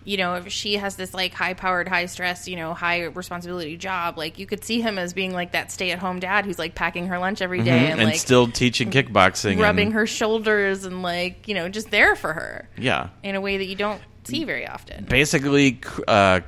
you 0.06 0.18
know, 0.18 0.36
if 0.36 0.52
she 0.52 0.76
has 0.76 0.96
this 0.96 1.14
like 1.14 1.34
high 1.34 1.54
powered, 1.54 1.88
high 1.88 2.06
stress, 2.06 2.48
you 2.48 2.56
know, 2.56 2.74
high 2.74 3.04
responsibility 3.04 3.78
job, 3.78 4.18
like 4.18 4.40
you 4.40 4.46
could 4.46 4.64
see 4.64 4.82
him 4.82 4.98
as 4.98 5.14
being 5.14 5.34
like 5.34 5.52
that 5.52 5.72
stay 5.72 5.92
at 5.92 6.00
home 6.00 6.20
dad 6.20 6.46
who's 6.46 6.58
like 6.58 6.74
packing 6.76 7.08
her 7.08 7.20
lunch 7.20 7.42
every 7.42 7.62
day 7.62 7.90
and, 7.92 8.00
and 8.00 8.10
like 8.10 8.20
still 8.20 8.48
teaching 8.48 8.92
kickboxing 8.92 9.60
rubbing 9.60 9.88
and, 9.88 9.94
her 9.94 10.08
shoulders 10.08 10.86
and 10.86 11.02
like 11.04 11.48
you 11.48 11.54
know 11.54 11.68
just 11.70 11.92
there 11.92 12.16
for 12.16 12.34
her 12.34 12.68
yeah 12.78 13.10
in 13.24 13.36
a 13.36 13.42
way 13.42 13.58
that 13.58 13.66
you 13.66 13.76
don't 13.76 14.02
see 14.24 14.44
very 14.44 14.68
often. 14.68 15.06
basically 15.06 15.80
uh, 16.08 16.40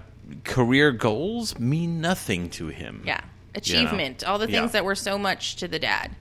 career 0.43 0.91
goals 0.91 1.57
mean 1.59 1.99
nothing 2.01 2.49
to 2.49 2.67
him 2.67 3.01
Yeah, 3.05 3.21
achievement, 3.55 4.23
all 4.23 4.39
the 4.39 4.47
things 4.47 4.55
Yeah. 4.55 4.67
that 4.67 4.85
were 4.85 4.95
so 4.95 5.17
much 5.17 5.57
to 5.57 5.67
the 5.67 5.79
dad, 5.79 6.15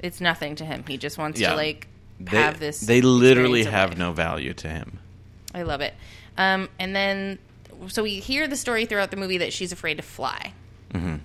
it's 0.00 0.20
nothing 0.20 0.56
to 0.56 0.64
him. 0.64 0.84
He 0.86 0.96
just 0.96 1.16
wants 1.18 1.40
Yeah. 1.40 1.50
to 1.50 1.56
like 1.56 1.88
they, 2.18 2.36
have 2.36 2.58
this. 2.58 2.80
they 2.80 3.02
literally 3.02 3.64
have 3.64 3.90
life. 3.90 3.98
no 3.98 4.12
value 4.12 4.54
to 4.54 4.68
him 4.68 4.98
I 5.54 5.62
love 5.62 5.80
it. 5.80 5.94
Um, 6.38 6.68
and 6.78 6.94
then, 6.94 7.38
so 7.88 8.02
we 8.02 8.20
hear 8.20 8.46
the 8.46 8.56
story 8.56 8.86
throughout 8.86 9.10
the 9.10 9.16
movie 9.16 9.38
that 9.38 9.52
she's 9.52 9.72
afraid 9.72 9.96
to 9.96 10.02
fly. 10.02 10.52
Mm-hmm. 10.92 11.16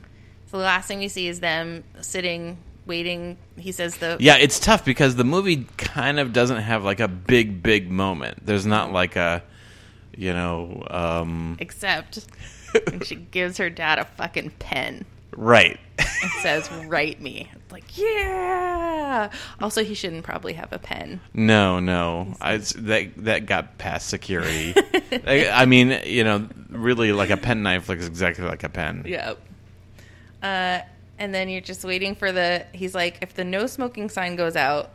So 0.48 0.58
the 0.58 0.64
last 0.64 0.88
thing 0.88 1.00
we 1.00 1.08
see 1.08 1.28
is 1.28 1.40
them 1.40 1.84
sitting, 2.02 2.58
waiting. 2.86 3.38
He 3.58 3.72
says 3.72 3.98
the 3.98 4.18
yeah 4.20 4.36
it's 4.36 4.60
tough 4.60 4.84
because 4.84 5.16
the 5.16 5.24
movie 5.24 5.66
kind 5.78 6.20
of 6.20 6.34
doesn't 6.34 6.62
have 6.62 6.84
like 6.84 7.00
a 7.00 7.08
big 7.08 7.64
big 7.64 7.90
moment 7.90 8.46
there's 8.46 8.66
not 8.66 8.92
like 8.92 9.16
a 9.16 9.44
you 10.18 10.34
know 10.34 10.86
um 10.90 11.56
except 11.60 12.28
she 13.04 13.16
gives 13.16 13.58
her 13.58 13.70
dad 13.70 14.00
a 14.00 14.06
fucking 14.06 14.50
pen 14.60 15.06
right 15.36 15.80
and 15.98 16.32
says, 16.42 16.70
"Write 16.88 17.22
me." 17.22 17.50
It's 17.56 17.72
like, 17.72 17.98
yeah. 17.98 19.30
Also, 19.62 19.84
he 19.84 19.94
shouldn't 19.94 20.24
probably 20.24 20.54
have 20.54 20.72
a 20.74 20.80
pen. 20.80 21.20
no 21.34 21.80
no 21.80 22.36
I, 22.42 22.58
that 22.58 23.12
that 23.24 23.46
got 23.46 23.78
past 23.78 24.08
security 24.10 24.74
I, 25.26 25.50
I 25.50 25.66
mean 25.66 26.00
you 26.06 26.24
know 26.24 26.48
really 26.70 27.12
like 27.12 27.30
a 27.30 27.38
pen 27.38 27.64
knife 27.64 27.90
looks 27.90 28.06
exactly 28.08 28.46
like 28.46 28.64
a 28.64 28.70
pen 28.70 29.04
Yep. 29.06 29.40
Uh, 30.44 30.80
and 31.20 31.34
then 31.36 31.50
you're 31.50 31.62
just 31.62 31.84
waiting 31.84 32.16
for 32.16 32.32
the. 32.32 32.66
He's 32.74 32.96
like, 32.96 33.20
if 33.22 33.36
the 33.36 33.44
no 33.44 33.68
smoking 33.68 34.10
sign 34.10 34.36
goes 34.36 34.56
out, 34.56 34.90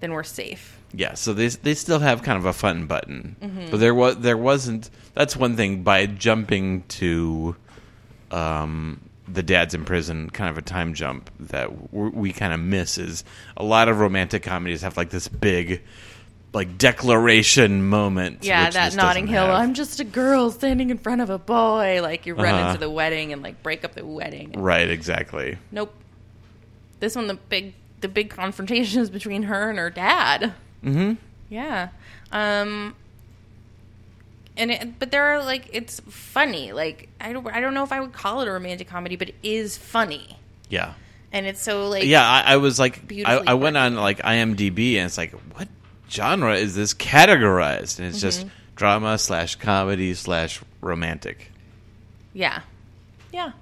then 0.00 0.12
we're 0.12 0.22
safe. 0.22 0.78
Yeah, 0.92 1.14
so 1.14 1.32
they 1.32 1.48
they 1.48 1.72
still 1.74 1.98
have 2.00 2.22
kind 2.22 2.36
of 2.36 2.44
a 2.44 2.52
fun 2.52 2.86
button, 2.86 3.36
Mm-hmm. 3.40 3.70
but 3.70 3.80
there 3.80 3.94
was 3.94 4.18
there 4.18 4.36
wasn't. 4.36 4.90
That's 5.14 5.34
one 5.34 5.56
thing 5.56 5.82
by 5.82 6.04
jumping 6.04 6.82
to, 7.00 7.56
um, 8.30 9.00
the 9.32 9.42
dad's 9.42 9.74
in 9.74 9.84
prison, 9.84 10.30
kind 10.30 10.50
of 10.50 10.58
a 10.58 10.62
time 10.62 10.94
jump 10.94 11.30
that 11.40 11.92
we 11.92 12.08
we 12.10 12.32
kind 12.32 12.52
of 12.52 12.60
miss 12.60 12.98
is 12.98 13.24
a 13.56 13.64
lot 13.64 13.88
of 13.88 13.98
romantic 14.00 14.42
comedies 14.42 14.82
have 14.82 14.96
like 14.96 15.10
this 15.10 15.28
big, 15.28 15.82
like 16.52 16.76
declaration 16.78 17.88
moment. 17.88 18.44
Yeah, 18.44 18.68
that 18.70 18.94
Notting 18.94 19.26
Hill. 19.26 19.46
have. 19.46 19.54
I'm 19.54 19.74
just 19.74 20.00
a 20.00 20.04
girl 20.04 20.50
standing 20.50 20.90
in 20.90 20.98
front 20.98 21.20
of 21.20 21.30
a 21.30 21.38
boy. 21.38 22.00
Like 22.02 22.26
you 22.26 22.34
run 22.34 22.54
Uh-huh. 22.54 22.68
into 22.68 22.80
the 22.80 22.90
wedding 22.90 23.32
and 23.32 23.42
like 23.42 23.62
break 23.62 23.84
up 23.84 23.94
the 23.94 24.04
wedding. 24.06 24.52
right, 24.52 24.88
exactly. 24.90 25.58
Nope. 25.70 25.94
This 27.00 27.16
one, 27.16 27.26
the 27.26 27.34
big, 27.34 27.74
the 28.00 28.08
big 28.08 28.30
confrontation 28.30 29.00
is 29.00 29.10
between 29.10 29.44
her 29.44 29.70
and 29.70 29.78
her 29.78 29.90
dad. 29.90 30.52
Mm-hmm. 30.84 31.14
Yeah. 31.48 31.88
Um. 32.30 32.94
And 34.56 34.70
it, 34.70 34.98
but 34.98 35.10
there 35.10 35.24
are 35.34 35.42
like 35.44 35.70
it's 35.72 36.00
funny. 36.08 36.72
Like 36.72 37.08
I 37.20 37.32
don't 37.32 37.46
I 37.46 37.60
don't 37.60 37.74
know 37.74 37.84
if 37.84 37.92
I 37.92 38.00
would 38.00 38.12
call 38.12 38.40
it 38.42 38.48
a 38.48 38.52
romantic 38.52 38.88
comedy, 38.88 39.16
but 39.16 39.30
it 39.30 39.34
is 39.42 39.76
funny. 39.78 40.36
Yeah, 40.68 40.94
And 41.32 41.46
it's 41.46 41.60
so 41.62 41.88
like 41.88 42.04
yeah. 42.04 42.22
I, 42.28 42.54
I 42.54 42.56
was 42.56 42.78
like, 42.78 43.10
I, 43.26 43.42
I 43.48 43.54
went 43.54 43.76
on 43.76 43.96
like 43.96 44.18
IMDb, 44.18 44.96
and 44.96 45.06
it's 45.06 45.18
like, 45.18 45.32
what 45.54 45.68
genre 46.10 46.54
is 46.56 46.74
this 46.74 46.94
categorized? 46.94 47.98
And 47.98 48.08
it's 48.08 48.20
just 48.20 48.40
Mm-hmm. 48.40 48.48
drama 48.76 49.18
slash 49.18 49.56
comedy 49.56 50.14
slash 50.14 50.60
romantic. 50.80 51.50
Yeah. 52.32 52.60
Yeah. 53.32 53.52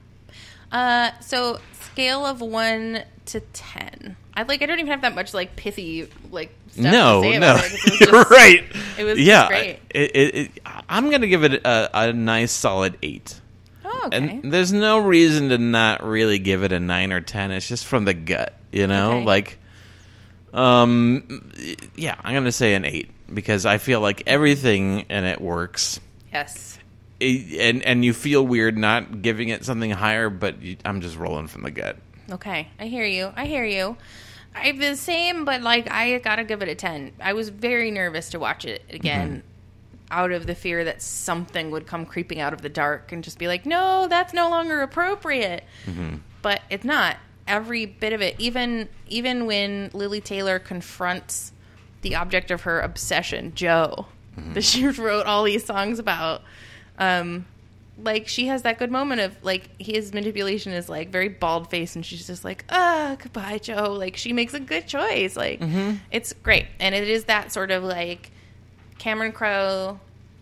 Uh, 0.73 1.11
so 1.21 1.61
scale 1.81 2.25
of 2.27 2.41
one 2.41 3.03
to 3.27 3.41
ten. 3.53 4.17
I 4.35 4.43
like. 4.45 4.63
I 4.63 4.67
don't 4.67 4.79
even 4.79 4.91
have 4.91 5.03
that 5.03 5.15
much 5.15 5.35
like 5.35 5.57
pithy 5.57 6.09
like 6.31 6.55
no, 6.77 7.21
no, 7.23 7.33
about 7.37 7.65
it. 7.65 7.71
'cause 7.71 7.85
it 7.85 8.01
was 8.01 8.01
you're 8.13 8.23
right. 8.25 8.65
it 8.99 9.05
was 9.05 9.19
yeah. 9.19 9.49
great. 9.49 9.79
It, 9.91 10.17
it, 10.17 10.35
it, 10.35 10.51
I'm 10.89 11.11
gonna 11.11 11.27
give 11.27 11.45
it 11.45 11.55
a, 11.65 11.91
a 12.09 12.13
nice 12.13 12.53
solid 12.53 12.97
eight. 13.03 13.41
Oh, 13.85 14.03
okay. 14.07 14.17
And 14.43 14.53
there's 14.53 14.73
no 14.73 14.99
reason 14.99 15.49
to 15.51 15.59
not 15.59 16.03
really 16.05 16.39
give 16.39 16.63
it 16.63 16.73
a 16.73 16.81
nine 16.81 17.13
or 17.13 17.21
ten. 17.21 17.51
It's 17.51 17.69
just 17.69 17.87
from 17.87 18.05
the 18.05 18.15
gut, 18.15 18.55
you 18.73 18.87
know. 18.87 19.13
Okay. 19.19 19.25
Like, 19.25 19.59
um, 20.53 21.53
yeah, 21.97 22.17
I'm 22.23 22.35
gonna 22.35 22.53
say 22.53 22.75
an 22.75 22.85
eight 22.85 23.11
because 23.33 23.67
I 23.67 23.79
feel 23.79 24.01
like 24.01 24.23
everything 24.27 25.01
in 25.09 25.25
it 25.25 25.41
works. 25.41 26.01
yes. 26.33 26.79
And 27.21 27.83
and 27.83 28.03
you 28.03 28.15
feel 28.15 28.47
weird 28.47 28.79
not 28.79 29.21
giving 29.21 29.51
it 29.51 29.65
something 29.65 29.91
higher, 29.91 30.31
but 30.31 30.63
you, 30.63 30.77
I'm 30.87 31.03
just 31.03 31.17
rolling 31.19 31.49
from 31.49 31.63
the 31.63 31.71
gut. 31.71 31.99
Okay. 32.31 32.69
I 32.79 32.87
hear 32.87 33.05
you. 33.05 33.31
I 33.37 33.45
hear 33.47 33.65
you. 33.65 33.97
I'm 34.55 34.79
the 34.79 34.97
same, 34.97 35.45
but 35.45 35.63
like 35.63 35.91
I 35.91 36.19
gotta 36.19 36.45
give 36.45 36.63
it 36.63 36.69
a 36.69 36.75
ten. 36.75 37.13
I 37.21 37.33
was 37.33 37.49
very 37.49 37.91
nervous 37.91 38.31
to 38.31 38.39
watch 38.39 38.65
it 38.65 38.83
again. 38.91 39.29
Mm-hmm. 39.29 39.47
Out 40.13 40.33
of 40.33 40.49
the 40.49 40.57
fear 40.57 40.85
that 40.85 41.03
something 41.03 41.71
would 41.71 41.87
come 41.87 42.05
creeping 42.05 42.41
out 42.41 42.53
of 42.53 42.63
the 42.63 42.69
dark 42.69 43.13
and 43.13 43.23
just 43.23 43.39
be 43.39 43.47
like, 43.47 43.65
no, 43.65 44.09
that's 44.09 44.35
no 44.35 44.51
longer 44.51 44.83
appropriate. 44.83 45.63
Mm-hmm. 45.87 46.17
But 46.43 46.63
it's 46.69 46.85
not. 46.85 47.17
Every 47.47 47.87
bit 47.87 48.13
of 48.13 48.21
it, 48.21 48.35
even 48.39 48.89
even 49.07 49.47
when 49.47 49.91
Lili 49.93 50.21
Taylor 50.21 50.59
confronts 50.59 51.53
the 52.03 52.17
object 52.17 52.51
of 52.51 52.63
her 52.63 52.81
obsession, 52.81 53.53
Joe, 53.55 54.07
mm-hmm. 54.37 54.55
that 54.55 54.65
she 54.65 54.89
wrote 54.89 55.27
all 55.27 55.45
these 55.45 55.65
songs 55.65 55.99
about. 56.01 56.43
Um, 56.99 57.47
like 58.03 58.29
she 58.29 58.47
has 58.47 58.63
that 58.63 58.79
good 58.79 58.91
moment 58.91 59.21
of 59.21 59.37
like 59.43 59.69
his 59.81 60.13
manipulation 60.13 60.73
is 60.73 60.89
like 60.89 61.11
very 61.11 61.29
bald 61.29 61.71
face, 61.71 61.97
and 61.97 62.05
she's 62.05 62.27
just 62.27 62.45
like, 62.45 62.65
ah, 62.71 63.17
goodbye, 63.19 63.59
Joe. 63.59 63.93
Like 63.93 64.17
she 64.17 64.33
makes 64.33 64.55
a 64.55 64.61
good 64.61 64.87
choice. 64.87 65.37
Like 65.37 65.61
it's 66.11 66.33
great, 66.33 66.67
and 66.79 66.95
it 66.95 67.09
is 67.09 67.25
that 67.25 67.53
sort 67.53 67.71
of 67.71 67.83
like 67.85 68.31
Cameron 68.99 69.33
Crowe, 69.33 69.99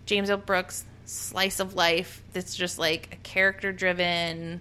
James 0.06 0.30
L. 0.30 0.36
Brooks 0.36 0.84
slice 1.04 1.58
of 1.58 1.74
life 1.74 2.22
that's 2.34 2.54
just 2.54 2.78
like 2.78 3.08
a 3.12 3.16
character 3.16 3.72
driven. 3.72 4.60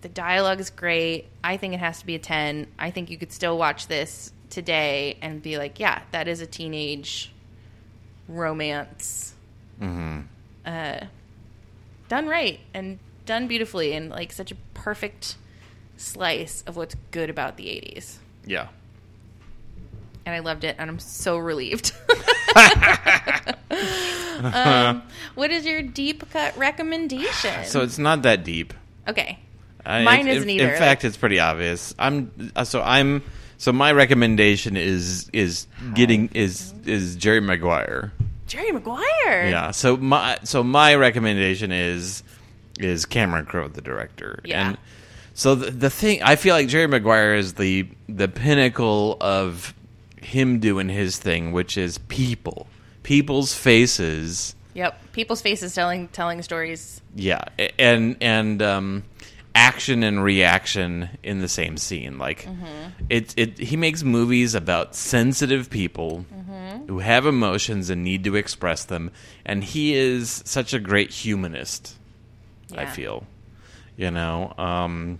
The 0.00 0.08
dialogue 0.08 0.58
is 0.58 0.70
great. 0.70 1.28
I 1.44 1.56
think 1.58 1.74
it 1.74 1.80
has 1.80 2.00
to 2.00 2.06
be 2.06 2.14
a 2.16 2.18
10. 2.18 2.66
I 2.78 2.90
think 2.90 3.10
you 3.10 3.18
could 3.18 3.30
still 3.32 3.56
watch 3.56 3.86
this 3.86 4.32
today 4.50 5.16
and 5.22 5.40
be 5.40 5.58
like, 5.58 5.78
yeah, 5.78 6.02
that 6.10 6.26
is 6.28 6.40
a 6.40 6.46
teenage 6.46 7.32
romance. 8.28 9.34
Uh, 10.66 11.04
done 12.12 12.28
right 12.28 12.60
and 12.74 12.98
done 13.24 13.46
beautifully 13.48 13.94
and 13.94 14.10
like 14.10 14.32
such 14.32 14.52
a 14.52 14.54
perfect 14.74 15.36
slice 15.96 16.62
of 16.66 16.76
what's 16.76 16.94
good 17.10 17.30
about 17.30 17.56
the 17.56 17.64
80s. 17.64 18.16
Yeah. 18.44 18.68
And 20.26 20.34
I 20.34 20.40
loved 20.40 20.64
it 20.64 20.76
and 20.78 20.90
I'm 20.90 20.98
so 20.98 21.38
relieved. 21.38 21.92
um, 24.42 25.02
what 25.36 25.50
is 25.50 25.64
your 25.64 25.80
deep 25.80 26.28
cut 26.30 26.54
recommendation? 26.58 27.64
So 27.64 27.80
it's 27.80 27.96
not 27.96 28.20
that 28.24 28.44
deep. 28.44 28.74
okay. 29.08 29.38
I- 29.86 30.04
Mine 30.04 30.28
in- 30.28 30.36
isn't 30.36 30.50
either, 30.50 30.64
In 30.70 30.78
fact, 30.78 31.02
like- 31.02 31.08
it's 31.08 31.16
pretty 31.16 31.40
obvious. 31.40 31.94
I'm 31.98 32.30
uh, 32.54 32.64
so 32.64 32.82
I'm 32.82 33.22
so 33.56 33.72
my 33.72 33.90
recommendation 33.90 34.76
is 34.76 35.30
is 35.32 35.66
getting 35.94 36.28
is 36.34 36.74
is 36.84 37.16
Jerry 37.16 37.40
Maguire. 37.40 38.12
Jerry 38.52 38.70
Maguire. 38.70 39.48
Yeah. 39.48 39.70
So 39.70 39.96
my 39.96 40.38
so 40.44 40.62
my 40.62 40.94
recommendation 40.94 41.72
is 41.72 42.22
is 42.78 43.06
Cameron 43.06 43.46
Crowe, 43.46 43.68
the 43.68 43.80
director. 43.80 44.40
Yeah. 44.44 44.68
And 44.68 44.78
so 45.32 45.54
the, 45.54 45.70
the 45.70 45.88
thing 45.88 46.22
I 46.22 46.36
feel 46.36 46.54
like 46.54 46.68
Jerry 46.68 46.86
Maguire 46.86 47.34
is 47.34 47.54
the 47.54 47.88
the 48.10 48.28
pinnacle 48.28 49.16
of 49.22 49.72
him 50.20 50.58
doing 50.58 50.90
his 50.90 51.16
thing, 51.16 51.52
which 51.52 51.78
is 51.78 51.96
people, 52.08 52.66
people's 53.02 53.54
faces. 53.54 54.54
Yep. 54.74 55.12
People's 55.12 55.40
faces 55.40 55.74
telling 55.74 56.08
telling 56.08 56.42
stories. 56.42 57.00
Yeah, 57.14 57.44
and 57.78 58.18
and 58.20 58.60
um, 58.60 59.04
action 59.54 60.02
and 60.02 60.22
reaction 60.22 61.08
in 61.22 61.40
the 61.40 61.48
same 61.48 61.78
scene. 61.78 62.18
Like 62.18 62.46
it, 63.08 63.32
it. 63.38 63.58
He 63.58 63.78
makes 63.78 64.02
movies 64.02 64.54
about 64.54 64.94
sensitive 64.94 65.70
people 65.70 66.26
who 66.88 66.98
have 67.00 67.26
emotions 67.26 67.90
and 67.90 68.02
need 68.04 68.24
to 68.24 68.36
express 68.36 68.84
them, 68.84 69.10
and 69.44 69.62
he 69.64 69.94
is 69.94 70.42
such 70.44 70.72
a 70.74 70.78
great 70.78 71.10
humanist. 71.10 71.96
I 72.74 72.86
feel, 72.86 73.26
you 73.98 74.10
know, 74.10 74.54
um, 74.56 75.18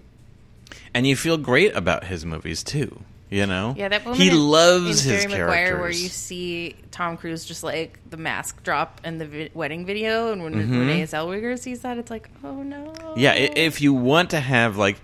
and 0.94 1.06
you 1.06 1.16
feel 1.16 1.36
great 1.36 1.76
about 1.76 2.04
his 2.04 2.24
movies 2.24 2.62
too. 2.62 3.02
You 3.28 3.46
know, 3.46 3.74
Yeah, 3.78 3.88
that 3.88 4.04
moment 4.04 4.22
he 4.22 4.28
in- 4.28 4.38
loves 4.38 5.06
in 5.06 5.12
his 5.14 5.22
Jerry 5.24 5.34
characters. 5.36 5.78
Where 5.80 5.88
you 5.90 6.08
see 6.08 6.76
Tom 6.90 7.16
Cruise 7.16 7.46
just 7.46 7.62
like 7.64 7.98
the 8.10 8.18
mask 8.18 8.62
drop 8.62 9.00
in 9.04 9.16
the 9.16 9.24
vi- 9.26 9.50
wedding 9.54 9.86
video, 9.86 10.32
and 10.32 10.42
when 10.42 10.52
Renee 10.54 11.02
Zellweger 11.04 11.58
sees 11.58 11.80
that, 11.80 11.96
it's 11.96 12.10
like, 12.10 12.28
oh 12.44 12.62
no. 12.62 12.92
Mm-hmm. 12.94 13.18
Yeah, 13.20 13.32
if 13.32 13.80
you 13.80 13.94
want 13.94 14.30
to 14.30 14.40
have 14.40 14.76
like 14.76 15.00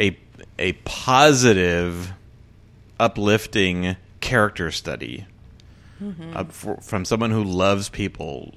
a 0.00 0.16
a 0.58 0.72
positive, 0.84 2.12
uplifting 3.00 3.96
character 4.20 4.70
study 4.70 5.26
uh, 6.34 6.44
for, 6.44 6.76
from 6.78 7.04
someone 7.04 7.30
who 7.30 7.44
loves 7.44 7.88
people, 7.88 8.54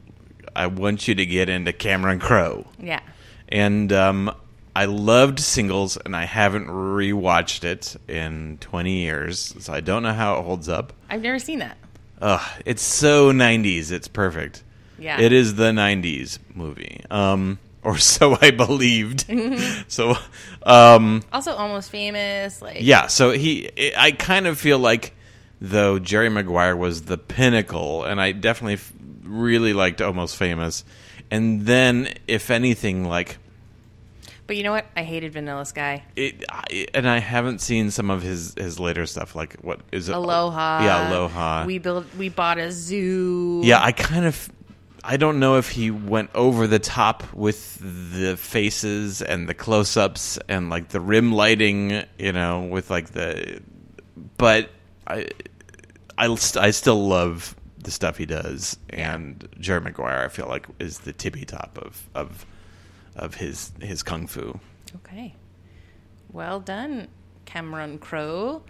I 0.56 0.68
want 0.68 1.08
you 1.08 1.16
to 1.16 1.26
get 1.26 1.50
into 1.50 1.74
Cameron 1.74 2.20
Crowe. 2.20 2.66
Yeah. 2.80 3.02
And 3.50 3.92
um, 3.92 4.34
I 4.76 4.86
loved 4.86 5.40
Singles, 5.40 5.98
and 5.98 6.16
I 6.16 6.26
haven't 6.26 6.68
rewatched 6.68 7.64
it 7.64 7.96
in 8.08 8.58
twenty 8.62 9.02
years, 9.02 9.54
so 9.60 9.74
I 9.74 9.82
don't 9.82 10.04
know 10.04 10.14
how 10.14 10.40
it 10.40 10.44
holds 10.44 10.70
up. 10.70 10.94
I've 11.10 11.22
never 11.22 11.40
seen 11.40 11.60
that. 11.60 11.78
Ugh, 12.22 12.62
it's 12.66 12.82
so 12.82 13.32
'90s. 13.34 13.92
It's 13.92 14.08
perfect. 14.08 14.64
Yeah. 14.98 15.20
It 15.20 15.34
is 15.34 15.56
the 15.56 15.72
'90s 15.72 16.40
movie, 16.54 17.02
um, 17.10 17.60
or 17.84 17.98
so 17.98 18.38
I 18.40 18.52
believed. 18.52 19.26
so, 19.90 20.16
um, 20.64 21.24
Also, 21.34 21.54
almost 21.54 21.90
famous. 21.90 22.62
Like 22.62 22.78
yeah. 22.82 23.08
So 23.08 23.32
he, 23.32 23.70
I 23.98 24.12
kind 24.12 24.48
of 24.48 24.58
feel 24.60 24.80
like 24.80 25.14
though 25.62 26.00
Jerry 26.00 26.30
Maguire 26.30 26.76
was 26.76 27.04
the 27.04 27.18
pinnacle, 27.18 28.04
and 28.04 28.20
I 28.20 28.32
definitely 28.32 28.74
f- 28.74 28.92
really 29.24 29.74
liked 29.74 30.02
Almost 30.02 30.36
Famous. 30.36 30.84
And 31.30 31.66
then, 31.66 32.14
if 32.28 32.50
anything, 32.52 33.06
like 33.06 33.38
But 34.48 34.58
you 34.58 34.64
know 34.64 34.72
what? 34.72 34.86
I 34.98 35.04
hated 35.04 35.32
Vanilla 35.32 35.66
Sky. 35.66 36.04
it, 36.18 36.44
I, 36.50 36.88
and 36.94 37.08
I 37.08 37.20
haven't 37.20 37.62
seen 37.62 37.92
some 37.92 38.10
of 38.10 38.22
his 38.22 38.54
his 38.58 38.80
later 38.80 39.06
stuff. 39.06 39.36
Like 39.36 39.56
what 39.62 39.80
is 39.92 40.10
it? 40.10 40.16
Aloha. 40.16 40.84
Yeah, 40.84 41.10
Aloha. 41.10 41.66
We 41.66 41.78
built. 41.78 42.06
We 42.18 42.28
bought 42.30 42.58
a 42.58 42.72
zoo. 42.72 43.62
Yeah, 43.64 43.82
I 43.82 43.92
kind 43.94 44.26
of 44.26 44.50
I 45.04 45.16
don't 45.18 45.40
know 45.40 45.58
if 45.58 45.70
he 45.70 45.90
went 45.90 46.32
over 46.36 46.68
the 46.68 46.80
top 46.80 47.24
with 47.34 47.78
the 47.80 48.36
faces 48.38 49.22
and 49.22 49.48
the 49.48 49.54
close-ups 49.56 50.38
and 50.50 50.70
like 50.70 50.90
the 50.90 51.00
rim 51.00 51.32
lighting, 51.32 52.04
you 52.20 52.34
know, 52.34 52.62
with 52.64 52.90
like 52.90 53.12
the 53.12 53.62
but 54.38 54.70
I 55.08 55.28
I, 56.18 56.28
I 56.60 56.72
still 56.72 57.08
love 57.08 57.56
the 57.78 57.92
stuff 57.92 58.18
he 58.18 58.26
does 58.26 58.78
and 58.90 59.48
Jerry 59.60 59.82
Maguire 59.82 60.24
I 60.24 60.28
feel 60.28 60.48
like 60.48 60.68
is 60.80 61.00
the 61.00 61.14
tippy 61.14 61.46
top 61.46 61.78
of 61.82 62.10
of 62.14 62.46
of 63.16 63.36
his 63.36 63.72
his 63.82 64.04
kung 64.04 64.28
fu. 64.28 64.60
Okay. 64.98 65.36
Well 66.32 66.60
done, 66.60 67.08
Cameron 67.46 67.98
Crowe. 67.98 68.64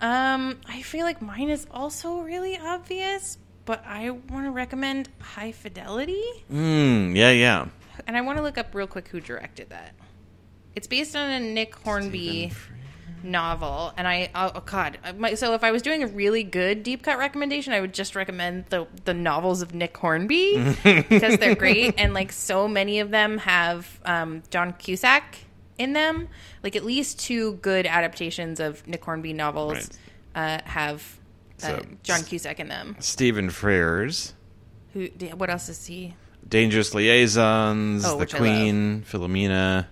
Um, 0.00 0.58
I 0.68 0.82
feel 0.82 1.04
like 1.04 1.20
mine 1.20 1.50
is 1.50 1.66
also 1.70 2.20
really 2.20 2.56
obvious, 2.56 3.38
but 3.64 3.84
I 3.84 4.10
want 4.10 4.46
to 4.46 4.50
recommend 4.50 5.08
High 5.20 5.50
Fidelity. 5.52 6.22
Mm, 6.52 7.16
yeah, 7.16 7.30
yeah. 7.30 7.66
And 8.06 8.16
I 8.16 8.20
want 8.20 8.38
to 8.38 8.42
look 8.42 8.58
up 8.58 8.74
real 8.74 8.86
quick 8.86 9.08
who 9.08 9.20
directed 9.20 9.70
that. 9.70 9.94
It's 10.76 10.86
based 10.86 11.16
on 11.16 11.28
a 11.28 11.40
Nick 11.40 11.74
Hornby 11.74 12.52
novel, 13.22 13.92
and 13.96 14.06
I 14.06 14.30
oh, 14.34 14.52
oh 14.54 14.60
god, 14.60 14.98
my, 15.16 15.34
so 15.34 15.54
if 15.54 15.64
I 15.64 15.70
was 15.70 15.82
doing 15.82 16.02
a 16.02 16.06
really 16.06 16.42
good 16.42 16.82
deep 16.82 17.02
cut 17.02 17.18
recommendation, 17.18 17.72
I 17.72 17.80
would 17.80 17.94
just 17.94 18.14
recommend 18.16 18.66
the 18.66 18.86
the 19.04 19.14
novels 19.14 19.62
of 19.62 19.74
Nick 19.74 19.96
Hornby 19.96 20.74
because 20.84 21.38
they're 21.38 21.54
great, 21.54 21.94
and 21.98 22.14
like 22.14 22.32
so 22.32 22.68
many 22.68 23.00
of 23.00 23.10
them 23.10 23.38
have 23.38 24.00
um, 24.04 24.42
John 24.50 24.72
Cusack 24.74 25.38
in 25.78 25.92
them. 25.92 26.28
Like 26.62 26.76
at 26.76 26.84
least 26.84 27.20
two 27.20 27.54
good 27.54 27.86
adaptations 27.86 28.60
of 28.60 28.86
Nick 28.86 29.04
Hornby 29.04 29.32
novels 29.32 29.90
uh, 30.34 30.58
have 30.64 31.18
uh, 31.62 31.66
So- 31.66 31.82
John 32.02 32.22
Cusack 32.24 32.60
in 32.60 32.68
them. 32.68 32.96
Stephen 32.98 33.48
Frears, 33.48 34.32
Who? 34.92 35.06
What 35.36 35.50
else 35.50 35.68
is 35.68 35.86
he? 35.86 36.14
Dangerous 36.48 36.94
Liaisons, 36.94 38.04
Oh, 38.06 38.18
The 38.18 38.26
Queen, 38.26 39.02
Philomena. 39.02 39.86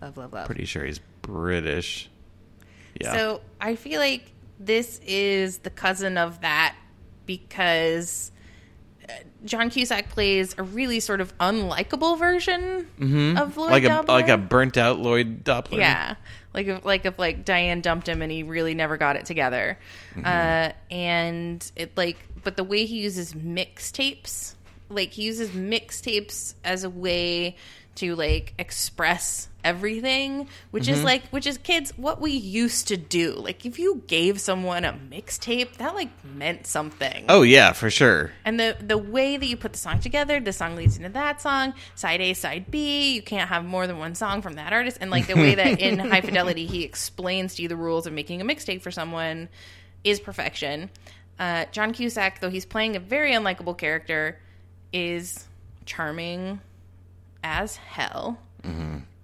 Love, 0.00 0.16
love, 0.16 0.32
love. 0.32 0.46
Pretty 0.46 0.64
sure 0.64 0.84
he's 0.84 1.00
British. 1.26 2.08
Yeah. 3.00 3.12
So 3.12 3.40
I 3.60 3.76
feel 3.76 4.00
like 4.00 4.32
this 4.58 5.00
is 5.04 5.58
the 5.58 5.70
cousin 5.70 6.16
of 6.16 6.40
that 6.40 6.76
because 7.26 8.30
uh, 9.08 9.12
John 9.44 9.68
Cusack 9.70 10.08
plays 10.08 10.54
a 10.56 10.62
really 10.62 11.00
sort 11.00 11.20
of 11.20 11.36
unlikable 11.38 12.18
version 12.18 12.86
of 13.36 13.56
Lloyd 13.56 13.70
like 13.70 13.84
a 13.84 14.04
like 14.06 14.28
a 14.28 14.38
burnt 14.38 14.76
out 14.76 14.98
Lloyd 14.98 15.44
Dobler. 15.44 15.78
yeah, 15.78 16.14
like 16.54 16.66
if 16.68 16.84
like 16.84 17.04
if 17.04 17.18
like 17.18 17.44
Diane 17.44 17.80
dumped 17.80 18.08
him 18.08 18.22
and 18.22 18.32
he 18.32 18.42
really 18.42 18.74
never 18.74 18.96
got 18.96 19.16
it 19.16 19.26
together, 19.26 19.78
uh, 20.24 20.70
and 20.90 21.70
it 21.76 21.96
like 21.96 22.16
but 22.42 22.56
the 22.56 22.64
way 22.64 22.86
he 22.86 23.00
uses 23.00 23.34
mixtapes, 23.34 24.54
like 24.88 25.10
he 25.10 25.22
uses 25.22 25.50
mixtapes 25.50 26.54
as 26.64 26.84
a 26.84 26.90
way 26.90 27.56
to 27.96 28.14
like 28.14 28.54
express 28.58 29.48
everything, 29.64 30.48
which 30.70 30.86
is 30.86 31.02
like 31.02 31.26
which 31.28 31.46
is 31.46 31.58
kids 31.58 31.92
what 31.96 32.20
we 32.20 32.30
used 32.30 32.88
to 32.88 32.96
do. 32.96 33.32
Like 33.32 33.66
if 33.66 33.78
you 33.78 34.02
gave 34.06 34.40
someone 34.40 34.84
a 34.84 34.92
mixtape, 34.92 35.76
that 35.78 35.94
like 35.94 36.10
meant 36.24 36.66
something. 36.66 37.24
Oh 37.28 37.42
yeah, 37.42 37.72
for 37.72 37.90
sure. 37.90 38.30
And 38.44 38.60
the 38.60 38.76
the 38.80 38.96
way 38.96 39.36
that 39.36 39.46
you 39.46 39.56
put 39.56 39.72
the 39.72 39.78
song 39.78 39.98
together, 39.98 40.38
the 40.38 40.52
song 40.52 40.76
leads 40.76 40.96
into 40.96 41.08
that 41.10 41.40
song, 41.42 41.74
side 41.96 42.20
A, 42.20 42.32
side 42.34 42.70
B. 42.70 43.14
You 43.14 43.22
can't 43.22 43.48
have 43.48 43.64
more 43.64 43.86
than 43.86 43.98
one 43.98 44.14
song 44.14 44.40
from 44.40 44.54
that 44.54 44.72
artist. 44.72 44.98
And 45.00 45.10
like 45.10 45.26
the 45.26 45.34
way 45.34 45.56
that 45.56 45.80
in 45.80 45.98
High 46.10 46.20
Fidelity 46.20 46.66
he 46.66 46.84
explains 46.84 47.56
to 47.56 47.62
you 47.62 47.68
the 47.68 47.76
rules 47.76 48.06
of 48.06 48.12
making 48.12 48.40
a 48.40 48.44
mixtape 48.44 48.82
for 48.82 48.90
someone 48.90 49.48
is 50.04 50.20
perfection. 50.20 50.90
Uh, 51.38 51.66
John 51.72 51.92
Cusack, 51.92 52.40
though 52.40 52.48
he's 52.50 52.64
playing 52.64 52.96
a 52.96 53.00
very 53.00 53.32
unlikable 53.32 53.76
character, 53.76 54.38
is 54.92 55.46
charming 55.84 56.60
as 57.46 57.76
hell. 57.76 58.38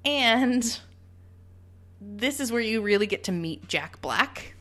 And 0.05 0.81
this 2.01 2.39
is 2.39 2.53
where 2.53 2.61
you 2.61 2.81
really 2.81 3.07
get 3.07 3.25
to 3.25 3.33
meet 3.33 3.67
Jack 3.67 4.01
Black. 4.01 4.55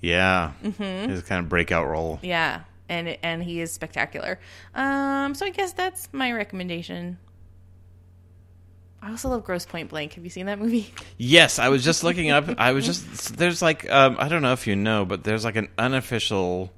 Yeah, 0.00 0.52
his 0.62 1.22
kind 1.22 1.44
of 1.44 1.48
breakout 1.48 1.86
role. 1.88 2.18
Yeah, 2.22 2.62
and 2.88 3.16
and 3.22 3.42
he 3.42 3.60
is 3.60 3.70
spectacular. 3.72 4.40
Um, 4.74 5.34
so 5.34 5.46
I 5.46 5.50
guess 5.50 5.72
that's 5.72 6.08
my 6.12 6.32
recommendation. 6.32 7.18
I 9.02 9.10
also 9.10 9.28
love 9.30 9.44
Grosse 9.44 9.66
Pointe 9.66 9.88
Blank. 9.88 10.14
Have 10.14 10.24
you 10.24 10.30
seen 10.30 10.46
that 10.46 10.58
movie? 10.58 10.92
Yes, 11.16 11.58
I 11.58 11.68
was 11.68 11.84
just 11.84 12.02
looking 12.02 12.30
up. 12.30 12.48
I 12.58 12.72
was 12.72 12.84
just 12.90 13.36
there's 13.36 13.62
like 13.62 13.88
um, 13.90 14.16
I 14.18 14.28
don't 14.28 14.42
know 14.42 14.52
if 14.52 14.66
you 14.66 14.74
know, 14.74 15.04
but 15.04 15.22
there's 15.22 15.44
like 15.44 15.56
an 15.56 15.68
unofficial 15.78 16.72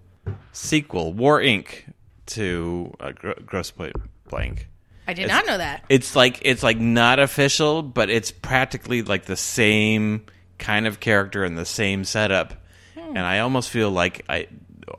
sequel, 0.53 1.13
War 1.15 1.41
Inc. 1.41 1.91
to 2.27 2.93
uh, 3.01 3.13
Gr- 3.13 3.41
Grosse 3.47 3.71
Pointe 3.71 3.97
Blank. 4.29 4.69
I 5.07 5.15
did 5.15 5.25
It's- 5.25 5.37
not 5.37 5.47
know 5.51 5.59
that. 5.59 5.85
It's 5.89 6.15
like 6.15 6.39
it's 6.43 6.63
like 6.63 6.79
not 6.79 7.19
official, 7.19 7.83
but 7.83 8.09
it's 8.11 8.31
practically 8.31 9.03
like 9.03 9.25
the 9.25 9.37
same 9.37 10.27
kind 10.59 10.87
of 10.87 11.01
character 11.01 11.45
and 11.45 11.59
the 11.59 11.67
same 11.67 12.05
setup. 12.05 12.55
And 12.97 13.19
I 13.19 13.41
almost 13.41 13.69
feel 13.71 13.91
like 13.91 14.25
I 14.29 14.47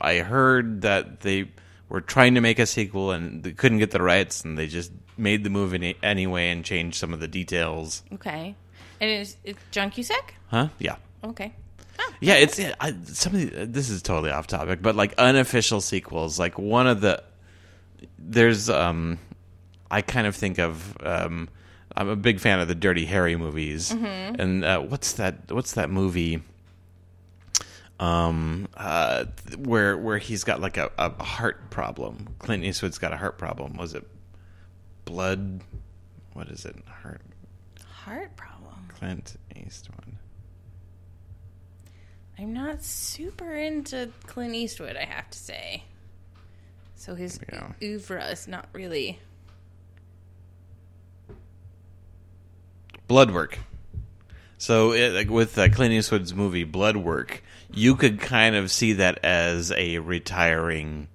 I 0.00 0.18
heard 0.18 0.82
that 0.82 1.20
they 1.20 1.48
were 1.88 2.00
trying 2.00 2.34
to 2.34 2.40
make 2.40 2.58
a 2.58 2.66
sequel 2.66 3.10
and 3.12 3.42
they 3.42 3.52
couldn't 3.52 3.78
get 3.78 3.90
the 3.90 4.02
rights, 4.02 4.44
and 4.44 4.56
they 4.58 4.66
just 4.66 4.92
made 5.16 5.42
the 5.44 5.50
movie 5.50 5.96
anyway 6.02 6.50
and 6.50 6.64
changed 6.64 6.96
some 6.96 7.12
of 7.12 7.20
the 7.20 7.28
details. 7.28 8.02
Okay, 8.12 8.54
and 9.00 9.10
it's 9.10 9.36
it's 9.42 9.58
John 9.70 9.90
Cusack. 9.90 10.34
Huh? 10.48 10.68
Yeah. 10.78 10.96
Okay. 11.24 11.52
Oh, 11.98 12.12
Yeah, 12.20 12.34
it's 12.34 12.60
I, 12.80 12.92
some 13.04 13.34
of 13.36 13.40
the, 13.40 13.66
this 13.66 13.88
is 13.88 14.02
totally 14.02 14.30
off 14.30 14.46
topic, 14.48 14.82
but 14.82 14.96
like 14.96 15.14
unofficial 15.16 15.80
sequels, 15.80 16.38
like 16.38 16.58
one 16.58 16.86
of 16.86 17.00
the 17.00 17.22
there's 18.18 18.68
um 18.68 19.18
I 19.94 20.02
kind 20.02 20.26
of 20.26 20.34
think 20.34 20.58
of 20.58 20.96
um 21.00 21.48
I'm 21.96 22.08
a 22.08 22.16
big 22.16 22.40
fan 22.40 22.58
of 22.58 22.66
the 22.66 22.74
Dirty 22.74 23.04
Harry 23.04 23.36
movies, 23.36 23.92
and 24.38 24.64
uh, 24.64 24.80
what's 24.80 25.12
that? 25.12 25.52
What's 25.52 25.74
that 25.74 25.90
movie? 25.90 26.42
Um, 28.00 28.66
uh, 28.76 29.26
where 29.56 29.96
where 29.96 30.18
he's 30.18 30.42
got 30.42 30.60
like 30.60 30.76
a, 30.76 30.90
a 30.98 31.22
heart 31.22 31.70
problem. 31.70 32.34
Clint 32.40 32.64
Eastwood's 32.64 32.98
got 32.98 33.12
a 33.12 33.16
heart 33.16 33.38
problem. 33.38 33.76
Was 33.76 33.94
it 33.94 34.04
Blood? 35.04 35.60
What 36.32 36.48
is 36.48 36.64
it? 36.64 36.74
Heart. 37.02 37.20
Heart 37.86 38.34
problem. 38.34 38.88
Clint 38.88 39.36
Eastwood. 39.54 40.16
I'm 42.36 42.52
not 42.52 42.82
super 42.82 43.54
into 43.54 44.10
Clint 44.26 44.56
Eastwood, 44.56 44.96
I 44.96 45.04
have 45.04 45.30
to 45.30 45.38
say. 45.38 45.84
So 46.96 47.14
his 47.14 47.38
oeuvre 47.80 48.24
is 48.30 48.48
not 48.48 48.68
really. 48.72 49.20
Blood 53.08 53.30
work. 53.32 53.58
So 54.58 54.92
it, 54.92 55.10
like 55.12 55.28
with 55.30 55.58
uh, 55.58 55.68
Clint 55.68 55.92
Eastwood's 55.92 56.32
movie 56.34 56.64
Blood 56.64 56.96
Work, 56.96 57.42
you 57.72 57.96
could 57.96 58.20
kind 58.20 58.54
of 58.54 58.70
see 58.70 58.94
that 58.94 59.22
as 59.24 59.72
a 59.72 59.98
retiring 59.98 61.08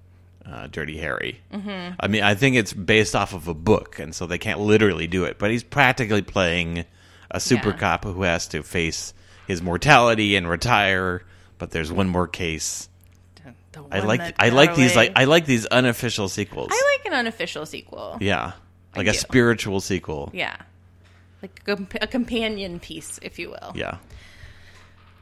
uh, 0.46 0.68
Dirty 0.68 0.98
Harry. 0.98 1.40
Mm-hmm. 1.52 1.94
I 1.98 2.06
mean, 2.06 2.22
I 2.22 2.34
think 2.34 2.56
it's 2.56 2.72
based 2.72 3.16
off 3.16 3.32
of 3.34 3.48
a 3.48 3.54
book, 3.54 3.98
and 3.98 4.14
so 4.14 4.26
they 4.26 4.38
can't 4.38 4.60
literally 4.60 5.06
do 5.06 5.24
it, 5.24 5.38
but 5.38 5.50
he's 5.50 5.64
practically 5.64 6.22
playing 6.22 6.84
a 7.30 7.40
super 7.40 7.70
Yeah. 7.70 7.76
cop 7.76 8.04
who 8.04 8.22
has 8.22 8.46
to 8.48 8.62
face 8.62 9.14
his 9.48 9.62
mortality 9.62 10.36
and 10.36 10.48
retire. 10.48 11.22
But 11.58 11.70
there's 11.72 11.90
one 11.92 12.08
more 12.08 12.26
case. 12.28 12.88
I 13.92 14.00
like 14.00 14.34
I 14.38 14.48
like 14.50 14.74
these 14.74 14.94
like 14.96 15.12
I 15.16 15.24
like 15.24 15.46
these 15.46 15.66
unofficial 15.66 16.28
sequels. 16.28 16.68
I 16.72 16.96
like 16.98 17.06
an 17.06 17.18
unofficial 17.18 17.66
sequel. 17.66 18.18
yeah, 18.20 18.52
like 18.96 19.06
I 19.06 19.10
a 19.10 19.12
do. 19.12 19.18
spiritual 19.18 19.80
sequel. 19.80 20.30
Yeah. 20.32 20.56
Like 21.42 21.60
a, 21.66 21.76
comp- 21.76 22.02
a 22.02 22.06
companion 22.06 22.80
piece, 22.80 23.18
if 23.22 23.38
you 23.38 23.50
will. 23.50 23.72
Yeah. 23.74 23.98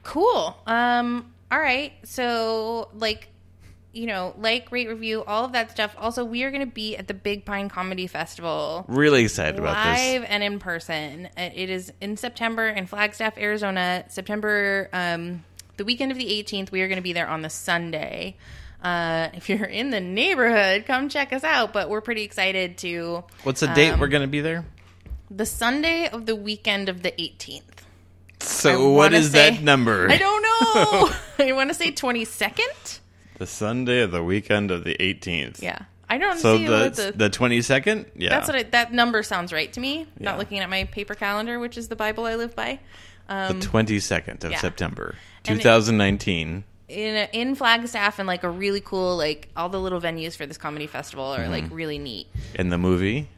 Cool. 0.03 0.57
Um. 0.67 1.33
All 1.51 1.59
right. 1.59 1.93
So, 2.05 2.89
like, 2.95 3.29
you 3.93 4.07
know, 4.07 4.35
like, 4.39 4.71
rate, 4.71 4.89
review, 4.89 5.25
all 5.25 5.45
of 5.47 5.53
that 5.53 5.71
stuff. 5.71 5.95
Also, 5.99 6.25
we 6.25 6.43
are 6.45 6.51
going 6.51 6.67
to 6.67 6.73
be 6.73 6.95
at 6.97 7.09
the 7.09 7.15
Big 7.15 7.47
Pine 7.47 7.71
Comedy 7.71 8.07
Festival 8.07 8.85
Really 8.87 9.25
excited 9.25 9.59
about 9.59 9.83
this. 9.95 9.99
live 10.13 10.27
and 10.29 10.43
in 10.43 10.59
person. 10.59 11.29
It 11.39 11.71
is 11.71 11.91
in 12.03 12.17
September 12.19 12.67
in 12.69 12.87
Flagstaff, 12.87 13.39
Arizona. 13.39 14.05
September, 14.09 14.91
um, 14.93 15.43
the 15.79 15.85
weekend 15.85 16.13
of 16.13 16.19
the 16.19 16.27
18th. 16.27 16.71
We 16.71 16.83
are 16.83 16.89
going 16.89 16.97
to 16.97 17.03
be 17.03 17.15
there 17.15 17.29
on 17.29 17.41
the 17.41 17.51
Sunday. 17.51 18.37
Uh, 18.83 19.29
if 19.35 19.49
you're 19.49 19.65
in 19.65 19.91
the 19.91 20.01
neighborhood, 20.01 20.85
come 20.87 21.09
check 21.09 21.33
us 21.33 21.45
out. 21.45 21.73
But 21.73 21.89
we're 21.89 22.03
pretty 22.03 22.25
excited 22.25 22.77
to 22.79 23.25
What's 23.43 23.61
the 23.61 23.69
date 23.69 23.91
Um, 23.93 24.01
we're 24.01 24.09
going 24.09 24.23
to 24.23 24.29
be 24.29 24.41
there? 24.43 24.67
The 25.31 25.47
Sunday 25.47 26.09
of 26.09 26.27
the 26.27 26.37
weekend 26.37 26.89
of 26.89 27.03
the 27.03 27.13
18th. 27.13 27.63
So 28.41 28.93
I 28.93 28.97
what 28.97 29.13
say- 29.13 29.51
that 29.51 29.63
number? 29.63 30.09
I 30.11 30.17
don't 30.19 30.43
know. 30.43 31.11
I 31.47 31.53
want 31.53 31.71
to 31.71 31.75
say 31.75 31.93
22nd. 31.93 33.01
The 33.39 33.47
Sunday 33.47 34.01
of 34.01 34.11
the 34.11 34.23
weekend 34.25 34.71
of 34.71 34.85
the 34.85 34.97
18th. 34.99 35.63
Yeah, 35.63 35.79
I 36.09 36.19
don't 36.19 36.39
So 36.39 36.57
see 36.57 36.67
the 36.67 36.73
what 36.73 36.95
the. 36.97 37.13
the 37.15 37.31
22nd? 37.31 38.07
Yeah. 38.17 38.31
that's 38.31 38.49
what 38.49 38.57
I, 38.57 38.63
that 38.65 38.93
number 38.93 39.23
sounds 39.23 39.53
right 39.53 39.73
to 39.73 39.81
me. 39.81 39.99
Yeah. 40.01 40.05
Not 40.19 40.39
looking 40.39 40.59
at 40.59 40.69
my 40.71 40.85
paper 40.85 41.15
calendar, 41.15 41.59
which 41.61 41.77
is 41.79 41.89
the 41.89 41.97
Bible 41.97 42.25
I 42.27 42.35
live 42.35 42.57
by. 42.57 42.81
Um, 43.29 43.61
the 43.61 43.67
22nd 43.67 44.43
of 44.45 44.53
yeah. 44.53 44.59
September, 44.59 45.15
And 45.47 45.59
it- 45.59 45.63
2019. 45.63 46.65
in 46.89 47.17
a, 47.17 47.29
in 47.33 47.55
Flagstaff 47.55 48.19
and 48.19 48.27
like 48.27 48.43
a 48.45 48.49
really 48.51 48.81
cool 48.81 49.17
like 49.17 49.49
all 49.57 49.69
the 49.69 49.79
little 49.81 50.01
venues 50.01 50.35
for 50.37 50.47
this 50.47 50.57
comedy 50.59 50.87
festival 50.87 51.27
are 51.27 51.41
Mm-hmm. 51.41 51.51
like 51.53 51.65
really 51.71 51.99
neat. 51.99 52.27
In 52.55 52.71
the 52.71 52.79
movie? 52.79 53.29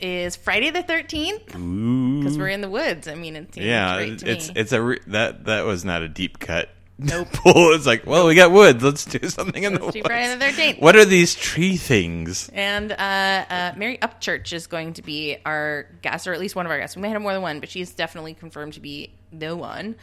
Is 0.00 0.36
Friday 0.36 0.70
the 0.70 0.82
thirteenth 0.82 1.46
because 1.46 2.38
we're 2.38 2.48
in 2.48 2.60
the 2.60 2.70
woods. 2.70 3.08
I 3.08 3.14
mean, 3.16 3.34
it 3.34 3.56
Yeah, 3.56 3.98
it's 3.98 4.48
me. 4.48 4.52
it's 4.54 4.70
a 4.72 4.80
re- 4.80 5.00
that 5.08 5.46
that 5.46 5.64
was 5.64 5.84
not 5.84 6.02
a 6.02 6.08
deep 6.08 6.38
cut. 6.38 6.68
Nope. 7.00 7.28
Pull. 7.32 7.74
It's 7.74 7.86
like, 7.86 8.06
well, 8.06 8.26
we 8.26 8.34
got 8.34 8.50
woods. 8.52 8.82
Let's 8.82 9.04
do 9.04 9.28
something 9.28 9.62
in 9.62 9.74
the 9.74 9.80
Let's 9.84 9.94
do 9.94 10.00
woods. 10.00 10.08
Friday 10.08 10.34
the 10.36 10.44
13th. 10.44 10.80
What 10.80 10.96
are 10.96 11.04
these 11.04 11.34
tree 11.34 11.76
things? 11.76 12.48
And 12.52 12.90
uh, 12.92 12.94
uh, 12.96 13.72
Mary 13.76 13.98
Upchurch 13.98 14.52
is 14.52 14.66
going 14.66 14.94
to 14.94 15.02
be 15.02 15.36
our 15.46 15.86
guest, 16.02 16.26
or 16.26 16.32
at 16.32 16.40
least 16.40 16.56
one 16.56 16.66
of 16.66 16.72
our 16.72 16.78
guests. 16.78 16.96
We 16.96 17.02
may 17.02 17.08
have 17.10 17.22
more 17.22 17.32
than 17.32 17.42
one, 17.42 17.60
but 17.60 17.68
she's 17.68 17.92
definitely 17.92 18.34
confirmed 18.34 18.72
to 18.74 18.80
be 18.80 19.12
the 19.32 19.54
one. 19.56 19.94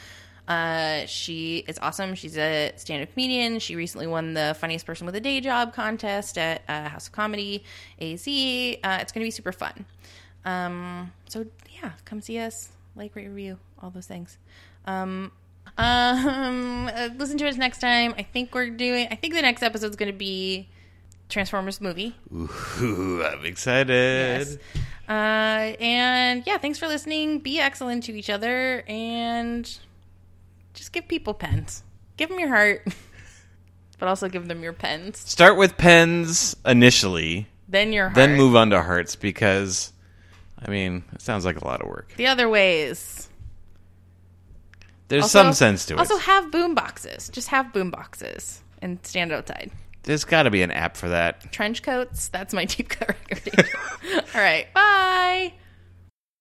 Uh, 0.48 1.06
she 1.06 1.64
is 1.68 1.80
awesome. 1.82 2.16
She's 2.16 2.38
a 2.38 2.72
stand-up 2.76 3.12
comedian. 3.14 3.60
She 3.60 3.76
recently 3.76 4.08
won 4.08 4.34
the 4.34 4.56
Funniest 4.60 4.86
Person 4.86 5.06
with 5.06 5.16
a 5.16 5.20
Day 5.20 5.42
Job 5.42 5.74
contest 5.74 6.38
at 6.38 6.62
uh, 6.68 6.90
House 6.90 7.08
of 7.08 7.14
Comedy 7.14 7.64
AZ. 8.00 8.28
Uh, 8.28 9.00
it's 9.02 9.12
going 9.12 9.22
to 9.22 9.28
be 9.28 9.32
super 9.32 9.52
fun. 9.52 9.86
Um, 10.46 11.12
so 11.28 11.46
yeah, 11.82 11.94
come 12.06 12.22
see 12.22 12.38
us, 12.40 12.70
like, 12.96 13.16
rate, 13.16 13.28
review, 13.28 13.58
all 13.82 13.90
those 13.90 14.06
things. 14.06 14.38
Um, 14.86 15.32
um, 15.78 16.86
listen 17.18 17.38
to 17.40 17.48
us 17.48 17.58
next 17.58 17.80
time. 17.80 18.14
I 18.18 18.24
think 18.24 18.54
we're 18.54 18.70
doing. 18.70 19.08
I 19.10 19.16
think 19.16 19.34
the 19.34 19.42
next 19.42 19.64
episode 19.64 19.90
is 19.90 19.96
going 19.96 20.12
to 20.12 20.18
be 20.18 20.70
Transformers 21.30 21.82
movie. 21.82 22.16
Ooh, 22.34 23.24
I'm 23.26 23.46
excited. 23.46 24.48
Yes. 24.48 24.58
Uh, 25.10 25.76
and 25.80 26.44
yeah, 26.46 26.58
thanks 26.58 26.80
for 26.80 26.88
listening. 26.88 27.40
Be 27.40 27.60
excellent 27.60 28.04
to 28.06 28.14
each 28.14 28.30
other 28.30 28.84
and 28.88 29.78
just 30.76 30.92
give 30.92 31.08
people 31.08 31.34
pens. 31.34 31.82
Give 32.18 32.30
them 32.30 32.40
your 32.40 32.50
heart, 32.50 32.86
but 34.00 34.08
also 34.08 34.30
give 34.30 34.48
them 34.48 34.62
your 34.62 34.74
pens. 34.74 35.18
Start 35.20 35.58
with 35.58 35.78
pens 35.78 36.56
initially, 36.66 37.48
Then 37.68 37.92
your 37.92 38.06
heart. 38.10 38.16
then 38.16 38.36
move 38.38 38.56
on 38.56 38.70
to 38.70 38.82
hearts 38.84 39.16
because, 39.16 39.92
I 40.64 40.70
mean, 40.70 41.04
it 41.14 41.22
sounds 41.22 41.44
like 41.46 41.60
a 41.60 41.66
lot 41.66 41.82
of 41.82 41.88
work. 41.88 42.14
the 42.18 42.28
other 42.28 42.48
ways. 42.48 43.30
There's 45.08 45.24
Also- 45.24 45.44
some 45.44 45.54
sense 45.54 45.86
to 45.88 45.94
it. 45.96 46.00
Also, 46.00 46.18
have 46.18 46.52
boom 46.52 46.74
boxes. 46.76 47.30
Just 47.30 47.50
have 47.50 47.72
boom 47.74 47.92
boxes 47.92 48.62
and 48.82 48.98
stand 49.06 49.32
outside. 49.32 49.72
There's 50.04 50.24
got 50.24 50.44
to 50.44 50.52
be 50.52 50.62
an 50.62 50.72
app 50.72 50.98
for 50.98 51.10
that. 51.10 51.52
Trench 51.52 51.82
coats. 51.84 52.28
That's 52.30 52.54
my 52.54 52.66
deep 52.66 52.90
cut 52.90 53.10
recommendation. 53.10 53.80
All 54.36 54.42
right. 54.42 54.72
Bye. 54.74 55.54